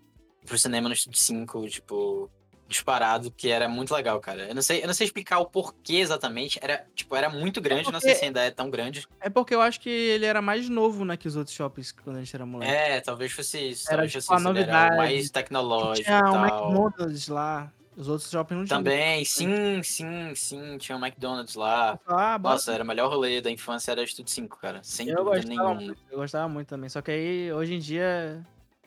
pro 0.46 0.58
cinema 0.58 0.88
no 0.88 0.96
Estúdio 0.96 1.20
5, 1.20 1.68
tipo, 1.68 2.30
disparado, 2.70 3.30
que 3.32 3.50
era 3.50 3.68
muito 3.68 3.94
legal, 3.94 4.20
cara. 4.20 4.48
Eu 4.48 4.56
não 4.56 4.62
sei, 4.62 4.82
eu 4.84 4.88
não 4.88 4.94
sei 4.94 5.06
explicar 5.06 5.40
o 5.40 5.46
porquê 5.46 5.96
exatamente, 5.96 6.58
era, 6.62 6.86
tipo, 6.96 7.16
era 7.16 7.30
muito 7.30 7.60
grande, 7.62 7.92
não 7.92 8.00
sei 8.00 8.12
porque- 8.12 8.20
se 8.20 8.26
ainda 8.26 8.42
é 8.42 8.52
tão 8.52 8.70
grande. 8.70 9.06
É 9.22 9.30
porque 9.30 9.54
eu 9.56 9.62
acho 9.62 9.80
que 9.82 9.90
ele 9.90 10.26
era 10.26 10.42
mais 10.42 10.70
novo, 10.70 11.04
né, 11.06 11.16
que 11.18 11.28
os 11.28 11.36
outros 11.36 11.56
shoppings 11.56 11.92
quando 11.92 12.16
a 12.18 12.20
gente 12.20 12.34
era 12.36 12.46
moleque. 12.46 12.72
É, 12.72 13.00
talvez 13.02 13.32
fosse 13.34 13.70
isso, 13.70 13.88
Era, 13.88 13.98
talvez 13.98 14.12
tipo, 14.14 14.24
fosse 14.26 14.40
isso, 14.42 14.44
novidade. 14.54 14.96
mais 14.98 15.30
tecnológico 15.30 16.06
tinha 16.06 16.18
e 16.20 16.22
tal. 16.22 16.46
McDonald's 16.46 17.28
lá. 17.28 17.72
Os 17.98 18.08
outros 18.08 18.30
shoppings 18.30 18.60
não 18.60 18.66
tinham. 18.66 18.80
Também, 18.84 19.26
sim, 19.26 19.82
sim, 19.82 20.36
sim, 20.36 20.78
tinha 20.78 20.96
o 20.96 21.04
McDonald's 21.04 21.56
lá. 21.56 22.00
Ah. 22.06 22.38
Nossa, 22.38 22.72
era 22.72 22.84
o 22.84 22.88
melhor 22.88 23.10
rolê 23.10 23.42
da 23.42 23.50
infância, 23.50 23.92
era 23.92 24.04
Estúdio 24.04 24.32
5, 24.32 24.58
cara. 24.60 24.80
Sem 24.84 25.10
eu 25.10 25.16
dúvida 25.24 25.38
gostava, 25.38 25.50
nenhuma. 25.50 25.74
muito, 25.74 26.02
eu 26.12 26.18
gostava 26.20 26.48
muito 26.48 26.68
também. 26.68 26.90
Só 26.90 27.02
que 27.02 27.10
aí, 27.10 27.52
hoje 27.52 27.74
em 27.74 27.80
dia, 27.80 28.46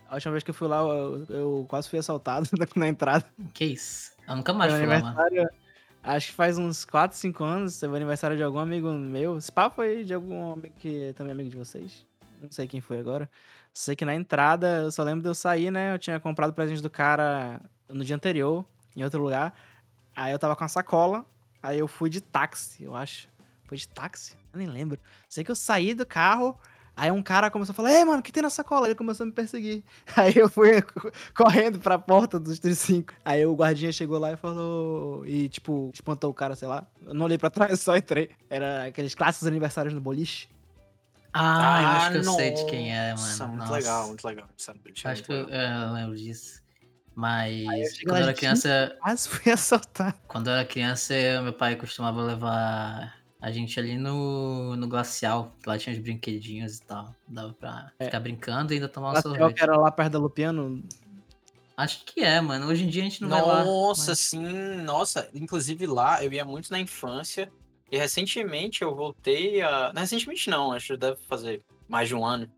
a 0.09 0.15
última 0.15 0.31
vez 0.31 0.45
que 0.45 0.51
eu 0.51 0.55
fui 0.55 0.69
lá, 0.69 0.79
eu, 0.79 1.25
eu 1.29 1.67
quase 1.69 1.89
fui 1.89 1.99
assaltado 1.99 2.49
na 2.77 2.87
entrada. 2.87 3.27
Que 3.53 3.65
isso? 3.65 4.13
Eu 4.29 4.37
nunca 4.37 4.53
mais 4.53 4.73
Meu 4.73 4.81
fui 4.81 4.89
lá, 4.89 5.01
mano. 5.01 5.21
aniversário, 5.21 5.51
acho 6.05 6.27
que 6.29 6.33
faz 6.35 6.57
uns 6.57 6.85
4, 6.85 7.19
5 7.19 7.43
anos, 7.43 7.81
teve 7.81 7.93
o 7.93 7.97
aniversário 7.97 8.37
de 8.37 8.45
algum 8.45 8.61
amigo 8.61 8.93
meu. 8.93 9.37
Esse 9.39 9.51
papo 9.51 9.75
foi 9.75 10.05
de 10.05 10.15
algum 10.15 10.53
amigo 10.53 10.75
que 10.79 11.07
é 11.07 11.13
também 11.15 11.33
amigo 11.33 11.51
de 11.51 11.57
vocês. 11.57 12.07
Não 12.41 12.49
sei 12.49 12.69
quem 12.69 12.81
foi 12.81 13.01
agora. 13.01 13.29
Sei 13.75 13.97
que 13.97 14.05
na 14.05 14.15
entrada, 14.15 14.83
eu 14.83 14.93
só 14.93 15.03
lembro 15.03 15.23
de 15.23 15.29
eu 15.29 15.35
sair, 15.35 15.73
né? 15.73 15.93
Eu 15.95 15.99
tinha 15.99 16.21
comprado 16.21 16.51
o 16.51 16.55
presente 16.55 16.81
do 16.81 16.89
cara 16.91 17.61
no 17.89 18.05
dia 18.05 18.15
anterior, 18.15 18.65
em 18.97 19.03
outro 19.05 19.23
lugar. 19.23 19.55
Aí 20.15 20.33
eu 20.33 20.39
tava 20.39 20.57
com 20.57 20.65
a 20.65 20.69
sacola, 20.69 21.25
aí 21.63 21.79
eu 21.79 21.89
fui 21.89 22.11
de 22.11 22.21
táxi, 22.21 22.85
eu 22.85 22.95
acho. 22.95 23.29
Foi 23.65 23.77
de 23.79 23.89
táxi? 23.89 24.37
Eu 24.53 24.59
nem 24.59 24.69
lembro. 24.69 24.99
Sei 25.29 25.45
que 25.45 25.51
eu 25.51 25.55
saí 25.55 25.95
do 25.95 26.05
carro, 26.05 26.59
aí 26.97 27.11
um 27.11 27.23
cara 27.23 27.51
começou 27.51 27.73
a 27.73 27.77
falar, 27.77 27.93
ei, 27.93 28.05
mano, 28.05 28.19
o 28.19 28.23
que 28.23 28.33
tem 28.33 28.43
na 28.43 28.51
sacola? 28.51 28.87
Ele 28.87 28.95
começou 28.95 29.25
a 29.25 29.27
me 29.29 29.33
perseguir. 29.33 29.85
Aí 30.17 30.37
eu 30.37 30.49
fui 30.51 30.83
correndo 31.35 31.79
pra 31.79 31.99
porta 31.99 32.39
do 32.39 32.53
Estúdio 32.53 32.77
5. 32.77 33.15
Aí 33.25 33.47
o 33.47 33.55
guardinha 33.55 33.93
chegou 33.93 34.19
lá 34.19 34.33
e 34.33 34.37
falou. 34.37 35.25
E, 35.25 35.49
tipo, 35.49 35.91
espantou 35.95 36.31
o 36.31 36.35
cara, 36.35 36.57
sei 36.57 36.67
lá. 36.67 36.85
Eu 37.07 37.15
não 37.15 37.27
olhei 37.27 37.39
pra 37.39 37.49
trás, 37.49 37.79
só 37.81 37.97
entrei. 37.97 38.31
Era 38.51 38.87
aqueles 38.87 39.15
clássicos 39.15 39.47
aniversários 39.47 39.95
no 39.95 40.01
boliche. 40.01 40.49
Ah, 41.33 41.81
eu 41.81 41.89
acho 41.89 42.11
que 42.11 42.17
eu 42.19 42.25
sei 42.25 42.51
de 42.51 42.67
quem 42.67 42.93
é, 42.93 43.15
mano. 43.15 43.49
Muito 43.49 43.59
Nossa. 43.59 43.73
legal, 43.73 44.07
muito 44.09 44.25
legal. 44.27 44.49
Sabe? 44.57 44.81
Acho 45.05 45.23
que 45.23 45.33
eu, 45.33 45.49
eu 45.49 45.93
lembro 45.93 46.17
disso. 46.17 46.60
Mas 47.21 48.03
quando 48.03 48.17
eu 48.17 48.23
era 48.23 48.35
criança, 48.35 48.97
Quase 49.03 49.29
fui 49.29 49.53
assaltado. 49.53 50.15
quando 50.27 50.47
eu 50.49 50.55
era 50.55 50.65
criança, 50.65 51.15
eu- 51.15 51.43
meu 51.43 51.53
pai 51.53 51.77
costumava 51.77 52.23
levar 52.23 53.15
a 53.41 53.51
gente 53.51 53.79
ali 53.79 53.97
no, 53.97 54.75
no 54.77 54.89
glacial, 54.89 55.53
que 55.63 55.69
lá 55.69 55.79
tinha 55.79 55.95
os 55.95 56.01
brinquedinhos 56.03 56.79
e 56.79 56.83
tal. 56.83 57.15
Dava 57.29 57.53
pra 57.53 57.91
É. 57.99 58.07
ficar 58.07 58.21
brincando 58.21 58.73
e 58.73 58.77
ainda 58.77 58.89
tomar 58.89 59.11
um 59.11 59.13
Glacial, 59.13 59.35
sorvete. 59.37 59.57
que 59.57 59.63
era 59.63 59.77
lá 59.77 59.91
perto 59.91 60.13
da 60.13 60.19
Lupiano. 60.19 60.83
Acho 61.77 62.05
que 62.05 62.21
é, 62.23 62.41
mano. 62.41 62.67
Hoje 62.67 62.85
em 62.85 62.89
dia 62.89 63.01
a 63.03 63.05
gente 63.05 63.23
não 63.23 63.31
vai 63.31 63.41
lá. 63.43 63.65
Nossa, 63.65 64.11
mas- 64.11 64.19
sim, 64.21 64.43
nossa. 64.83 65.29
Inclusive 65.35 65.87
lá 65.87 66.23
eu 66.23 66.31
ia 66.33 66.45
muito 66.45 66.71
na 66.71 66.79
infância. 66.79 67.51
E 67.91 67.97
recentemente 67.99 68.83
eu 68.83 68.95
voltei 68.95 69.63
a. 69.63 69.91
Não, 69.93 70.01
recentemente 70.03 70.49
não, 70.51 70.73
acho 70.73 70.89
que 70.95 70.97
deve 70.99 71.17
fazer 71.29 71.63
mais 71.89 72.09
de 72.09 72.15
um 72.15 72.25
ano. 72.25 72.49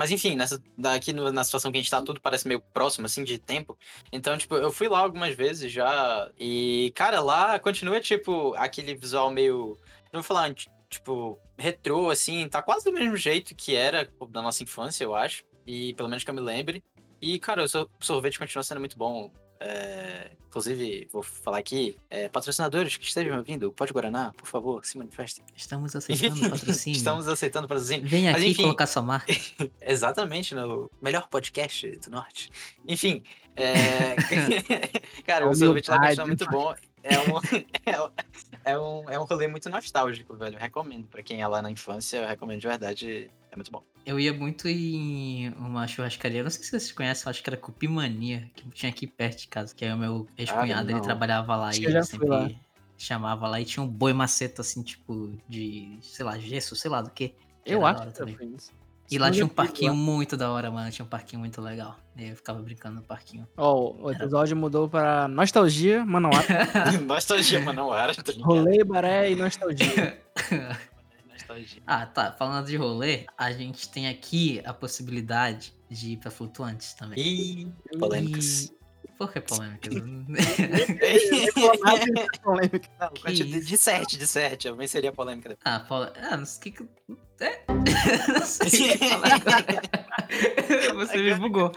Mas 0.00 0.10
enfim, 0.10 0.34
nessa, 0.34 0.58
daqui 0.78 1.12
no- 1.12 1.30
na 1.30 1.44
situação 1.44 1.70
que 1.70 1.76
a 1.76 1.80
gente 1.82 1.90
tá, 1.90 2.00
tudo 2.00 2.22
parece 2.22 2.48
meio 2.48 2.58
próximo, 2.72 3.04
assim, 3.04 3.22
de 3.22 3.36
tempo. 3.36 3.76
Então, 4.10 4.34
tipo, 4.38 4.56
eu 4.56 4.72
fui 4.72 4.88
lá 4.88 4.98
algumas 5.00 5.34
vezes 5.36 5.70
já. 5.70 6.30
E, 6.38 6.90
cara, 6.94 7.20
lá 7.20 7.58
continua, 7.58 8.00
tipo, 8.00 8.54
aquele 8.56 8.94
visual 8.94 9.30
meio. 9.30 9.76
Não 10.10 10.22
vou 10.22 10.22
falar, 10.22 10.54
tipo, 10.88 11.38
retrô, 11.58 12.08
assim, 12.08 12.48
tá 12.48 12.62
quase 12.62 12.86
do 12.86 12.92
mesmo 12.94 13.14
jeito 13.14 13.54
que 13.54 13.76
era 13.76 14.10
da 14.30 14.40
nossa 14.40 14.62
infância, 14.62 15.04
eu 15.04 15.14
acho. 15.14 15.44
E 15.66 15.92
pelo 15.92 16.08
menos 16.08 16.24
que 16.24 16.30
eu 16.30 16.34
me 16.34 16.40
lembre. 16.40 16.82
E, 17.20 17.38
cara, 17.38 17.62
o 17.64 17.68
sor- 17.68 17.90
sorvete 18.00 18.38
continua 18.38 18.62
sendo 18.64 18.80
muito 18.80 18.96
bom. 18.96 19.30
É, 19.62 20.30
inclusive, 20.48 21.06
vou 21.12 21.22
falar 21.22 21.58
aqui, 21.58 21.96
é, 22.08 22.30
patrocinadores 22.30 22.96
que 22.96 23.04
estejam 23.04 23.36
ouvindo, 23.36 23.70
pode 23.70 23.92
Guaraná, 23.92 24.32
por 24.34 24.46
favor, 24.48 24.84
se 24.86 24.96
manifestem. 24.96 25.44
Estamos 25.54 25.94
aceitando 25.94 26.40
patrocínio. 26.48 26.96
Estamos 26.96 27.28
aceitando 27.28 27.68
patrocínio. 27.68 28.08
Vem 28.08 28.24
Mas 28.24 28.36
aqui 28.36 28.50
enfim. 28.52 28.62
colocar 28.62 28.86
sua 28.86 29.02
marca. 29.02 29.32
Exatamente, 29.82 30.54
no 30.54 30.90
melhor 31.02 31.28
podcast 31.28 31.86
do 31.98 32.10
Norte. 32.10 32.50
Enfim, 32.88 33.22
é... 33.54 34.16
cara, 35.26 35.46
o 35.46 35.54
sorvete 35.54 35.88
lá 35.88 36.00
continua 36.00 36.26
muito 36.26 36.46
bom. 36.46 36.74
É 37.02 37.18
um, 37.18 38.10
é, 38.64 38.78
um- 38.78 39.08
é, 39.10 39.18
um, 39.18 39.22
é 39.24 39.26
rolê 39.26 39.46
muito 39.48 39.68
nostálgico, 39.70 40.36
velho. 40.36 40.56
Eu 40.56 40.60
recomendo. 40.60 41.06
Pra 41.06 41.22
quem 41.22 41.40
é 41.42 41.46
lá 41.46 41.60
na 41.62 41.70
infância, 41.70 42.18
eu 42.18 42.28
recomendo 42.28 42.60
de 42.60 42.66
verdade. 42.66 43.30
É 43.50 43.56
muito 43.56 43.70
bom. 43.70 43.82
Eu 44.06 44.18
ia 44.18 44.32
muito 44.32 44.66
em 44.68 45.50
uma 45.58 45.86
churrascaria, 45.86 46.42
não 46.42 46.50
sei 46.50 46.62
se 46.62 46.70
vocês 46.70 46.92
conhecem, 46.92 47.28
acho 47.28 47.42
que 47.42 47.50
era 47.50 47.56
Cupimania, 47.56 48.50
que 48.54 48.68
tinha 48.70 48.90
aqui 48.90 49.06
perto 49.06 49.40
de 49.40 49.48
casa, 49.48 49.74
que 49.74 49.84
aí 49.84 49.92
o 49.92 49.96
meu 49.98 50.26
ex-cunhado, 50.38 50.86
ele 50.88 50.94
não. 50.94 51.02
trabalhava 51.02 51.54
lá 51.56 51.68
Acho 51.68 51.82
e 51.82 51.86
ele 51.86 52.02
sempre 52.02 52.26
lá. 52.28 52.48
chamava 52.96 53.46
lá 53.46 53.60
e 53.60 53.64
tinha 53.64 53.82
um 53.82 53.88
boi 53.88 54.12
maceta 54.14 54.62
assim, 54.62 54.82
tipo, 54.82 55.36
de, 55.48 55.98
sei 56.00 56.24
lá, 56.24 56.38
gesso, 56.38 56.74
sei 56.74 56.90
lá 56.90 57.02
do 57.02 57.10
que. 57.10 57.28
que 57.28 57.36
Eu 57.66 57.84
acho 57.84 58.10
que 58.12 58.22
eu. 58.22 58.36
E 59.10 59.18
lá 59.18 59.30
tinha 59.30 59.44
um 59.44 59.48
parquinho 59.48 59.92
lá. 59.92 59.98
muito 59.98 60.36
da 60.36 60.50
hora, 60.50 60.70
mano, 60.70 60.90
tinha 60.90 61.04
um 61.04 61.08
parquinho 61.08 61.40
muito 61.40 61.60
legal. 61.60 61.98
E 62.16 62.22
aí 62.22 62.30
eu 62.30 62.36
ficava 62.36 62.62
brincando 62.62 62.96
no 62.96 63.02
parquinho. 63.02 63.46
Ó, 63.56 63.92
o 63.98 64.10
episódio 64.12 64.56
mudou 64.56 64.88
para 64.88 65.26
nostalgia, 65.26 66.04
Manauara. 66.04 66.46
Nostalgia, 67.04 67.58
era. 67.58 68.12
ligado? 68.12 68.46
Rolê, 68.46 68.84
baré 68.84 69.32
e 69.32 69.36
nostalgia. 69.36 70.22
Nostalgia. 71.28 71.82
Ah, 71.86 72.06
tá. 72.06 72.32
Falando 72.32 72.66
de 72.66 72.76
rolê, 72.76 73.26
a 73.36 73.50
gente 73.50 73.88
tem 73.88 74.08
aqui 74.08 74.62
a 74.64 74.72
possibilidade 74.72 75.74
de 75.90 76.12
ir 76.12 76.16
pra 76.18 76.30
flutuantes 76.30 76.94
também. 76.94 77.18
Ih, 77.18 77.72
polêmicas. 77.98 78.72
Por 79.20 79.30
que 79.34 79.40
polêmicas? 79.42 79.94
polêmica. 82.42 82.88
Não, 82.98 83.10
Que 83.12 83.20
continua- 83.22 83.58
isso? 83.58 83.68
de 83.68 83.76
certo, 83.76 84.18
de 84.18 84.26
certo. 84.26 84.66
Eu 84.68 84.76
venceria 84.76 85.10
a 85.10 85.12
polêmica 85.12 85.50
depois. 85.50 85.74
ah, 85.74 85.80
pole... 85.80 86.10
ah, 86.16 86.36
não 86.38 86.46
sei 86.46 86.58
o 86.58 86.62
que. 86.62 86.70
que- 86.72 86.88
É? 87.44 87.64
não 88.32 88.46
sei 88.46 88.94
o 88.94 88.98
que 88.98 89.08
falar 89.10 89.34
agora. 89.34 89.82
Você 90.94 91.16
me 91.18 91.34
bugou. 91.34 91.70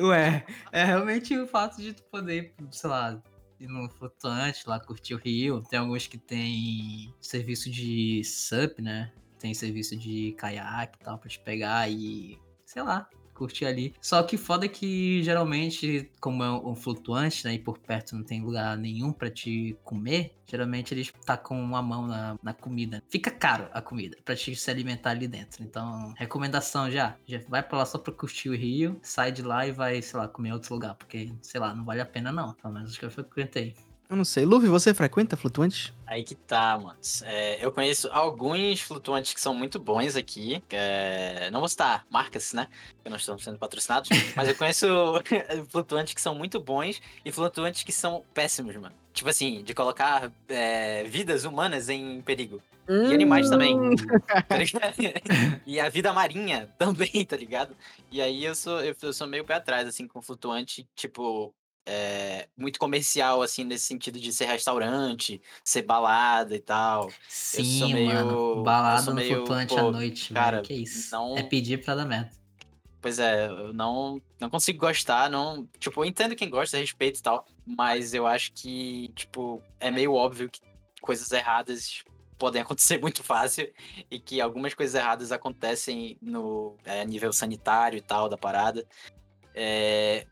Ué, 0.00 0.44
é 0.70 0.84
realmente 0.84 1.34
o 1.38 1.46
fato 1.46 1.80
de 1.80 1.94
tu 1.94 2.02
poder, 2.10 2.52
sei 2.70 2.90
lá, 2.90 3.18
ir 3.58 3.68
no 3.68 3.88
flutuante 3.88 4.64
lá, 4.68 4.78
curtir 4.78 5.14
o 5.14 5.18
rio. 5.18 5.62
Tem 5.70 5.78
alguns 5.78 6.06
que 6.06 6.18
tem 6.18 7.14
serviço 7.22 7.70
de 7.70 8.22
sup, 8.22 8.80
né? 8.82 9.10
Tem 9.38 9.54
serviço 9.54 9.96
de 9.96 10.32
caiaque 10.36 10.98
e 11.00 11.04
tal, 11.04 11.16
pra 11.18 11.30
te 11.30 11.38
pegar 11.40 11.90
e, 11.90 12.38
sei 12.66 12.82
lá, 12.82 13.08
curtir 13.34 13.66
ali. 13.66 13.94
Só 14.00 14.22
que 14.22 14.36
foda 14.36 14.68
que 14.68 15.22
geralmente, 15.22 16.10
como 16.20 16.42
é 16.42 16.50
um 16.50 16.74
flutuante, 16.74 17.44
né? 17.44 17.54
E 17.54 17.58
por 17.58 17.78
perto 17.78 18.16
não 18.16 18.22
tem 18.22 18.42
lugar 18.42 18.76
nenhum 18.76 19.12
pra 19.12 19.30
te 19.30 19.76
comer, 19.84 20.34
geralmente 20.46 20.92
eles 20.94 21.12
tacam 21.24 21.60
uma 21.60 21.82
mão 21.82 22.06
na, 22.06 22.38
na 22.42 22.54
comida. 22.54 23.02
Fica 23.08 23.30
caro 23.30 23.68
a 23.72 23.80
comida 23.80 24.16
pra 24.24 24.36
te 24.36 24.54
se 24.54 24.70
alimentar 24.70 25.10
ali 25.10 25.26
dentro. 25.26 25.62
Então, 25.62 26.12
recomendação 26.16 26.90
já. 26.90 27.16
Já 27.26 27.40
vai 27.48 27.62
pra 27.62 27.78
lá 27.78 27.86
só 27.86 27.98
pra 27.98 28.12
curtir 28.12 28.50
o 28.50 28.56
rio, 28.56 28.98
sai 29.02 29.32
de 29.32 29.42
lá 29.42 29.66
e 29.66 29.72
vai, 29.72 30.02
sei 30.02 30.18
lá, 30.18 30.28
comer 30.28 30.50
em 30.50 30.52
outro 30.52 30.74
lugar. 30.74 30.94
Porque, 30.94 31.32
sei 31.42 31.60
lá, 31.60 31.74
não 31.74 31.84
vale 31.84 32.00
a 32.00 32.06
pena 32.06 32.30
não. 32.30 32.52
Pelo 32.54 32.74
menos 32.74 32.96
que 32.96 33.04
eu 33.04 33.10
frequentei. 33.10 33.74
Eu 34.12 34.16
não 34.16 34.26
sei. 34.26 34.44
Luffy, 34.44 34.68
você 34.68 34.92
frequenta 34.92 35.38
flutuantes? 35.38 35.90
Aí 36.06 36.22
que 36.22 36.34
tá, 36.34 36.78
mano. 36.78 36.98
É, 37.22 37.64
eu 37.64 37.72
conheço 37.72 38.10
alguns 38.12 38.78
flutuantes 38.82 39.32
que 39.32 39.40
são 39.40 39.54
muito 39.54 39.78
bons 39.78 40.16
aqui. 40.16 40.62
é, 40.68 41.50
não 41.50 41.60
vou 41.60 41.68
citar 41.68 42.04
marcas, 42.10 42.52
né? 42.52 42.68
Porque 42.96 43.08
nós 43.08 43.22
estamos 43.22 43.42
sendo 43.42 43.56
patrocinados. 43.56 44.10
mas 44.36 44.48
eu 44.50 44.54
conheço 44.54 44.86
flutuantes 45.70 46.12
que 46.12 46.20
são 46.20 46.34
muito 46.34 46.60
bons 46.60 47.00
e 47.24 47.32
flutuantes 47.32 47.84
que 47.84 47.90
são 47.90 48.22
péssimos, 48.34 48.76
mano. 48.76 48.94
Tipo 49.14 49.30
assim, 49.30 49.62
de 49.62 49.72
colocar 49.72 50.30
é, 50.46 51.04
vidas 51.04 51.46
humanas 51.46 51.88
em 51.88 52.20
perigo. 52.20 52.60
E 52.86 53.14
animais 53.14 53.48
também. 53.48 53.78
tá 54.28 54.44
e 55.64 55.80
a 55.80 55.88
vida 55.88 56.12
marinha 56.12 56.68
também, 56.76 57.24
tá 57.24 57.36
ligado? 57.36 57.74
E 58.10 58.20
aí 58.20 58.44
eu 58.44 58.54
sou, 58.54 58.82
eu, 58.82 58.94
eu 59.00 59.12
sou 59.14 59.26
meio 59.26 59.44
pé 59.44 59.54
atrás, 59.54 59.88
assim, 59.88 60.06
com 60.06 60.20
flutuante, 60.20 60.86
tipo, 60.94 61.54
é, 61.84 62.48
muito 62.56 62.78
comercial, 62.78 63.42
assim, 63.42 63.64
nesse 63.64 63.86
sentido 63.86 64.20
de 64.20 64.32
ser 64.32 64.46
restaurante, 64.46 65.40
ser 65.64 65.82
balada 65.82 66.54
e 66.54 66.60
tal. 66.60 67.10
Sim, 67.28 67.92
meio- 67.94 68.06
mano. 68.06 68.62
Balada 68.62 69.10
no 69.10 69.14
meio, 69.16 69.36
flutuante 69.36 69.74
pô, 69.74 69.88
à 69.88 69.90
noite, 69.92 70.32
cara, 70.32 70.56
velho. 70.58 70.66
Que 70.68 70.74
isso? 70.74 71.10
não- 71.12 71.36
É 71.36 71.42
pedir 71.42 71.82
pra 71.84 71.94
dar 71.94 72.04
merda. 72.04 72.30
Pois 73.00 73.18
é, 73.18 73.48
eu 73.48 73.72
não, 73.72 74.22
não 74.38 74.48
consigo 74.48 74.78
gostar, 74.78 75.28
não. 75.28 75.66
Tipo, 75.80 76.02
eu 76.02 76.04
entendo 76.04 76.36
quem 76.36 76.48
gosta, 76.48 76.78
respeito 76.78 77.18
e 77.18 77.22
tal, 77.22 77.44
mas 77.66 78.14
eu 78.14 78.28
acho 78.28 78.52
que, 78.52 79.08
tipo, 79.16 79.60
é 79.80 79.90
meio 79.90 80.14
óbvio 80.14 80.48
que 80.48 80.60
coisas 81.00 81.32
erradas 81.32 82.04
podem 82.38 82.62
acontecer 82.62 82.98
muito 83.02 83.24
fácil 83.24 83.68
e 84.08 84.20
que 84.20 84.40
algumas 84.40 84.72
coisas 84.72 84.94
erradas 84.94 85.32
acontecem 85.32 86.16
no 86.22 86.76
é, 86.84 87.04
nível 87.04 87.32
sanitário 87.32 87.96
e 87.96 88.00
tal 88.00 88.28
da 88.28 88.38
parada. 88.38 88.86
É, 89.52 90.24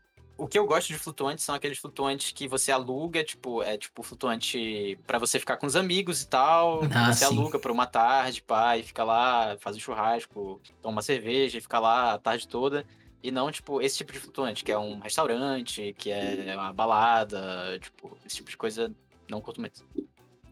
o 0.43 0.47
que 0.47 0.57
eu 0.57 0.65
gosto 0.65 0.87
de 0.87 0.97
flutuantes 0.97 1.45
são 1.45 1.53
aqueles 1.53 1.77
flutuantes 1.77 2.31
que 2.31 2.47
você 2.47 2.71
aluga, 2.71 3.23
tipo, 3.23 3.61
é 3.61 3.77
tipo 3.77 4.01
flutuante 4.01 4.97
pra 5.05 5.19
você 5.19 5.39
ficar 5.39 5.57
com 5.57 5.67
os 5.67 5.75
amigos 5.75 6.21
e 6.23 6.27
tal. 6.27 6.81
Ah, 6.95 7.13
você 7.13 7.19
sim. 7.19 7.25
aluga 7.25 7.59
por 7.59 7.69
uma 7.69 7.85
tarde, 7.85 8.41
pá, 8.41 8.75
e 8.77 8.83
fica 8.83 9.03
lá, 9.03 9.55
faz 9.59 9.75
um 9.75 9.79
churrasco, 9.79 10.59
toma 10.81 10.95
uma 10.95 11.01
cerveja 11.03 11.57
e 11.57 11.61
fica 11.61 11.79
lá 11.79 12.13
a 12.13 12.17
tarde 12.17 12.47
toda. 12.47 12.85
E 13.21 13.29
não, 13.29 13.51
tipo, 13.51 13.79
esse 13.81 13.97
tipo 13.97 14.11
de 14.11 14.19
flutuante, 14.19 14.63
que 14.63 14.71
é 14.71 14.77
um 14.79 14.99
restaurante, 14.99 15.93
que 15.97 16.09
é 16.09 16.55
uma 16.55 16.73
balada, 16.73 17.77
tipo, 17.79 18.17
esse 18.25 18.37
tipo 18.37 18.49
de 18.49 18.57
coisa, 18.57 18.91
não 19.29 19.39
curto 19.41 19.61
muito. 19.61 19.85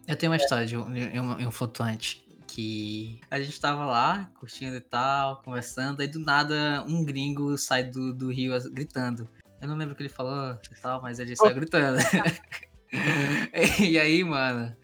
Eu 0.07 0.15
tenho 0.15 0.31
uma 0.31 0.37
história 0.37 0.67
de 0.67 0.77
um, 0.77 0.83
um- 0.83 1.47
um 1.47 1.51
flutuante 1.51 2.23
que 2.47 3.19
a 3.29 3.39
gente 3.39 3.59
tava 3.59 3.85
lá, 3.85 4.29
curtindo 4.39 4.75
e 4.75 4.81
tal, 4.81 5.37
conversando, 5.43 6.01
aí 6.01 6.07
do 6.07 6.19
nada 6.19 6.83
um 6.87 7.03
gringo 7.03 7.57
sai 7.57 7.83
do, 7.83 8.13
do 8.13 8.31
rio 8.31 8.53
gritando. 8.71 9.27
Eu 9.61 9.67
não 9.67 9.75
lembro 9.75 9.93
o 9.93 9.95
que 9.97 10.01
ele 10.03 10.09
falou 10.09 10.57
e 10.71 10.81
tal, 10.81 11.01
mas 11.01 11.19
ele 11.19 11.35
saiu 11.35 11.55
gritando. 11.55 11.97
e 13.79 13.99
aí, 13.99 14.23
mano, 14.23 14.75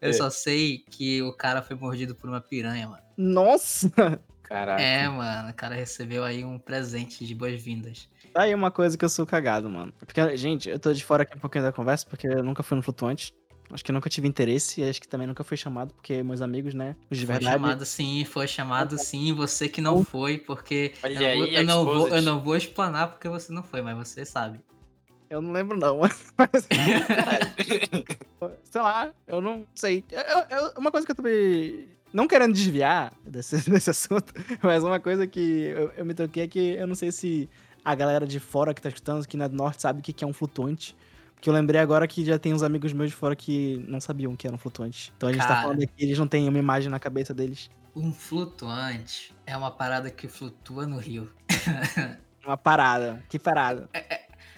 eu 0.00 0.10
É. 0.10 0.12
só 0.12 0.30
sei 0.30 0.78
que 0.90 1.20
o 1.22 1.32
cara 1.32 1.62
foi 1.62 1.76
mordido 1.76 2.14
por 2.14 2.28
uma 2.28 2.40
piranha, 2.40 2.88
mano. 2.88 3.02
Nossa! 3.16 3.90
Caraca. 4.42 4.82
É, 4.82 5.08
mano, 5.08 5.50
o 5.50 5.54
cara 5.54 5.74
recebeu 5.76 6.24
aí 6.24 6.44
um 6.44 6.58
presente 6.58 7.24
de 7.24 7.34
boas-vindas. 7.34 8.08
Tá 8.32 8.42
aí 8.42 8.54
uma 8.54 8.70
coisa 8.70 8.96
que 8.98 9.04
eu 9.04 9.08
sou 9.08 9.24
cagado, 9.26 9.68
mano. 9.70 9.92
Porque, 9.98 10.36
gente, 10.36 10.68
eu 10.68 10.78
tô 10.78 10.92
de 10.92 11.04
fora 11.04 11.22
aqui 11.22 11.36
um 11.36 11.40
pouquinho 11.40 11.64
da 11.64 11.72
conversa, 11.72 12.06
porque 12.08 12.26
eu 12.26 12.42
nunca 12.42 12.62
fui 12.62 12.76
no 12.76 12.82
flutuante. 12.82 13.32
Acho 13.72 13.84
que 13.84 13.90
eu 13.90 13.94
nunca 13.94 14.10
tive 14.10 14.26
interesse 14.26 14.80
e 14.80 14.88
acho 14.88 15.00
que 15.00 15.06
também 15.08 15.26
nunca 15.26 15.44
fui 15.44 15.56
chamado, 15.56 15.94
porque 15.94 16.22
meus 16.22 16.42
amigos, 16.42 16.74
né, 16.74 16.96
os 17.10 17.18
de 17.18 17.24
Foi 17.26 17.34
verdade. 17.36 17.56
chamado 17.56 17.84
sim, 17.86 18.24
foi 18.24 18.48
chamado 18.48 18.98
sim, 18.98 19.32
você 19.32 19.68
que 19.68 19.80
não 19.80 20.04
foi, 20.04 20.38
porque 20.38 20.92
Olha 21.02 21.14
eu, 21.14 21.20
não 21.20 21.34
vou, 21.36 21.44
aí, 21.44 21.54
eu, 21.54 21.64
não 21.64 21.84
vou, 21.84 22.08
eu 22.08 22.22
não 22.22 22.40
vou 22.40 22.56
explanar 22.56 23.08
porque 23.10 23.28
você 23.28 23.52
não 23.52 23.62
foi, 23.62 23.80
mas 23.80 23.96
você 23.96 24.24
sabe. 24.24 24.58
Eu 25.28 25.40
não 25.40 25.52
lembro, 25.52 25.78
não. 25.78 26.00
Mas, 26.36 26.66
sei 28.64 28.80
lá, 28.80 29.12
eu 29.28 29.40
não 29.40 29.64
sei. 29.76 30.04
Eu- 30.10 30.58
eu- 30.58 30.72
uma 30.76 30.90
coisa 30.90 31.06
que 31.06 31.12
eu 31.12 31.16
também. 31.16 31.88
Não 32.12 32.26
querendo 32.26 32.52
desviar 32.52 33.12
desse, 33.24 33.56
desse 33.70 33.88
assunto, 33.90 34.32
mas 34.60 34.82
uma 34.82 34.98
coisa 34.98 35.28
que 35.28 35.38
eu, 35.40 35.92
eu 35.96 36.04
me 36.04 36.12
toquei 36.12 36.42
é 36.42 36.48
que 36.48 36.58
eu 36.70 36.84
não 36.88 36.96
sei 36.96 37.12
se 37.12 37.48
a 37.84 37.94
galera 37.94 38.26
de 38.26 38.40
fora 38.40 38.74
que 38.74 38.82
tá 38.82 38.88
escutando, 38.88 39.24
que 39.28 39.36
não 39.36 39.44
é 39.44 39.48
do 39.48 39.54
norte, 39.54 39.80
sabe 39.82 40.00
o 40.00 40.02
que 40.02 40.12
que 40.12 40.24
é 40.24 40.26
um 40.26 40.32
flutuante. 40.32 40.96
Porque 41.40 41.48
eu 41.48 41.54
lembrei 41.54 41.80
agora 41.80 42.06
que 42.06 42.22
já 42.22 42.38
tem 42.38 42.52
uns 42.52 42.62
amigos 42.62 42.92
meus 42.92 43.08
de 43.08 43.16
fora 43.16 43.34
que 43.34 43.82
não 43.88 43.98
sabiam 43.98 44.36
que 44.36 44.46
era 44.46 44.54
um 44.54 44.58
flutuante. 44.58 45.10
Então 45.16 45.26
a 45.26 45.32
gente 45.32 45.40
tá 45.40 45.48
Cara. 45.48 45.62
falando 45.62 45.82
aqui, 45.82 45.94
eles 45.96 46.18
não 46.18 46.28
têm 46.28 46.46
uma 46.46 46.58
imagem 46.58 46.90
na 46.90 47.00
cabeça 47.00 47.32
deles. 47.32 47.70
Um 47.96 48.12
flutuante 48.12 49.34
é 49.46 49.56
uma 49.56 49.70
parada 49.70 50.10
que 50.10 50.28
flutua 50.28 50.86
no 50.86 50.98
rio. 50.98 51.32
Uma 52.44 52.56
parada. 52.56 53.22
Que 53.28 53.38
parada. 53.38 53.88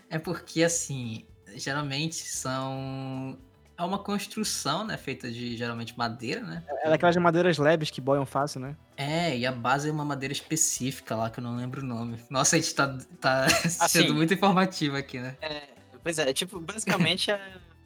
É 0.08 0.16
porque, 0.16 0.62
assim, 0.62 1.24
geralmente 1.56 2.14
são. 2.14 3.36
É 3.76 3.82
uma 3.82 3.98
construção, 3.98 4.84
né? 4.84 4.96
Feita 4.96 5.30
de 5.30 5.56
geralmente 5.56 5.98
madeira, 5.98 6.42
né? 6.42 6.62
É 6.84 6.90
daquelas 6.90 7.16
madeiras 7.16 7.58
leves 7.58 7.90
que 7.90 8.00
boiam 8.00 8.24
fácil, 8.24 8.60
né? 8.60 8.76
É, 8.96 9.36
e 9.36 9.44
a 9.44 9.50
base 9.50 9.88
é 9.88 9.92
uma 9.92 10.04
madeira 10.04 10.32
específica 10.32 11.16
lá, 11.16 11.28
que 11.28 11.40
eu 11.40 11.42
não 11.42 11.56
lembro 11.56 11.82
o 11.82 11.84
nome. 11.84 12.18
Nossa, 12.30 12.54
a 12.54 12.60
gente 12.60 12.72
tá, 12.72 12.96
tá 13.20 13.46
Assim. 13.64 13.88
sendo 13.88 14.14
muito 14.14 14.32
informativo 14.32 14.96
aqui, 14.96 15.18
né? 15.18 15.36
É, 15.42 15.71
pois 16.02 16.18
é, 16.18 16.32
tipo, 16.32 16.58
basicamente 16.60 17.30
é 17.32 17.40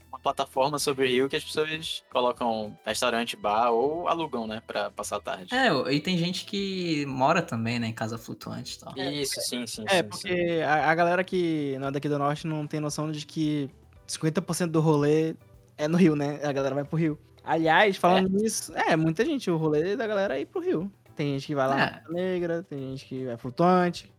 uma 0.08 0.18
plataforma 0.18 0.78
sobre 0.78 1.04
o 1.04 1.08
rio 1.08 1.28
que 1.28 1.36
as 1.36 1.44
pessoas 1.44 2.02
colocam 2.10 2.76
restaurante, 2.84 3.36
bar 3.36 3.70
ou 3.70 4.08
alugam, 4.08 4.46
né, 4.46 4.62
pra 4.66 4.90
passar 4.90 5.16
a 5.16 5.20
tarde. 5.20 5.54
É, 5.54 5.68
e 5.92 6.00
tem 6.00 6.16
gente 6.16 6.44
que 6.44 7.04
mora 7.06 7.42
também, 7.42 7.78
né, 7.78 7.88
em 7.88 7.92
casa 7.92 8.16
flutuante 8.16 8.76
e 8.76 8.80
tal. 8.80 8.96
Isso, 8.96 9.40
sim, 9.40 9.66
sim, 9.66 9.84
É, 9.88 10.02
sim, 10.02 10.08
porque 10.08 10.62
a, 10.66 10.90
a 10.90 10.94
galera 10.94 11.22
que 11.24 11.76
não 11.78 11.88
é 11.88 11.90
daqui 11.90 12.08
do 12.08 12.18
norte 12.18 12.46
não 12.46 12.66
tem 12.66 12.80
noção 12.80 13.10
de 13.10 13.24
que 13.26 13.68
50% 14.08 14.68
do 14.68 14.80
rolê 14.80 15.34
é 15.76 15.86
no 15.88 15.96
Rio, 15.98 16.16
né? 16.16 16.40
A 16.42 16.52
galera 16.52 16.74
vai 16.74 16.84
pro 16.84 16.96
Rio. 16.98 17.18
Aliás, 17.44 17.96
falando 17.96 18.28
nisso, 18.28 18.72
é, 18.74 18.96
muita 18.96 19.24
gente, 19.24 19.50
o 19.50 19.56
rolê 19.56 19.94
da 19.96 20.06
galera 20.06 20.36
é 20.36 20.40
ir 20.40 20.46
pro 20.46 20.60
Rio. 20.60 20.90
Tem 21.14 21.34
gente 21.34 21.46
que 21.46 21.54
vai 21.54 21.68
lá 21.68 21.80
É. 21.80 22.02
na 22.06 22.10
Negra, 22.10 22.62
tem 22.62 22.78
gente 22.78 23.04
que 23.06 23.24
vai 23.24 23.36
flutuante. 23.36 24.12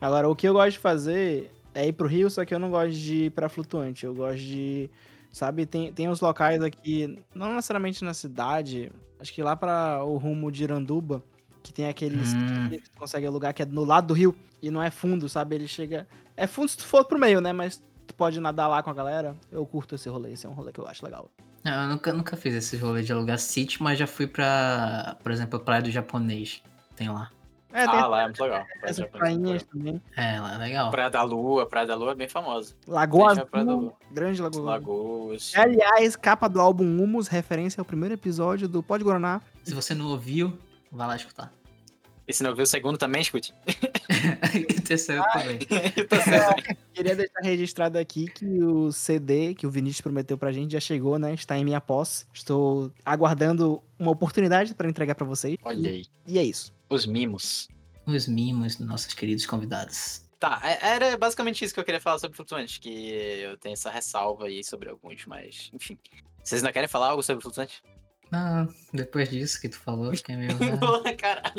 Agora, 0.00 0.28
o 0.28 0.34
que 0.36 0.46
eu 0.48 0.52
gosto 0.52 0.72
de 0.72 0.78
fazer 0.78 1.50
é 1.74 1.86
ir 1.86 1.92
pro 1.92 2.06
Rio, 2.08 2.30
só 2.30 2.44
que 2.44 2.54
eu 2.54 2.58
não 2.58 2.70
gosto 2.70 2.92
de 2.92 3.24
ir 3.26 3.30
pra 3.30 3.48
flutuante. 3.48 4.04
Eu 4.06 4.14
gosto 4.14 4.38
de. 4.40 4.90
Sabe, 5.30 5.64
tem, 5.64 5.90
tem 5.92 6.08
uns 6.10 6.20
locais 6.20 6.60
aqui, 6.62 7.18
não 7.34 7.54
necessariamente 7.54 8.04
na 8.04 8.12
cidade, 8.12 8.92
acho 9.18 9.32
que 9.32 9.42
lá 9.42 9.56
para 9.56 10.04
o 10.04 10.18
rumo 10.18 10.52
de 10.52 10.62
Iranduba, 10.64 11.22
que 11.62 11.72
tem 11.72 11.86
aqueles 11.88 12.34
Hum. 12.34 12.68
que 12.68 12.78
tu 12.78 12.90
consegue 12.98 13.26
alugar 13.26 13.54
que 13.54 13.62
é 13.62 13.64
no 13.64 13.82
lado 13.84 14.08
do 14.08 14.14
rio 14.14 14.36
e 14.60 14.70
não 14.70 14.82
é 14.82 14.90
fundo, 14.90 15.28
sabe? 15.30 15.54
Ele 15.54 15.66
chega. 15.66 16.06
É 16.36 16.46
fundo 16.46 16.68
se 16.68 16.76
tu 16.76 16.84
for 16.84 17.04
pro 17.06 17.18
meio, 17.18 17.40
né? 17.40 17.50
Mas 17.52 17.82
tu 18.06 18.14
pode 18.14 18.38
nadar 18.40 18.68
lá 18.68 18.82
com 18.82 18.90
a 18.90 18.94
galera. 18.94 19.34
Eu 19.50 19.64
curto 19.64 19.94
esse 19.94 20.06
rolê, 20.08 20.32
esse 20.32 20.44
é 20.44 20.48
um 20.50 20.52
rolê 20.52 20.70
que 20.70 20.80
eu 20.80 20.86
acho 20.86 21.02
legal. 21.02 21.30
Não, 21.64 21.84
eu 21.84 21.88
nunca, 21.88 22.12
nunca 22.12 22.36
fiz 22.36 22.54
esse 22.54 22.76
rolê 22.76 23.02
de 23.02 23.12
alugar 23.12 23.38
sítio, 23.38 23.82
mas 23.82 23.98
já 23.98 24.06
fui 24.06 24.26
pra, 24.26 25.16
por 25.22 25.32
exemplo, 25.32 25.58
a 25.58 25.62
Praia 25.62 25.80
do 25.80 25.90
Japonês. 25.90 26.62
Tem 26.94 27.08
lá. 27.08 27.30
É, 27.72 27.84
Ah, 27.84 28.06
lá 28.06 28.22
é 28.22 28.24
muito 28.24 28.42
legal. 28.42 28.64
Praia 28.64 28.78
essas 28.84 28.96
Japão, 28.98 29.18
prainhas 29.20 29.62
também. 29.64 30.02
É, 30.16 30.40
lá 30.40 30.54
é 30.54 30.58
legal. 30.58 30.90
Praia 30.90 31.10
da 31.10 31.22
Lua, 31.22 31.66
Praia 31.66 31.86
da 31.86 31.94
Lua 31.94 32.12
é 32.12 32.14
bem 32.14 32.28
famosa. 32.28 32.74
Lagoa 32.86 33.34
Tem 33.34 33.42
a 33.42 33.46
Praia 33.46 33.64
da 33.64 33.72
Azul, 33.72 33.82
Lua. 33.84 33.92
grande 34.10 34.42
Lagoa 34.42 34.58
Azul. 34.60 34.64
Lagoas. 34.64 35.52
Aliás, 35.56 36.16
capa 36.16 36.48
do 36.48 36.60
álbum 36.60 36.84
Humus, 37.02 37.28
referência 37.28 37.80
ao 37.80 37.84
primeiro 37.84 38.14
episódio 38.14 38.68
do 38.68 38.82
Pode 38.82 39.02
Guaraná. 39.04 39.40
Se 39.64 39.72
você 39.74 39.94
não 39.94 40.06
ouviu, 40.08 40.56
vai 40.90 41.06
lá 41.06 41.16
escutar. 41.16 41.52
E 42.32 42.34
se 42.34 42.42
não 42.42 42.54
viu 42.54 42.62
o 42.62 42.66
segundo 42.66 42.96
também, 42.96 43.20
escute. 43.20 43.52
e 44.56 44.78
o 44.78 44.82
terceiro 44.82 45.22
também. 45.34 45.58
Eu 45.94 46.08
tô 46.08 46.16
certo. 46.16 46.76
Queria 46.94 47.14
deixar 47.14 47.40
registrado 47.42 47.98
aqui 47.98 48.24
que 48.26 48.46
o 48.64 48.90
CD 48.90 49.54
que 49.54 49.66
o 49.66 49.70
Vinícius 49.70 50.00
prometeu 50.00 50.38
pra 50.38 50.50
gente 50.50 50.72
já 50.72 50.80
chegou, 50.80 51.18
né? 51.18 51.34
Está 51.34 51.58
em 51.58 51.64
minha 51.64 51.78
posse. 51.78 52.24
Estou 52.32 52.90
aguardando 53.04 53.82
uma 53.98 54.10
oportunidade 54.10 54.74
pra 54.74 54.88
entregar 54.88 55.14
pra 55.14 55.26
vocês. 55.26 55.58
Olha 55.62 55.90
aí. 55.90 56.06
E 56.26 56.38
é 56.38 56.42
isso. 56.42 56.72
Os 56.88 57.04
mimos. 57.04 57.68
Os 58.06 58.26
mimos 58.26 58.76
dos 58.76 58.86
nossos 58.86 59.12
queridos 59.12 59.44
convidados. 59.44 60.22
Tá, 60.40 60.58
é- 60.64 60.78
era 60.94 61.18
basicamente 61.18 61.62
isso 61.62 61.74
que 61.74 61.80
eu 61.80 61.84
queria 61.84 62.00
falar 62.00 62.18
sobre 62.18 62.34
Flutuante, 62.34 62.80
que 62.80 63.10
eu 63.42 63.58
tenho 63.58 63.74
essa 63.74 63.90
ressalva 63.90 64.46
aí 64.46 64.64
sobre 64.64 64.88
alguns, 64.88 65.26
mas 65.26 65.70
enfim. 65.74 65.98
Vocês 66.42 66.62
ainda 66.62 66.72
querem 66.72 66.88
falar 66.88 67.10
algo 67.10 67.22
sobre 67.22 67.42
Flutuante? 67.42 67.82
Ah, 68.32 68.66
depois 68.94 69.28
disso 69.28 69.60
que 69.60 69.68
tu 69.68 69.78
falou, 69.78 70.10
acho 70.10 70.24
que 70.24 70.32
é 70.32 70.36
meio. 70.36 70.56
caralho. 71.18 71.52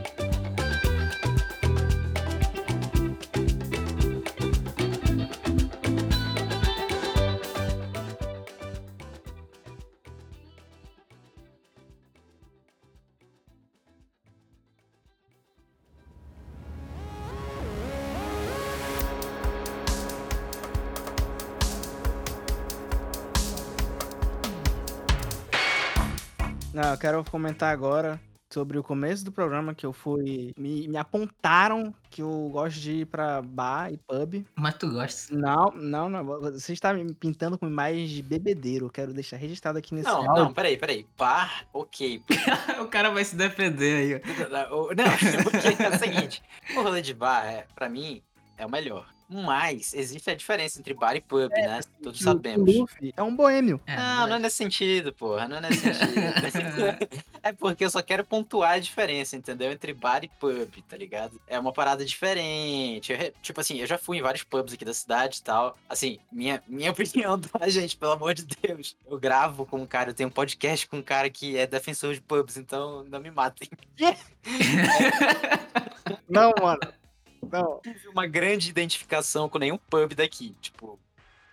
eu 26.96 27.00
quero 27.00 27.24
comentar 27.30 27.72
agora 27.74 28.20
sobre 28.54 28.78
o 28.78 28.84
começo 28.84 29.26
do 29.26 29.32
programa 29.32 29.74
que 29.76 29.86
eu 29.86 29.92
fui. 29.92 30.54
Me, 30.58 30.88
me 30.88 30.98
apontaram 30.98 31.94
que 32.10 32.22
eu 32.22 32.50
gosto 32.54 32.80
de 32.80 32.92
ir 33.02 33.06
pra 33.06 33.42
bar 33.42 33.92
e 33.92 33.98
pub. 33.98 34.46
Mas 34.56 34.76
tu 34.76 34.90
gosta. 34.92 35.36
Não, 35.36 35.72
não, 35.72 36.10
não. 36.10 36.24
Você 36.40 36.72
está 36.72 36.94
me 36.94 37.14
pintando 37.14 37.58
com 37.58 37.68
imagem 37.68 38.08
de 38.08 38.22
bebedeiro. 38.24 38.86
Eu 38.86 38.90
quero 38.90 39.14
deixar 39.14 39.36
registrado 39.38 39.78
aqui 39.78 39.94
nesse 39.94 40.08
Não, 40.08 40.18
áudio. 40.30 40.44
não, 40.46 40.54
peraí, 40.54 40.78
peraí. 40.78 41.06
Bar, 41.18 41.66
ok. 41.74 42.22
o 42.82 42.86
cara 42.88 43.10
vai 43.10 43.26
se 43.26 43.36
defender 43.36 44.22
aí. 44.24 44.36
O- 44.72 44.94
Não, 44.96 45.44
porque 45.44 45.84
é 45.84 45.90
o 45.90 46.00
seguinte, 46.00 46.42
o 46.78 46.82
rolê 46.82 47.02
de 47.02 47.14
bar, 47.14 47.46
é, 47.46 47.66
pra 47.76 47.90
mim, 47.90 48.22
é 48.58 48.66
o 48.66 48.70
melhor. 48.72 49.08
Mas 49.28 49.94
existe 49.94 50.30
a 50.30 50.36
diferença 50.36 50.80
entre 50.80 50.94
bar 50.94 51.16
e 51.16 51.22
pub, 51.22 51.50
né? 51.50 51.80
Todos 52.04 52.20
Que 52.20 52.24
o- 52.24 52.28
sabemos. 52.32 52.76
O 52.76 52.82
Luffy 52.82 53.14
é 53.18 53.24
um 53.24 53.36
boêmio. 53.36 53.82
É, 53.88 53.96
Não, 53.96 54.28
não 54.28 54.36
é 54.36 54.40
nesse 54.40 54.58
sentido, 54.58 55.12
porra. 55.14 55.48
Não 55.48 55.58
é 55.58 55.62
nesse 55.62 55.80
sentido. 55.82 57.10
é 57.42 57.52
porque 57.54 57.84
eu 57.86 57.90
só 57.90 58.02
quero 58.02 58.24
pontuar 58.24 58.72
a 58.74 58.80
diferença, 58.80 59.36
entendeu? 59.36 59.72
Entre 59.72 59.94
bar 59.94 60.24
e 60.24 60.28
pub, 60.40 60.70
tá 60.88 60.96
ligado? 60.96 61.42
É 61.48 61.60
uma 61.60 61.74
parada 61.74 62.06
diferente. 62.06 63.12
Eu 63.12 63.34
tipo 63.42 63.60
assim, 63.62 63.78
eu 63.80 63.88
já 63.88 63.98
fui 63.98 64.18
em 64.18 64.22
vários 64.22 64.44
pubs 64.44 64.74
aqui 64.74 64.86
da 64.86 64.94
cidade 64.94 65.40
e 65.40 65.42
tal. 65.44 65.78
Assim, 65.90 66.20
minha, 66.32 66.62
minha 66.68 66.92
opinião, 66.94 67.40
tá, 67.40 67.68
gente? 67.68 67.98
Pelo 67.98 68.12
amor 68.14 68.34
de 68.36 68.46
Deus. 68.46 68.96
Eu 69.10 69.20
gravo 69.20 69.66
com 69.66 69.78
um 69.82 69.86
cara, 69.88 70.12
eu 70.12 70.14
tenho 70.14 70.30
um 70.30 70.32
podcast 70.32 70.88
com 70.88 70.98
um 70.98 71.02
cara 71.02 71.30
que 71.30 71.58
é 71.58 71.66
defensor 71.66 72.14
de 72.14 72.22
pubs, 72.22 72.58
então 72.58 73.04
não 73.10 73.20
me 73.20 73.32
matem. 73.32 73.68
Não, 76.30 76.54
mano. 76.62 76.80
Não. 77.52 77.80
tive 77.82 78.08
uma 78.08 78.28
grande 78.28 78.70
identificação 78.70 79.48
com 79.50 79.58
nenhum 79.58 79.78
pub 79.78 80.14
daqui. 80.14 80.56
Tipo, 80.62 81.00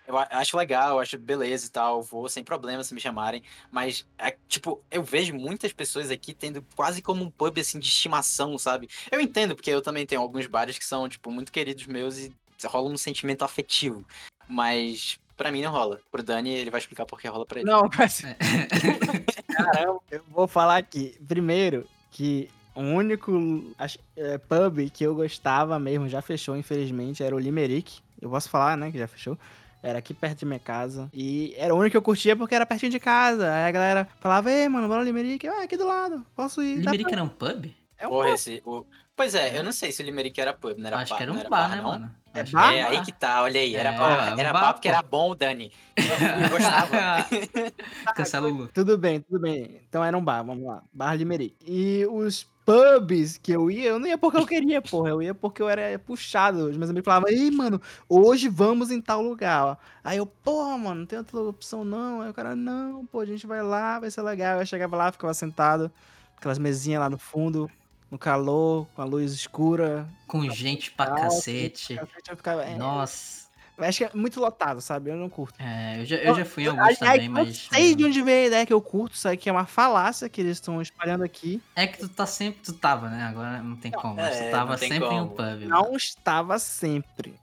eu 0.07 0.19
acho 0.19 0.57
legal, 0.57 1.01
acho 1.01 1.17
beleza 1.19 1.67
e 1.67 1.71
tal, 1.71 2.03
vou 2.03 2.29
sem 2.29 2.43
problema 2.43 2.83
se 2.83 2.93
me 2.93 3.01
chamarem. 3.01 3.43
Mas, 3.71 4.07
é, 4.19 4.37
tipo, 4.49 4.83
eu 4.91 5.03
vejo 5.03 5.35
muitas 5.35 5.73
pessoas 5.73 6.11
aqui 6.11 6.35
tendo 6.35 6.65
quase 6.75 7.01
como 7.01 7.25
um 7.25 7.31
pub, 7.31 7.59
assim, 7.59 7.79
de 7.79 7.87
estimação, 7.87 8.59
sabe? 8.59 8.89
Eu 9.11 9.21
entendo, 9.21 9.55
porque 9.55 9.71
eu 9.71 9.81
também 9.81 10.05
tenho 10.05 10.21
alguns 10.21 10.47
bares 10.47 10.79
que 10.79 10.85
são, 10.85 11.09
tipo, 11.09 11.31
muito 11.31 11.53
queridos 11.53 11.87
meus 11.87 12.19
e 12.19 12.35
rola 12.65 12.91
um 12.91 12.97
sentimento 12.97 13.45
afetivo. 13.45 14.05
Mas, 14.49 15.19
pra 15.37 15.53
mim 15.53 15.63
não 15.63 15.71
rola. 15.71 16.01
Pro 16.11 16.23
Dani, 16.23 16.51
ele 16.51 16.71
vai 16.71 16.81
explicar 16.81 17.07
por 17.07 17.21
que 17.21 17.29
rola 17.29 17.47
pra 17.47 17.61
ele. 17.61 17.71
Não, 17.71 17.89
mas. 17.97 18.23
Caramba, 19.57 20.01
eu 20.11 20.23
vou 20.29 20.47
falar 20.47 20.77
aqui. 20.77 21.17
Primeiro, 21.27 21.89
que 22.11 22.51
o 22.75 22.81
único 22.81 23.73
acho, 23.79 23.99
é, 24.17 24.39
pub 24.39 24.91
que 24.91 25.05
eu 25.05 25.15
gostava 25.15 25.79
mesmo, 25.79 26.09
já 26.09 26.23
fechou, 26.23 26.57
infelizmente, 26.57 27.23
era 27.23 27.35
o 27.35 27.39
Limerick. 27.39 28.01
Eu 28.21 28.31
posso 28.31 28.49
falar, 28.49 28.77
né, 28.77 28.91
que 28.91 28.99
já 28.99 29.07
fechou. 29.09 29.39
Era 29.83 29.99
aqui 29.99 30.15
perto 30.15 30.39
de 30.41 30.47
minha 30.47 30.61
casa. 30.61 31.11
E 31.13 31.55
era 31.57 31.75
o 31.75 31.79
único 31.79 31.91
que 31.91 31.97
eu 31.97 32.03
curtia 32.03 32.37
porque 32.37 32.55
era 32.55 32.65
pertinho 32.65 32.93
de 32.93 33.01
casa. 33.01 33.53
Aí 33.53 33.65
a 33.65 33.71
galera 33.73 34.09
falava, 34.21 34.51
ei, 34.51 34.69
mano, 34.69 34.87
bora 34.87 35.01
no 35.01 35.07
Limerick. 35.07 35.45
Eu, 35.45 35.53
ah, 35.55 35.65
aqui 35.65 35.77
do 35.77 35.85
lado, 35.87 36.25
posso 36.37 36.63
ir. 36.63 36.77
Limerick 36.77 37.03
pra- 37.05 37.13
era 37.15 37.25
um 37.25 37.29
pub? 37.29 37.67
É 37.99 38.07
um 38.07 38.11
Porra, 38.11 38.27
pub. 38.27 38.35
esse. 38.35 38.63
O... 38.65 38.87
Pois 39.17 39.35
é, 39.35 39.59
eu 39.59 39.65
não 39.65 39.73
sei 39.73 39.91
se 39.91 40.01
o 40.01 40.07
Limerick 40.07 40.41
era 40.41 40.53
pub, 40.53 40.79
não 40.79 40.87
era 40.87 40.99
Acho 40.99 41.11
bar, 41.11 41.17
que 41.17 41.23
era 41.25 41.33
não 41.33 41.41
um 41.41 41.49
bar, 41.51 41.69
né, 41.71 41.77
não? 41.77 41.83
mano? 41.85 42.15
É? 42.35 42.41
É, 42.79 42.83
aí 42.85 43.03
que 43.03 43.13
tá, 43.13 43.43
olha 43.43 43.61
aí. 43.61 43.75
Era 43.75 43.91
É, 43.91 43.99
bar, 43.99 44.35
um 44.35 44.39
era 44.41 44.53
bar 44.53 44.73
porque 44.73 44.89
era 44.89 45.03
bom, 45.03 45.37
Dani. 45.37 45.71
Eu, 45.97 46.49
gostava. 46.51 47.27
Cancela 48.17 48.49
o. 48.49 48.69
Tudo 48.69 48.97
bem, 48.97 49.21
tudo 49.21 49.41
bem. 49.41 49.81
Então 49.89 50.03
era 50.03 50.17
um 50.17 50.25
bar, 50.25 50.43
vamos 50.43 50.65
lá. 50.67 50.83
Bar 50.93 51.15
Limerick. 51.15 51.55
E 51.67 52.07
os 52.07 52.45
pubs 52.65 53.37
que 53.37 53.53
eu 53.53 53.71
ia, 53.71 53.91
eu 53.91 53.99
não 53.99 54.07
ia 54.07 54.17
porque 54.17 54.39
eu 54.39 54.47
queria, 54.47 54.81
porra. 54.81 55.11
Eu 55.11 55.21
ia 55.23 55.35
porque 55.35 55.61
eu 55.61 55.69
era 55.69 55.99
puxado. 55.99 56.69
Os 56.69 56.77
meus 56.77 56.91
amigos 56.91 57.05
falavam, 57.05 57.29
ei, 57.29 57.51
mano, 57.51 57.81
hoje 58.09 58.49
vamos 58.49 58.91
em 58.91 59.01
tal 59.01 59.21
lugar. 59.23 59.65
ó." 59.65 59.77
Aí 60.03 60.17
eu, 60.19 60.27
porra, 60.27 60.79
mano, 60.79 61.01
não 61.01 61.07
tem 61.07 61.19
outra 61.19 61.39
opção 61.41 61.85
não. 61.85 62.23
Aí 62.23 62.31
o 62.31 62.35
cara, 62.35 62.57
não, 62.57 63.05
pô, 63.07 63.21
a 63.21 63.27
gente 63.27 63.47
vai 63.47 63.63
lá, 63.63 63.99
vai 64.01 64.11
ser 64.11 64.23
legal. 64.23 64.59
Eu 64.61 64.67
chegava 64.67 64.97
lá, 64.97 65.13
ficava 65.13 65.35
sentado, 65.35 65.91
aquelas 66.37 66.59
mesinhas 66.59 67.01
lá 67.01 67.11
no 67.11 67.19
fundo, 67.19 67.71
no 68.13 68.19
calor, 68.19 68.87
com 68.95 69.01
a 69.01 69.07
luz 69.07 69.33
escura. 69.33 70.07
Com 70.27 70.49
gente 70.51 70.91
pra 70.91 71.07
Alto, 71.09 71.23
cacete. 71.23 71.97
Eu 72.29 72.37
ficava, 72.37 72.63
é, 72.63 72.77
Nossa. 72.77 73.41
Acho 73.79 73.99
que 73.99 74.05
é 74.05 74.11
muito 74.15 74.39
lotado, 74.39 74.83
sabe? 74.83 75.11
Eu 75.11 75.17
não 75.17 75.31
curto. 75.31 75.55
É, 75.59 75.99
eu 76.01 76.05
já, 76.05 76.17
eu 76.17 76.35
já 76.37 76.45
fui 76.45 76.65
em 76.65 76.67
alguns 76.69 76.85
Aí- 76.85 76.97
aí 77.01 77.19
também, 77.21 77.25
eu 77.27 77.33
mas. 77.33 77.69
sei 77.73 77.95
de 77.95 78.05
onde 78.05 78.21
veio 78.23 78.45
a 78.45 78.47
ideia 78.49 78.67
que 78.67 78.73
eu 78.73 78.81
curto, 78.83 79.17
sabe? 79.17 79.39
Que 79.39 79.49
é 79.49 79.53
uma 79.53 79.65
falácia 79.65 80.29
que 80.29 80.43
eles 80.43 80.59
estão 80.59 80.81
espalhando 80.81 81.25
aqui. 81.25 81.61
É 81.75 81.87
que 81.87 81.99
tu 81.99 82.09
tá 82.09 82.27
sempre. 82.27 82.61
Tu 82.63 82.75
tava, 82.75 83.09
né? 83.09 83.25
Agora 83.25 83.63
não 83.63 83.75
tem 83.75 83.91
como. 83.91 84.15
Mas 84.17 84.37
é, 84.37 84.49
tu 84.49 84.51
tava 84.53 84.77
sempre 84.77 84.99
em 84.99 85.21
um 85.21 85.27
como. 85.29 85.31
pub. 85.31 85.67
Não 85.67 85.97
estava 85.97 86.59
sempre. 86.59 87.35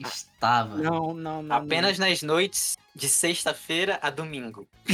Estava. 0.00 0.76
Não, 0.76 1.14
não, 1.14 1.42
não. 1.42 1.56
Apenas 1.56 1.98
nas 1.98 2.22
noites 2.22 2.76
de 2.94 3.08
sexta-feira 3.08 3.98
a 4.02 4.10
domingo. 4.10 4.66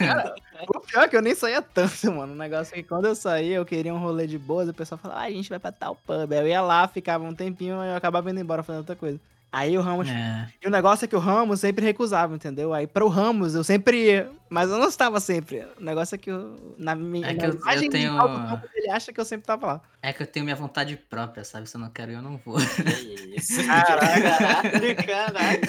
não. 0.00 0.34
O 0.68 0.80
pior 0.80 1.04
é 1.04 1.08
que 1.08 1.16
eu 1.16 1.22
nem 1.22 1.34
saía 1.34 1.60
tanto, 1.60 2.12
mano. 2.12 2.32
O 2.32 2.36
negócio 2.36 2.74
é 2.74 2.82
que 2.82 2.88
quando 2.88 3.06
eu 3.06 3.14
saía, 3.14 3.56
eu 3.56 3.64
queria 3.64 3.92
um 3.92 3.98
rolê 3.98 4.26
de 4.26 4.38
boas, 4.38 4.68
o 4.68 4.74
pessoal 4.74 4.98
falava, 4.98 5.20
ah, 5.20 5.24
a 5.24 5.30
gente 5.30 5.48
vai 5.48 5.58
pra 5.58 5.72
tal 5.72 5.96
pub. 5.96 6.32
Aí 6.32 6.38
eu 6.38 6.48
ia 6.48 6.60
lá, 6.60 6.86
ficava 6.86 7.24
um 7.24 7.34
tempinho 7.34 7.82
e 7.82 7.88
eu 7.88 7.96
acabava 7.96 8.30
indo 8.30 8.40
embora 8.40 8.62
fazendo 8.62 8.80
outra 8.80 8.96
coisa. 8.96 9.18
Aí 9.52 9.76
o 9.76 9.82
Ramos. 9.82 10.08
É. 10.08 10.48
E 10.62 10.66
o 10.66 10.70
negócio 10.70 11.04
é 11.04 11.08
que 11.08 11.14
o 11.14 11.18
Ramos 11.18 11.60
sempre 11.60 11.84
recusava, 11.84 12.34
entendeu? 12.34 12.72
Aí 12.72 12.86
pro 12.86 13.06
Ramos 13.08 13.54
eu 13.54 13.62
sempre 13.62 14.06
ia, 14.06 14.30
mas 14.48 14.70
eu 14.70 14.78
não 14.78 14.88
estava 14.88 15.20
sempre. 15.20 15.66
O 15.78 15.84
negócio 15.84 16.14
é 16.14 16.18
que 16.18 16.30
eu, 16.30 16.74
na 16.78 16.94
minha 16.94 17.26
É 17.26 17.34
que 17.34 17.40
na 17.40 17.48
eu- 17.48 17.52
eu 17.84 17.90
tenho- 17.90 18.16
ele 18.74 18.90
acha 18.90 19.12
que 19.12 19.20
eu 19.20 19.24
sempre 19.26 19.46
tava 19.46 19.66
lá. 19.66 19.80
É 20.00 20.10
que 20.10 20.22
eu 20.22 20.26
tenho 20.26 20.44
minha 20.44 20.56
vontade 20.56 20.96
própria, 20.96 21.44
sabe? 21.44 21.68
Se 21.68 21.76
eu 21.76 21.80
não 21.82 21.90
quero, 21.90 22.12
eu 22.12 22.22
não 22.22 22.38
vou. 22.38 22.56
Que 22.56 23.36
isso? 23.36 23.60
Caralho. 23.66 25.60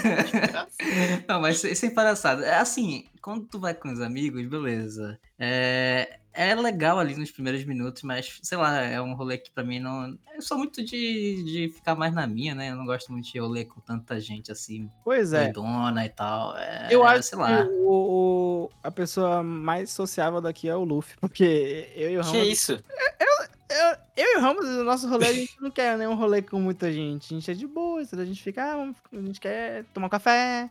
Não, 1.28 1.42
mas 1.42 1.60
sem 1.60 1.90
palhaçada. 1.94 2.46
É 2.46 2.56
assim, 2.60 3.06
quando 3.22 3.46
tu 3.46 3.60
vai 3.60 3.74
com 3.74 3.92
os 3.92 4.00
amigos, 4.02 4.46
beleza. 4.46 5.20
É, 5.38 6.20
é 6.34 6.56
legal 6.56 7.00
ali 7.00 7.16
nos 7.16 7.32
primeiros 7.32 7.64
minutos, 7.64 8.02
mas, 8.04 8.40
sei 8.42 8.58
lá, 8.58 8.78
é 8.82 9.00
um 9.02 9.14
rolê 9.14 9.38
que 9.38 9.52
pra 9.52 9.64
mim 9.64 9.80
não. 9.80 10.18
Eu 10.36 10.42
sou 10.42 10.58
muito 10.58 10.84
de, 10.84 11.44
de 11.44 11.72
ficar 11.74 11.96
mais 11.96 12.14
na 12.14 12.26
minha, 12.26 12.56
né? 12.56 12.72
Eu 12.72 12.76
não 12.76 12.86
gosto 12.86 13.12
muito 13.12 13.32
de 13.32 13.38
rolê 13.40 13.66
com 13.66 13.80
tanta 13.82 14.20
gente 14.20 14.52
assim, 14.52 14.90
Pois 15.04 15.32
é. 15.34 15.46
doidona 15.52 16.06
e 16.06 16.10
tal. 16.10 16.58
É, 16.58 16.88
Eu 16.92 17.06
acho 17.06 17.24
sei 17.24 17.38
que 17.38 17.44
lá. 17.44 17.66
o, 17.66 18.66
o- 18.66 18.72
a 18.82 18.90
pessoa 18.92 19.44
mais 19.44 19.92
sociável 19.92 20.42
daqui 20.42 20.68
é 20.68 20.76
o 20.76 20.84
Luffy, 20.84 21.16
porque 21.22 21.92
eu 21.96 22.10
e 22.12 22.18
o 22.18 22.22
Que 22.22 22.28
Ramos. 22.28 22.48
isso? 22.48 22.74
Eu, 23.70 23.98
eu 24.18 24.26
e 24.34 24.38
o 24.38 24.42
Ramos, 24.42 24.66
o 24.66 24.84
nosso 24.84 25.10
rolê, 25.10 25.26
a 25.28 25.34
gente 25.34 25.60
não 25.62 25.72
quer 25.72 25.98
nenhum 25.98 26.14
rolê 26.16 26.42
com 26.42 26.60
muita 26.60 26.92
gente. 26.92 27.34
A 27.34 27.38
gente 27.40 27.50
é 27.52 27.54
de 27.56 27.66
boa? 27.68 28.02
A 28.02 28.26
gente 28.26 28.42
fica, 28.44 28.64
ah, 28.64 28.92
a 29.14 29.22
gente 29.22 29.40
quer 29.40 29.84
tomar 29.94 30.08
um 30.08 30.10
café, 30.10 30.70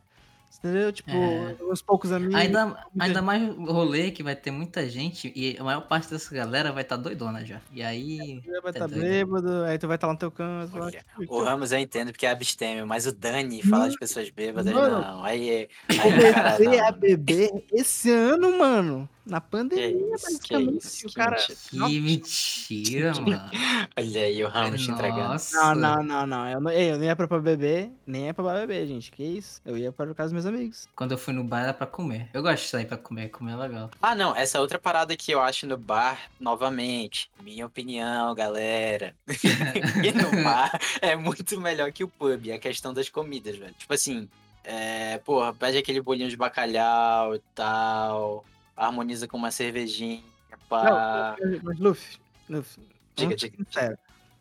entendeu? 0.59 0.93
Tipo, 0.93 1.11
É. 1.11 1.57
uns 1.71 1.83
poucos 1.83 2.13
amigos. 2.13 2.35
Ainda, 2.35 2.77
ainda 2.99 3.23
mais 3.23 3.43
rolê 3.57 4.11
que 4.11 4.23
vai 4.23 4.35
ter 4.37 4.51
muita 4.51 4.89
gente 4.89 5.33
e 5.35 5.57
a 5.59 5.65
maior 5.65 5.83
parte 5.83 6.11
dessa 6.11 6.35
galera 6.35 6.73
vai 6.73 6.83
estar 6.83 6.97
doidona 6.97 7.45
já. 7.45 7.61
E 7.73 7.83
aí. 7.83 8.41
vai 8.63 8.63
tá 8.63 8.71
estar 8.71 8.87
doido. 8.87 9.01
bêbado, 9.03 9.65
aí 9.65 9.79
tu 9.79 9.87
vai 9.87 9.97
estar 9.97 10.07
lá 10.07 10.13
no 10.13 10.19
teu 10.19 10.31
canto. 10.31 10.71
vai 10.73 10.81
lá, 10.83 10.91
tipo, 10.91 11.05
O 11.29 11.43
Ramos 11.45 11.73
eu 11.73 11.79
entendo 11.79 12.13
porque 12.13 12.27
é 12.27 12.31
abstêmio, 12.31 12.87
mas 12.87 13.07
o 13.07 13.13
Dani 13.13 13.63
fala 13.63 13.89
de 13.89 13.99
pessoas 13.99 14.29
bêbadas, 14.31 14.73
Mano, 14.73 15.01
não. 15.01 15.25
Aí, 15.25 15.69
aí 15.89 15.99
o 15.99 16.33
cara 16.35 16.57
Comecei 16.57 16.81
a 16.81 16.91
não. 16.93 16.99
beber 16.99 17.51
esse 17.73 18.11
ano, 18.11 18.59
mano. 18.59 19.09
Na 19.25 19.41
pandemia, 19.41 19.93
Que 19.93 20.03
que 20.05 20.11
basicamente. 20.11 20.85
isso, 20.85 21.07
o 21.07 21.11
que 21.11 21.15
cara. 21.15 21.37
mentira. 21.37 21.87
Que 21.89 22.01
mentira, 22.01 23.15
mano. 23.21 23.51
Olha 23.97 24.21
aí 24.23 24.45
o 24.45 24.49
Ramos 24.49 24.83
te 24.83 24.91
entregando. 24.91 25.29
Nossa. 25.29 25.75
Não, 25.75 25.75
não, 25.75 26.03
não, 26.03 26.27
não. 26.27 26.49
Eu 26.49 26.61
não, 26.61 26.71
eu 26.73 26.99
não 26.99 27.05
ia 27.05 27.15
pra, 27.15 27.27
beber, 27.39 27.93
nem 28.07 28.27
ia 28.27 28.35
pra 28.35 28.53
beber, 28.61 28.87
gente. 28.87 29.11
Que 29.13 29.23
isso? 29.23 29.61
Eu 29.65 29.79
ia 29.79 29.93
para 29.93 30.13
casa 30.15 30.35
dos 30.35 30.45
meus 30.45 30.47
amigos. 30.47 30.89
Quando 30.97 31.13
eu 31.13 31.19
fui 31.19 31.33
no 31.33 31.45
bar 31.45 31.63
era 31.63 31.75
pra 31.75 31.87
comer. 31.87 32.29
Eu 32.35 32.43
gosto 32.43 32.65
de 32.65 32.69
sair 32.69 32.85
pra 32.87 32.97
comer, 32.97 33.29
comer 33.29 33.53
é 33.53 33.57
legal. 33.57 33.91
Ah, 34.01 34.15
não, 34.15 34.35
essa 34.35 34.61
outra 34.61 34.79
parada 34.79 35.17
que 35.17 35.31
eu 35.33 35.41
acho 35.41 35.67
no 35.67 35.77
bar, 35.77 36.19
novamente, 36.41 37.31
minha 37.43 37.67
opinião, 37.67 38.35
galera. 38.35 39.15
e 40.05 40.13
no 40.13 40.43
bar 40.43 40.79
é 41.01 41.15
muito 41.15 41.61
melhor 41.61 41.93
que 41.93 42.03
o 42.03 42.09
pub, 42.09 42.51
a 42.53 42.59
questão 42.59 42.93
das 42.93 43.09
comidas, 43.09 43.57
velho. 43.57 43.75
Tipo 43.79 43.95
assim, 43.95 44.29
é, 44.65 45.19
porra, 45.19 45.53
pede 45.53 45.79
aquele 45.79 46.01
bolinho 46.01 46.29
de 46.29 46.37
bacalhau 46.37 47.35
e 47.35 47.41
tal, 47.55 48.45
harmoniza 48.77 49.29
com 49.29 49.37
uma 49.37 49.51
cervejinha, 49.51 50.23
pá. 50.69 51.37
Mas, 51.63 51.79
Luffy, 51.79 52.19
Luffy, 52.49 52.83
Diga, 53.15 53.37
diga. 53.37 53.57
sincero. 53.57 53.99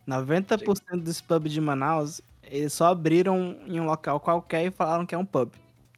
90% 0.07 1.03
dos 1.03 1.21
pubs 1.21 1.51
de 1.51 1.61
Manaus, 1.61 2.21
eles 2.43 2.73
só 2.73 2.87
abriram 2.87 3.57
em 3.65 3.79
um 3.79 3.85
local 3.85 4.19
qualquer 4.19 4.65
e 4.65 4.71
falaram 4.71 5.05
que 5.05 5.13
é 5.13 5.17
um 5.17 5.25
pub. 5.25 5.51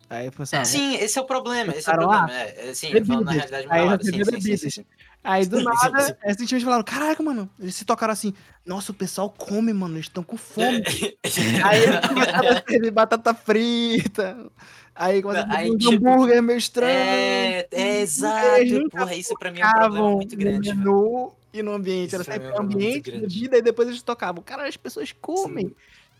Aí 0.09 0.29
foi 0.29 0.43
assim, 0.43 0.55
ah, 0.57 0.65
Sim, 0.65 0.95
esse 0.95 1.17
é 1.17 1.21
o 1.21 1.25
problema, 1.25 1.73
esse 1.73 1.89
é 1.89 1.93
o 1.93 1.95
problema. 1.95 2.31
É, 2.31 2.69
é, 2.69 2.73
sim, 2.73 2.91
falando 3.05 3.25
na 3.25 3.31
realidade 3.31 3.67
Aí 3.69 3.85
maior, 3.85 3.99
sim, 4.01 4.23
sim, 4.41 4.57
sim, 4.57 4.69
sim. 4.69 4.85
Aí 5.23 5.45
do 5.45 5.57
Sim, 5.57 5.63
sim, 5.63 5.69
nada, 5.69 6.01
sim. 6.01 6.13
simplesmente 6.31 6.65
falaram, 6.65 6.83
caraca, 6.83 7.23
mano, 7.23 7.49
eles 7.57 7.75
se 7.75 7.85
tocaram 7.85 8.11
assim, 8.11 8.33
nossa, 8.65 8.91
o 8.91 8.95
pessoal 8.95 9.29
come, 9.29 9.71
mano, 9.71 9.95
eles 9.95 10.07
estão 10.07 10.23
com 10.23 10.35
fome. 10.35 10.83
Aí 11.63 11.83
eles 11.83 11.99
começaram 12.07 12.49
a 12.49 12.63
servir 12.67 12.91
batata 12.91 13.33
frita. 13.33 14.51
Aí 14.93 15.21
começaram 15.21 15.55
a 15.55 15.61
um 15.61 15.77
tipo, 15.77 16.07
hambúrguer 16.07 16.43
meio 16.43 16.57
estranho. 16.57 16.91
É, 16.91 17.67
é 17.71 18.01
exato. 18.01 18.89
Porra, 18.91 19.15
isso 19.15 19.33
pra 19.39 19.49
mim 19.49 19.61
é 19.61 19.67
um 19.67 19.71
problema 19.71 20.11
muito 20.11 20.35
grande. 20.35 20.73
no 20.73 20.75
menu 20.75 21.31
e 21.53 21.63
no 21.63 21.71
ambiente. 21.71 22.15
Era 22.15 22.21
Isso 22.23 22.31
pra 22.31 22.39
mim 22.39 22.45
sempre 22.45 22.57
é 22.57 22.61
um 22.61 22.63
ambiente, 22.65 23.11
bebida, 23.11 23.57
e 23.57 23.61
depois 23.61 23.87
eles 23.87 24.01
tocavam. 24.01 24.43
Cara, 24.43 24.67
as 24.67 24.75
pessoas 24.75 25.13
comem. 25.13 25.73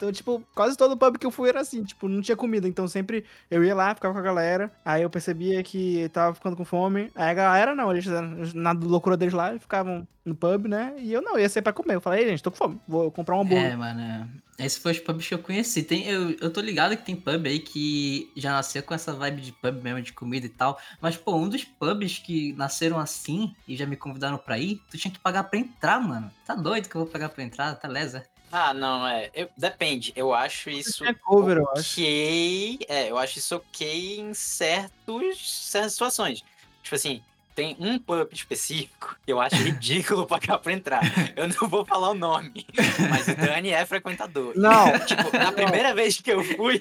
Então, 0.04 0.12
tipo, 0.12 0.44
quase 0.54 0.76
todo 0.76 0.98
pub 0.98 1.18
que 1.18 1.26
eu 1.26 1.32
fui 1.32 1.48
era 1.48 1.62
assim, 1.62 1.82
tipo, 1.82 2.10
não 2.10 2.22
tinha 2.22 2.36
comida. 2.36 2.68
Então 2.68 2.86
sempre 2.90 3.24
eu 3.50 3.64
ia 3.64 3.74
lá, 3.74 3.96
ficava 3.96 4.14
com 4.14 4.20
a 4.20 4.24
galera. 4.24 4.70
Aí 4.84 5.02
eu 5.02 5.10
percebia 5.10 5.64
que 5.64 6.10
tava 6.10 6.36
ficando 6.36 6.58
com 6.58 6.66
fome. 6.66 7.10
Aí 7.16 7.30
a 7.30 7.34
galera 7.34 7.74
não, 7.74 7.90
eles 7.90 8.06
na 8.54 8.74
loucura 8.74 9.16
deles 9.16 9.34
lá, 9.34 9.58
ficavam 9.58 10.06
no 10.26 10.36
pub, 10.36 10.68
né? 10.68 10.94
E 10.98 11.14
eu 11.14 11.22
não, 11.22 11.40
ia 11.40 11.48
ser 11.48 11.62
pra 11.62 11.72
comer. 11.72 11.96
Eu 11.96 12.02
falei, 12.02 12.24
"Ei, 12.24 12.30
gente, 12.32 12.44
tô 12.44 12.52
com 12.52 12.58
fome, 12.58 12.82
vou 12.86 13.10
comprar 13.12 13.38
um 13.38 13.42
hambúrguer. 13.42 13.72
É, 13.72 13.76
mano. 13.78 14.02
é. 14.02 14.66
Esse 14.66 14.80
foi 14.80 14.92
os 14.92 15.00
pubs 15.00 15.28
que 15.28 15.34
eu 15.34 15.40
conheci. 15.40 15.82
Tem, 15.84 16.06
eu, 16.08 16.32
eu 16.40 16.52
tô 16.52 16.62
ligado 16.62 16.96
que 16.96 17.04
tem 17.06 17.16
pub 17.16 17.48
aí 17.48 17.60
que 17.60 18.30
já 18.36 18.52
nasceu 18.52 18.84
com 18.84 18.94
essa 18.94 19.12
vibe 19.12 19.42
de 19.42 19.52
pub 19.52 19.82
mesmo, 19.82 20.02
de 20.02 20.14
comida 20.14 20.46
e 20.46 20.50
tal. 20.50 20.78
Mas, 21.02 21.18
pô, 21.18 21.36
um 21.36 21.50
dos 21.50 21.64
pubs 21.64 22.20
que 22.20 22.54
nasceram 22.54 23.00
assim 23.00 23.56
e 23.68 23.76
já 23.76 23.86
me 23.86 23.96
convidaram 23.96 24.38
pra 24.38 24.60
ir, 24.60 24.80
tu 24.92 24.98
tinha 24.98 25.12
que 25.12 25.20
pagar 25.20 25.46
pra 25.46 25.58
entrar, 25.58 26.00
mano. 26.00 26.30
Tá 26.46 26.54
doido 26.56 26.88
que 26.88 26.96
eu 26.96 27.02
vou 27.02 27.10
pagar 27.10 27.30
pra 27.30 27.44
entrar? 27.44 27.74
Tá 27.76 27.88
lesa. 27.88 28.26
Ah, 28.56 28.72
não, 28.72 29.08
é. 29.08 29.32
eu- 29.34 29.50
depende. 29.58 30.14
Eu 30.16 30.32
acho 30.32 30.70
isso. 30.70 31.04
É 31.04 31.12
cover, 31.16 31.58
eu 31.58 31.68
acho. 31.72 31.94
ok. 32.00 32.80
É, 32.88 33.10
eu 33.10 33.18
acho 33.18 33.40
isso 33.40 33.56
ok 33.56 34.20
em 34.20 34.32
certos, 34.36 35.70
certas 35.72 35.94
situações. 35.94 36.44
Tipo 36.84 36.94
assim, 36.96 37.24
tem 37.56 37.76
um 37.80 37.98
pub 37.98 38.32
específico 38.32 39.16
que 39.26 39.32
eu 39.34 39.42
acho 39.42 39.56
ridículo 39.82 40.28
pagar 40.28 40.60
pra 40.60 40.72
entrar. 40.72 41.02
Eu 41.36 41.48
não 41.48 41.68
vou 41.68 41.84
falar 41.84 42.12
o 42.12 42.14
nome, 42.14 42.68
mas 43.10 43.28
o 43.28 43.36
Dani 43.36 43.70
é 43.72 43.84
frequentador. 43.88 44.54
Não, 44.56 45.00
Tipo, 45.00 45.36
na 45.36 45.52
primeira 45.52 45.96
vez 45.96 46.22
que 46.22 46.32
eu 46.32 46.44
fui, 46.44 46.80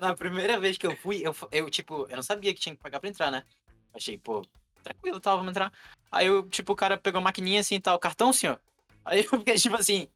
na 0.00 0.14
primeira 0.16 0.58
vez 0.58 0.78
que 0.78 0.86
eu 0.86 0.96
fui, 0.96 1.20
eu, 1.22 1.36
eu, 1.50 1.68
tipo, 1.68 2.06
eu 2.08 2.16
não 2.16 2.22
sabia 2.22 2.54
que 2.54 2.60
tinha 2.60 2.74
que 2.74 2.80
pagar 2.82 3.00
pra 3.00 3.10
entrar, 3.10 3.30
né? 3.30 3.42
Achei, 3.92 4.16
pô, 4.16 4.46
tranquilo, 4.82 5.20
tal, 5.20 5.36
vamos 5.36 5.50
entrar. 5.50 5.70
Aí 6.10 6.26
eu, 6.26 6.48
tipo, 6.48 6.72
o 6.72 6.76
cara 6.76 6.96
pegou 6.96 7.18
a 7.18 7.22
maquininha 7.24 7.60
assim, 7.60 7.78
tal, 7.78 7.98
cartão, 7.98 8.32
senhor? 8.32 8.58
Aí 9.04 9.18
eu 9.20 9.28
fiquei, 9.38 9.56
tipo 9.56 9.76
assim, 9.76 10.08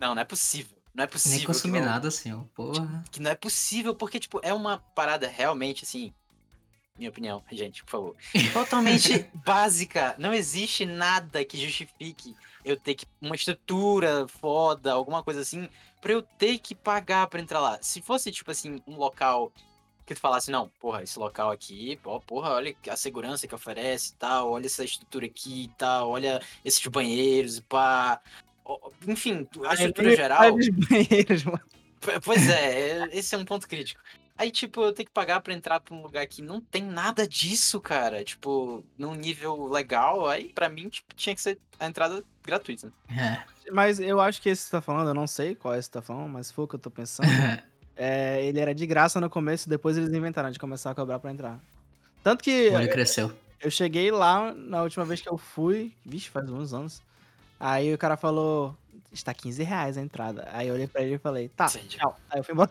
não, 0.00 0.14
não 0.14 0.22
é 0.22 0.24
possível. 0.24 0.76
Não 0.94 1.04
é 1.04 1.06
possível. 1.06 1.38
Nem 1.38 1.46
consumi 1.46 1.78
não- 1.80 1.86
nada 1.86 2.08
assim, 2.08 2.32
ó. 2.32 2.42
Porra. 2.54 3.04
que 3.10 3.20
não 3.20 3.30
é 3.30 3.34
possível, 3.34 3.94
porque, 3.94 4.18
tipo, 4.18 4.40
é 4.42 4.52
uma 4.52 4.78
parada 4.94 5.28
realmente, 5.28 5.84
assim, 5.84 6.12
minha 6.96 7.10
opinião, 7.10 7.44
gente, 7.52 7.84
por 7.84 7.90
favor, 7.90 8.16
totalmente 8.52 9.30
básica. 9.44 10.16
Não 10.18 10.34
existe 10.34 10.84
nada 10.84 11.44
que 11.44 11.56
justifique 11.56 12.34
eu 12.64 12.76
ter 12.76 12.94
que, 12.96 13.06
uma 13.20 13.36
estrutura 13.36 14.26
foda, 14.28 14.92
alguma 14.92 15.22
coisa 15.22 15.40
assim, 15.40 15.68
pra 16.00 16.12
eu 16.12 16.22
ter 16.22 16.58
que 16.58 16.74
pagar 16.74 17.28
pra 17.28 17.40
entrar 17.40 17.60
lá. 17.60 17.78
Se 17.80 18.02
fosse, 18.02 18.32
tipo 18.32 18.50
assim, 18.50 18.82
um 18.86 18.96
local 18.96 19.52
que 20.04 20.14
tu 20.14 20.20
falasse, 20.20 20.50
não, 20.50 20.68
porra, 20.80 21.02
esse 21.02 21.18
local 21.18 21.50
aqui, 21.50 22.00
ó, 22.04 22.18
porra, 22.18 22.50
olha 22.54 22.74
a 22.88 22.96
segurança 22.96 23.46
que 23.46 23.54
oferece 23.54 24.12
e 24.12 24.14
tal, 24.16 24.50
olha 24.50 24.66
essa 24.66 24.82
estrutura 24.82 25.26
aqui 25.26 25.64
e 25.64 25.68
tal, 25.76 26.10
olha 26.10 26.40
esses 26.64 26.84
banheiros 26.86 27.58
e 27.58 27.62
pá. 27.62 28.20
Enfim, 29.06 29.46
a 29.66 29.74
estrutura 29.74 30.16
geral. 30.16 30.52
Banheiros, 30.88 31.44
mano. 31.44 31.60
Pois 32.24 32.48
é, 32.48 33.00
é- 33.00 33.08
esse 33.12 33.34
é 33.34 33.38
um 33.38 33.44
ponto 33.44 33.66
crítico. 33.68 34.00
Aí, 34.36 34.52
tipo, 34.52 34.80
eu 34.82 34.92
tenho 34.92 35.06
que 35.06 35.12
pagar 35.12 35.40
pra 35.40 35.52
entrar 35.52 35.80
pra 35.80 35.92
um 35.94 36.00
lugar 36.00 36.24
que 36.28 36.40
não 36.40 36.60
tem 36.60 36.82
nada 36.84 37.26
disso, 37.26 37.80
cara. 37.80 38.22
Tipo, 38.22 38.84
num 38.96 39.14
nível 39.14 39.66
legal, 39.66 40.28
aí 40.28 40.52
pra 40.52 40.68
mim, 40.68 40.88
tipo, 40.88 41.12
tinha 41.16 41.34
que 41.34 41.40
ser 41.40 41.58
a 41.80 41.86
entrada 41.86 42.22
gratuita. 42.44 42.92
É. 43.10 43.42
Mas 43.72 43.98
eu 43.98 44.20
acho 44.20 44.40
que 44.40 44.48
esse 44.48 44.62
que 44.62 44.70
você 44.70 44.76
tá 44.76 44.80
falando, 44.80 45.08
eu 45.08 45.14
não 45.14 45.26
sei 45.26 45.56
qual 45.56 45.74
é 45.74 45.78
esse 45.78 45.88
que 45.88 45.94
você 45.94 45.98
tá 46.00 46.02
falando, 46.06 46.28
mas 46.30 46.52
foi 46.52 46.64
o 46.64 46.68
que 46.68 46.76
eu 46.76 46.80
tô 46.80 46.90
pensando. 46.90 47.26
É, 48.00 48.44
ele 48.44 48.60
era 48.60 48.72
de 48.72 48.86
graça 48.86 49.20
no 49.20 49.28
começo, 49.28 49.68
depois 49.68 49.96
eles 49.98 50.12
inventaram 50.12 50.52
de 50.52 50.58
começar 50.60 50.92
a 50.92 50.94
cobrar 50.94 51.18
pra 51.18 51.32
entrar. 51.32 51.58
Tanto 52.22 52.44
que 52.44 52.68
olho 52.68 52.88
cresceu. 52.88 53.32
eu 53.60 53.72
cheguei 53.72 54.12
lá 54.12 54.54
na 54.54 54.84
última 54.84 55.04
vez 55.04 55.20
que 55.20 55.28
eu 55.28 55.36
fui, 55.36 55.92
vixe, 56.06 56.28
faz 56.30 56.48
uns 56.48 56.72
anos. 56.72 57.02
Aí 57.60 57.92
o 57.92 57.98
cara 57.98 58.16
falou, 58.16 58.76
está 59.12 59.34
15 59.34 59.62
reais 59.62 59.98
a 59.98 60.00
entrada. 60.02 60.48
Aí 60.52 60.68
eu 60.68 60.74
olhei 60.74 60.86
pra 60.86 61.02
ele 61.02 61.14
e 61.14 61.18
falei, 61.18 61.48
tá, 61.48 61.66
Entendi. 61.66 61.96
tchau. 61.98 62.16
Aí 62.30 62.38
eu 62.40 62.44
fui 62.44 62.54
embora. 62.54 62.70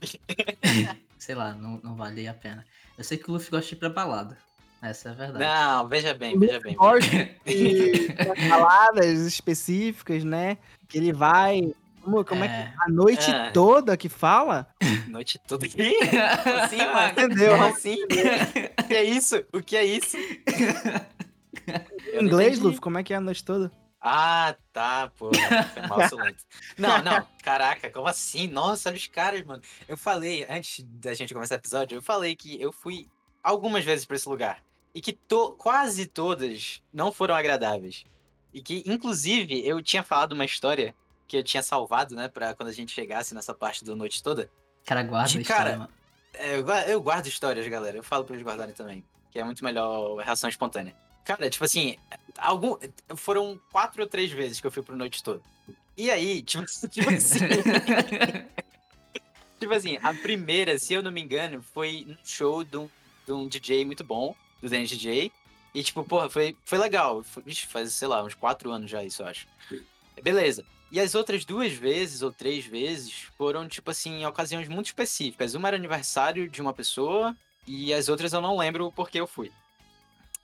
Sei 1.18 1.34
lá, 1.34 1.52
não, 1.54 1.80
não 1.82 1.94
valia 1.94 2.30
a 2.32 2.34
pena. 2.34 2.64
Eu 2.98 3.04
sei 3.04 3.16
que 3.16 3.30
o 3.30 3.32
Luffy 3.32 3.50
gosta 3.50 3.68
de 3.68 3.74
ir 3.74 3.78
pra 3.78 3.88
balada. 3.88 4.36
Essa 4.82 5.08
é 5.08 5.12
a 5.12 5.14
verdade. 5.14 5.44
Não, 5.44 5.88
veja 5.88 6.12
bem, 6.12 6.38
veja 6.38 6.60
bem. 6.60 6.76
Baladas 8.50 9.20
específicas, 9.20 10.22
né? 10.24 10.58
Que 10.88 10.98
ele 10.98 11.12
vai. 11.12 11.72
Como, 12.02 12.22
como 12.22 12.44
é, 12.44 12.48
que 12.48 12.54
É. 12.54 12.72
a 12.80 12.88
noite 12.90 13.30
É. 13.30 13.50
toda 13.50 13.96
que 13.96 14.10
fala? 14.10 14.68
Noite 15.08 15.38
toda. 15.46 15.66
Como 15.66 16.56
assim, 16.60 16.76
mano? 16.76 17.08
Entendeu? 17.12 17.62
Assim? 17.62 17.96
O 18.04 18.08
que 18.86 18.94
é 18.94 19.04
isso? 19.04 19.42
O 19.54 19.62
que 19.62 19.74
é 19.76 19.84
isso? 19.86 20.18
Em 20.18 20.36
Eu 22.12 22.22
inglês. 22.22 22.58
Luffy, 22.58 22.78
como 22.80 22.98
é 22.98 23.02
que 23.02 23.14
é 23.14 23.16
a 23.16 23.20
noite 23.20 23.42
toda? 23.42 23.72
Ah, 24.06 24.54
tá, 24.70 25.10
pô. 25.16 25.30
Não, 26.76 27.02
não, 27.02 27.26
caraca, 27.42 27.88
como 27.88 28.06
assim? 28.06 28.46
Nossa, 28.46 28.90
olha 28.90 28.98
os 28.98 29.06
caras, 29.06 29.42
mano. 29.42 29.62
Eu 29.88 29.96
falei, 29.96 30.46
antes 30.46 30.84
da 30.84 31.14
gente 31.14 31.32
começar 31.32 31.54
o 31.54 31.56
episódio, 31.58 31.96
eu 31.96 32.02
falei 32.02 32.36
que 32.36 32.60
eu 32.60 32.70
fui 32.70 33.08
algumas 33.42 33.82
vezes 33.82 34.04
pra 34.04 34.16
esse 34.16 34.28
lugar. 34.28 34.62
E 34.94 35.00
que 35.00 35.14
to 35.14 35.52
quase 35.58 36.04
todas 36.06 36.82
não 36.92 37.10
foram 37.10 37.34
agradáveis. 37.34 38.04
E 38.52 38.60
que, 38.60 38.84
inclusive, 38.86 39.66
eu 39.66 39.82
tinha 39.82 40.02
falado 40.02 40.32
uma 40.32 40.44
história 40.44 40.94
que 41.26 41.38
eu 41.38 41.42
tinha 41.42 41.62
salvado, 41.62 42.14
né, 42.14 42.28
pra 42.28 42.54
quando 42.54 42.68
a 42.68 42.72
gente 42.72 42.92
chegasse 42.92 43.34
nessa 43.34 43.54
parte 43.54 43.86
da 43.86 43.96
noite 43.96 44.22
toda. 44.22 44.50
Cara, 44.84 45.02
guarda 45.02 45.30
De 45.30 45.38
a 45.38 45.40
história, 45.40 45.64
cara. 45.64 45.78
mano. 45.78 45.90
É, 46.34 46.56
eu, 46.58 46.68
eu 46.92 47.00
guardo 47.00 47.26
histórias, 47.26 47.66
galera. 47.68 47.96
Eu 47.96 48.02
falo 48.02 48.24
pra 48.24 48.34
eles 48.34 48.44
guardarem 48.44 48.74
também. 48.74 49.02
Que 49.30 49.38
é 49.38 49.44
muito 49.44 49.64
melhor 49.64 50.16
reação 50.18 50.50
espontânea. 50.50 50.94
Cara, 51.24 51.48
tipo 51.48 51.64
assim, 51.64 51.96
algum, 52.36 52.76
foram 53.16 53.58
quatro 53.72 54.02
ou 54.02 54.08
três 54.08 54.30
vezes 54.30 54.60
que 54.60 54.66
eu 54.66 54.70
fui 54.70 54.82
pro 54.82 54.96
noite 54.96 55.22
toda. 55.22 55.40
E 55.96 56.10
aí, 56.10 56.42
tipo, 56.42 56.64
tipo 56.90 57.10
assim. 57.10 57.38
tipo 59.58 59.72
assim, 59.72 59.98
a 60.02 60.12
primeira, 60.12 60.78
se 60.78 60.92
eu 60.92 61.02
não 61.02 61.10
me 61.10 61.20
engano, 61.20 61.62
foi 61.62 62.06
um 62.08 62.16
show 62.24 62.62
de 62.62 62.76
um, 62.76 62.90
de 63.26 63.32
um 63.32 63.48
DJ 63.48 63.84
muito 63.84 64.04
bom, 64.04 64.34
do 64.60 64.68
Dennis 64.68 64.90
DJ. 64.90 65.32
E, 65.74 65.82
tipo, 65.82 66.04
porra, 66.04 66.28
foi, 66.28 66.56
foi 66.64 66.78
legal. 66.78 67.22
Foi, 67.22 67.42
vixe, 67.42 67.66
faz, 67.66 67.92
sei 67.92 68.06
lá, 68.06 68.22
uns 68.22 68.34
quatro 68.34 68.70
anos 68.70 68.90
já 68.90 69.02
isso, 69.02 69.22
eu 69.22 69.26
acho. 69.26 69.48
Beleza. 70.22 70.64
E 70.92 71.00
as 71.00 71.14
outras 71.14 71.44
duas 71.44 71.72
vezes 71.72 72.22
ou 72.22 72.30
três 72.30 72.64
vezes 72.64 73.12
foram, 73.36 73.66
tipo 73.66 73.90
assim, 73.90 74.20
em 74.20 74.26
ocasiões 74.26 74.68
muito 74.68 74.86
específicas. 74.86 75.54
Uma 75.54 75.68
era 75.68 75.76
aniversário 75.76 76.48
de 76.48 76.62
uma 76.62 76.72
pessoa 76.72 77.36
e 77.66 77.92
as 77.92 78.08
outras 78.08 78.32
eu 78.32 78.40
não 78.40 78.56
lembro 78.56 78.92
porque 78.92 79.18
eu 79.18 79.26
fui. 79.26 79.50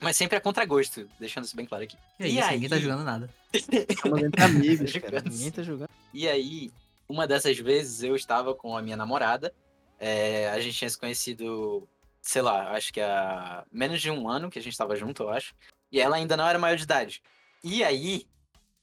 Mas 0.01 0.17
sempre 0.17 0.35
a 0.35 0.41
contragosto, 0.41 1.07
deixando 1.19 1.45
isso 1.45 1.55
bem 1.55 1.65
claro 1.65 1.83
aqui. 1.83 1.95
Que 2.17 2.23
E 2.23 2.39
isso, 2.39 2.43
aí? 2.47 2.55
ninguém 2.55 2.69
tá 2.69 2.79
jogando 2.79 3.03
nada. 3.03 3.29
Estamos 3.53 4.23
entre 4.23 4.43
amigos, 4.43 4.91
cara. 4.97 5.21
Ninguém 5.21 5.51
tá 5.51 5.61
jogando. 5.61 5.89
E 6.11 6.27
aí, 6.27 6.71
uma 7.07 7.27
dessas 7.27 7.57
vezes 7.59 8.01
eu 8.01 8.15
estava 8.15 8.55
com 8.55 8.75
a 8.75 8.81
minha 8.81 8.97
namorada. 8.97 9.53
é, 9.99 10.49
a 10.49 10.59
gente 10.59 10.75
tinha 10.75 10.89
se 10.89 10.97
conhecido, 10.97 11.87
sei 12.19 12.41
lá, 12.41 12.71
acho 12.71 12.91
que 12.91 12.99
há 12.99 13.63
menos 13.71 14.01
de 14.01 14.09
um 14.09 14.27
ano 14.27 14.49
que 14.49 14.57
a 14.57 14.61
gente 14.61 14.73
estava 14.73 14.95
junto, 14.95 15.23
eu 15.23 15.29
acho. 15.29 15.53
E 15.91 16.01
ela 16.01 16.15
ainda 16.15 16.35
não 16.35 16.47
era 16.47 16.57
maior 16.57 16.75
de 16.75 16.83
idade. 16.83 17.21
E 17.63 17.83
aí. 17.83 18.25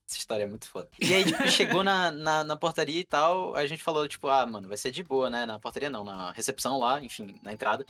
Essa 0.09 0.18
história 0.18 0.45
é 0.45 0.47
muito 0.47 0.68
foda. 0.68 0.89
E 1.01 1.12
aí, 1.12 1.24
tipo, 1.24 1.47
chegou 1.51 1.82
na, 1.82 2.11
na, 2.11 2.45
na 2.45 2.57
portaria 2.57 3.01
e 3.01 3.05
tal, 3.05 3.55
a 3.57 3.66
gente 3.66 3.82
falou, 3.82 4.07
tipo, 4.07 4.28
ah, 4.28 4.47
mano, 4.47 4.68
vai 4.68 4.76
ser 4.76 4.91
de 4.91 5.03
boa, 5.03 5.28
né? 5.28 5.45
Na 5.45 5.59
portaria 5.59 5.91
não, 5.91 6.05
na 6.05 6.30
recepção 6.32 6.78
lá, 6.78 7.03
enfim, 7.03 7.39
na 7.43 7.53
entrada. 7.53 7.85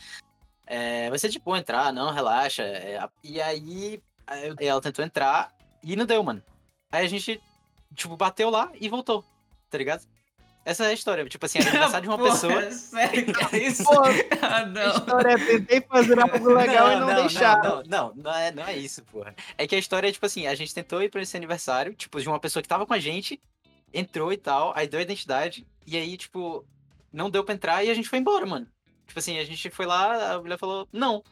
É, 0.67 1.09
vai 1.11 1.19
ser 1.19 1.29
de 1.29 1.39
boa 1.39 1.59
entrar, 1.59 1.93
não, 1.93 2.13
relaxa. 2.13 2.63
é, 2.63 2.97
a- 2.99 3.11
e 3.23 3.41
aí, 3.41 4.03
ela 4.61 4.81
tentou 4.81 5.05
entrar 5.05 5.53
e 5.83 5.97
não 5.97 6.07
deu, 6.07 6.23
mano. 6.23 6.43
Aí 6.91 7.05
a 7.05 7.09
gente, 7.09 7.41
tipo, 7.95 8.17
bateu 8.17 8.51
lá 8.51 8.71
e 8.81 8.89
voltou, 8.89 9.25
tá 9.71 9.77
ligado? 9.79 10.03
Essa 10.67 10.85
é 10.85 10.89
a 10.89 10.93
história, 10.95 11.23
tipo 11.27 11.45
assim, 11.45 11.59
é 11.59 11.63
aniversário 11.69 12.03
de 12.03 12.09
uma 12.09 12.17
Porra, 12.19 12.31
pessoa. 12.31 12.71
Sério, 12.71 13.35
que 13.35 13.57
é 13.57 13.63
isso? 13.67 13.85
Pô, 13.85 13.91
Ah, 14.41 14.57
a 14.61 14.67
não. 14.67 14.91
história 14.93 15.33
é 15.33 15.37
tentei 15.37 15.81
fazer 15.83 16.19
algo 16.19 16.55
legal 16.55 16.91
e 16.93 16.97
não, 17.01 17.07
não, 17.09 17.15
deixaram. 17.17 17.63
Não, 17.63 17.83
não, 17.85 18.15
não, 18.17 18.35
é, 18.35 18.51
não 18.53 18.65
é 18.65 18.75
isso, 18.77 19.03
porra. 19.05 19.35
É 19.59 19.67
que 19.67 19.75
a 19.75 19.79
história 19.79 20.09
é, 20.09 20.13
tipo 20.13 20.25
assim, 20.25 20.47
a 20.47 20.55
gente 20.55 20.73
tentou 20.75 21.03
ir 21.03 21.11
pra 21.11 21.21
esse 21.21 21.37
aniversário, 21.37 21.93
tipo, 21.95 22.19
de 22.19 22.27
uma 22.29 22.41
pessoa 22.41 22.63
que 22.63 22.69
tava 22.69 22.87
com 22.87 22.95
a 22.95 22.99
gente, 22.99 23.39
entrou 23.93 24.33
e 24.33 24.39
tal, 24.39 24.73
aí 24.75 24.89
deu 24.89 24.99
a 25.01 25.03
identidade, 25.03 25.67
e 25.87 25.99
aí, 25.99 26.17
tipo, 26.17 26.65
não 27.13 27.29
deu 27.29 27.45
pra 27.45 27.55
entrar 27.55 27.85
e 27.85 27.91
a 27.91 27.95
gente 27.95 28.09
foi 28.09 28.19
embora, 28.19 28.47
mano. 28.47 28.67
Tipo 29.07 29.19
assim, 29.19 29.39
a 29.39 29.45
gente 29.45 29.71
foi 29.71 29.87
lá, 29.87 30.35
a 30.35 30.41
mulher 30.41 30.59
falou, 30.59 30.89
não. 30.93 31.23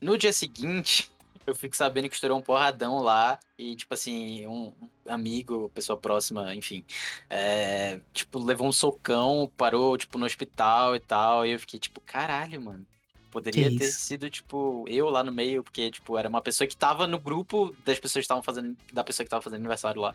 No 0.00 0.16
dia 0.18 0.32
seguinte, 0.32 1.10
eu 1.46 1.54
fico 1.54 1.76
sabendo 1.76 2.08
que 2.08 2.14
estourou 2.14 2.38
um 2.38 2.42
porradão 2.42 2.98
lá, 3.00 3.38
e, 3.58 3.76
tipo 3.76 3.92
assim, 3.94 4.46
um 4.46 4.72
amigo, 5.06 5.70
pessoa 5.74 5.96
próxima, 5.98 6.54
enfim, 6.54 6.84
é, 7.28 8.00
tipo, 8.12 8.38
levou 8.38 8.68
um 8.68 8.72
socão, 8.72 9.50
parou, 9.56 9.96
tipo, 9.96 10.18
no 10.18 10.26
hospital 10.26 10.96
e 10.96 11.00
tal, 11.00 11.46
e 11.46 11.52
eu 11.52 11.58
fiquei, 11.58 11.78
tipo, 11.78 12.00
caralho, 12.00 12.60
mano. 12.60 12.86
Poderia 13.30 13.70
Que 13.70 13.78
ter 13.78 13.84
isso? 13.86 14.00
sido, 14.00 14.28
tipo, 14.28 14.84
eu 14.86 15.08
lá 15.08 15.24
no 15.24 15.32
meio, 15.32 15.62
porque, 15.64 15.90
tipo, 15.90 16.18
era 16.18 16.28
uma 16.28 16.42
pessoa 16.42 16.68
que 16.68 16.76
tava 16.76 17.06
no 17.06 17.18
grupo 17.18 17.74
das 17.82 17.98
pessoas 17.98 18.20
que 18.22 18.24
estavam 18.26 18.42
fazendo, 18.42 18.76
da 18.92 19.02
pessoa 19.02 19.24
que 19.24 19.30
tava 19.30 19.42
fazendo 19.42 19.60
aniversário 19.60 20.02
lá. 20.02 20.14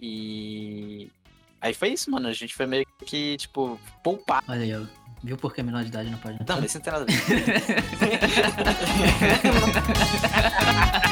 E... 0.00 1.10
Aí 1.60 1.74
foi 1.74 1.88
isso, 1.90 2.10
mano, 2.10 2.28
a 2.28 2.32
gente 2.32 2.54
foi 2.54 2.66
meio 2.66 2.86
que, 3.04 3.36
tipo, 3.36 3.78
poupar. 4.02 4.42
Olha 4.48 4.62
aí, 4.62 4.74
ó. 4.74 4.86
Viu 5.22 5.36
por 5.36 5.54
que 5.54 5.62
menor 5.62 5.82
de 5.82 5.88
idade 5.88 6.10
não 6.10 6.18
pode 6.18 6.40
entrar? 6.40 6.56
Não, 6.56 6.64
isso 6.64 6.78
não 6.78 6.82
tem 6.82 6.92
nada 6.92 7.04
a 7.04 7.06
ver. 7.06 7.20